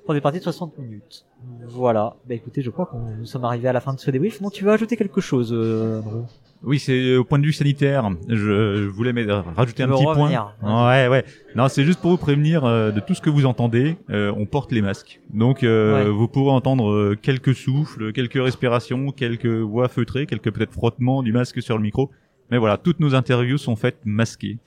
pour 0.05 0.13
des 0.13 0.21
parties 0.21 0.39
de 0.39 0.43
60 0.43 0.77
minutes. 0.77 1.25
Voilà. 1.67 2.15
Bah 2.27 2.35
écoutez, 2.35 2.61
je 2.61 2.69
crois 2.69 2.85
qu'on 2.85 2.99
nous 2.99 3.25
sommes 3.25 3.45
arrivés 3.45 3.67
à 3.67 3.73
la 3.73 3.79
fin 3.79 3.93
de 3.93 3.99
ce 3.99 4.11
débrief. 4.11 4.41
Non, 4.41 4.49
tu 4.49 4.63
veux 4.63 4.71
ajouter 4.71 4.97
quelque 4.97 5.21
chose, 5.21 5.51
euh, 5.53 5.99
Andrew? 5.99 6.25
Oui, 6.65 6.79
c'est 6.79 7.15
au 7.15 7.23
point 7.23 7.37
de 7.39 7.45
vue 7.45 7.53
sanitaire. 7.53 8.09
Je, 8.27 8.35
je 8.35 8.87
voulais 8.89 9.11
rajouter 9.55 9.83
un 9.83 9.87
petit 9.87 10.05
revenir. 10.05 10.55
point. 10.59 10.87
Ouais, 10.91 11.07
ouais. 11.07 11.23
Non, 11.55 11.67
c'est 11.67 11.83
juste 11.85 11.99
pour 12.01 12.11
vous 12.11 12.17
prévenir 12.17 12.65
euh, 12.65 12.91
de 12.91 12.99
tout 12.99 13.13
ce 13.13 13.21
que 13.21 13.29
vous 13.29 13.45
entendez. 13.45 13.97
Euh, 14.09 14.33
on 14.35 14.45
porte 14.45 14.71
les 14.71 14.81
masques, 14.81 15.19
donc 15.33 15.63
euh, 15.63 16.03
Ouais. 16.05 16.09
vous 16.09 16.27
pourrez 16.27 16.51
entendre 16.51 16.89
euh, 16.91 17.15
quelques 17.21 17.53
souffles, 17.53 18.11
quelques 18.13 18.41
respirations, 18.43 19.11
quelques 19.11 19.45
voix 19.45 19.87
feutrées, 19.87 20.25
quelques 20.25 20.51
peut-être 20.51 20.73
frottements 20.73 21.21
du 21.23 21.31
masque 21.31 21.61
sur 21.61 21.77
le 21.77 21.83
micro. 21.83 22.09
Mais 22.51 22.57
voilà, 22.57 22.77
toutes 22.77 22.99
nos 22.99 23.15
interviews 23.15 23.57
sont 23.57 23.75
faites 23.75 23.97
masquées. 24.05 24.57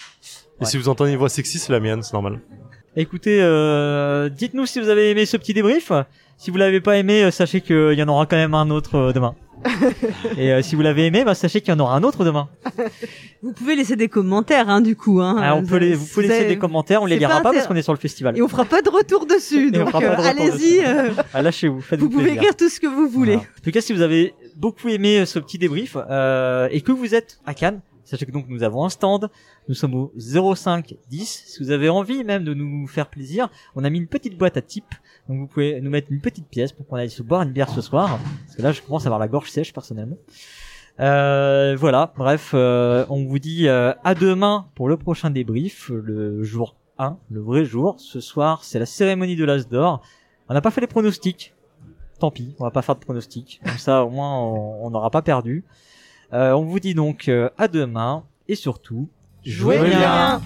Et 0.61 0.65
si 0.65 0.77
vous 0.79 0.89
entendez 0.89 1.13
une 1.13 1.19
voix 1.19 1.29
sexy, 1.29 1.59
c'est 1.59 1.73
la 1.73 1.81
mienne, 1.81 2.03
c'est 2.03 2.13
normal. 2.13 2.41
Écoutez, 2.97 3.39
euh, 3.41 4.29
dites-nous 4.29 4.67
si 4.67 4.81
vous 4.81 4.89
avez 4.89 5.11
aimé 5.11 5.27
ce 5.27 5.37
petit 5.37 5.55
débrief. 5.55 5.93
Si 6.37 6.51
vous 6.51 6.57
l'avez 6.57 6.81
pas 6.81 6.97
aimé, 6.97 7.23
euh, 7.25 7.31
sachez 7.31 7.61
qu'il 7.61 7.93
y 7.95 8.03
en 8.03 8.09
aura 8.09 8.27
quand 8.27 8.37
même 8.37 8.55
un 8.55 8.71
autre 8.71 8.95
euh, 8.97 9.13
demain. 9.13 9.35
Et 10.37 10.53
euh, 10.53 10.63
si 10.63 10.75
vous 10.77 10.83
l'avez 10.83 11.07
aimé, 11.07 11.25
bah, 11.25 11.35
sachez 11.35 11.61
qu'il 11.61 11.73
y 11.73 11.77
en 11.77 11.81
aura 11.81 11.95
un 11.97 12.03
autre 12.03 12.25
demain. 12.25 12.49
Vous 13.43 13.53
pouvez 13.53 13.77
laisser 13.77 13.95
des 13.95 14.09
commentaires, 14.09 14.69
hein, 14.69 14.81
du 14.81 14.97
coup. 14.97 15.21
Hein. 15.21 15.37
Ah, 15.41 15.55
on 15.55 15.65
peut 15.65 15.77
les, 15.77 15.95
vous 15.95 16.07
pouvez 16.07 16.27
laisser 16.27 16.47
des 16.49 16.59
commentaires, 16.59 17.03
on 17.03 17.07
les 17.07 17.19
lira 17.19 17.37
pas 17.37 17.43
pas 17.45 17.53
parce 17.53 17.69
qu'on 17.69 17.77
est 17.77 17.83
sur 17.83 17.93
le 17.93 17.99
festival. 17.99 18.37
Et 18.37 18.43
on 18.43 18.49
fera 18.49 18.65
pas 18.65 18.83
de 18.83 18.89
retour 18.91 19.27
dessus. 19.27 19.71
Donc 19.71 19.93
de 19.93 20.05
euh, 20.05 20.17
allez-y. 20.19 20.81
euh, 20.85 21.11
Ah, 21.33 21.43
lâchez-vous, 21.43 21.81
faites-vous 21.81 22.07
vous 22.09 22.19
pouvez 22.19 22.33
écrire 22.33 22.57
tout 22.57 22.69
ce 22.69 22.81
que 22.81 22.89
vous 22.89 23.09
voulez. 23.09 23.37
Voilà. 23.37 23.49
En 23.49 23.63
tout 23.65 23.71
cas, 23.71 23.81
si 23.81 23.93
vous 23.93 24.03
avez 24.03 24.35
beaucoup 24.57 24.89
aimé 24.89 25.21
euh, 25.21 25.25
ce 25.27 25.39
petit 25.39 25.57
débrief 25.59 25.97
euh, 26.11 26.69
et 26.73 26.81
que 26.81 26.91
vous 26.91 27.15
êtes 27.15 27.39
à 27.47 27.55
Cannes, 27.55 27.81
sachez 28.05 28.27
que 28.27 28.33
donc 28.33 28.47
nous 28.49 28.65
avons 28.65 28.85
un 28.85 28.89
stand. 28.89 29.31
Nous 29.69 29.75
sommes 29.77 29.95
au 29.95 30.13
05 30.17 30.95
10. 31.09 31.43
Si 31.47 31.63
vous 31.63 31.71
avez 31.71 31.89
envie 31.89 32.25
même 32.25 32.43
de 32.43 32.55
nous 32.55 32.89
faire 32.89 33.07
plaisir, 33.09 33.49
on 33.77 33.85
a 33.85 33.91
mis 33.91 33.99
une 33.99 34.09
petite 34.09 34.37
boîte 34.37 34.57
à 34.57 34.63
type. 34.63 34.95
Donc 35.29 35.39
vous 35.39 35.47
pouvez 35.47 35.81
nous 35.81 35.91
mettre 35.91 36.09
une 36.11 36.21
petite 36.21 36.49
pièce 36.49 36.73
pour 36.73 36.87
qu'on 36.87 36.97
aille 36.97 37.11
se 37.11 37.23
boire 37.23 37.43
une 37.43 37.53
bière 37.53 37.69
ce 37.69 37.81
soir. 37.81 38.19
Parce 38.47 38.57
que 38.57 38.63
là, 38.63 38.73
je 38.73 38.83
commence 38.83 39.05
à 39.05 39.09
avoir 39.09 39.19
la 39.19 39.29
gorge 39.29 39.51
sèche 39.51 39.73
personnellement. 39.73 40.17
Euh, 41.01 41.77
voilà, 41.79 42.13
bref, 42.17 42.53
euh, 42.55 43.05
on 43.09 43.25
vous 43.25 43.39
dit 43.39 43.69
euh, 43.69 43.93
à 44.03 44.15
demain 44.15 44.67
pour 44.75 44.89
le 44.89 44.97
prochain 44.97 45.31
débrief, 45.31 45.91
le 45.91 46.43
jour 46.43 46.75
1, 46.99 47.17
le 47.31 47.41
vrai 47.41 47.65
jour. 47.65 47.97
Ce 47.99 48.21
soir, 48.21 48.65
c'est 48.65 48.79
la 48.79 48.87
cérémonie 48.87 49.37
de 49.37 49.45
l'As 49.45 49.69
d'or. 49.69 50.03
On 50.49 50.55
n'a 50.55 50.61
pas 50.61 50.71
fait 50.71 50.81
les 50.81 50.87
pronostics. 50.87 51.55
Tant 52.19 52.31
pis, 52.31 52.57
on 52.59 52.65
va 52.65 52.71
pas 52.71 52.83
faire 52.83 52.97
de 52.97 53.01
pronostics. 53.01 53.61
Comme 53.65 53.79
ça, 53.79 54.05
au 54.05 54.11
moins, 54.11 54.41
on 54.41 54.91
n'aura 54.91 55.11
pas 55.11 55.23
perdu. 55.23 55.65
Euh, 56.33 56.53
on 56.53 56.65
vous 56.65 56.81
dit 56.81 56.95
donc 56.95 57.29
euh, 57.29 57.49
à 57.57 57.69
demain 57.69 58.25
et 58.49 58.55
surtout, 58.55 59.09
jouez 59.45 59.79
bien. 59.79 60.43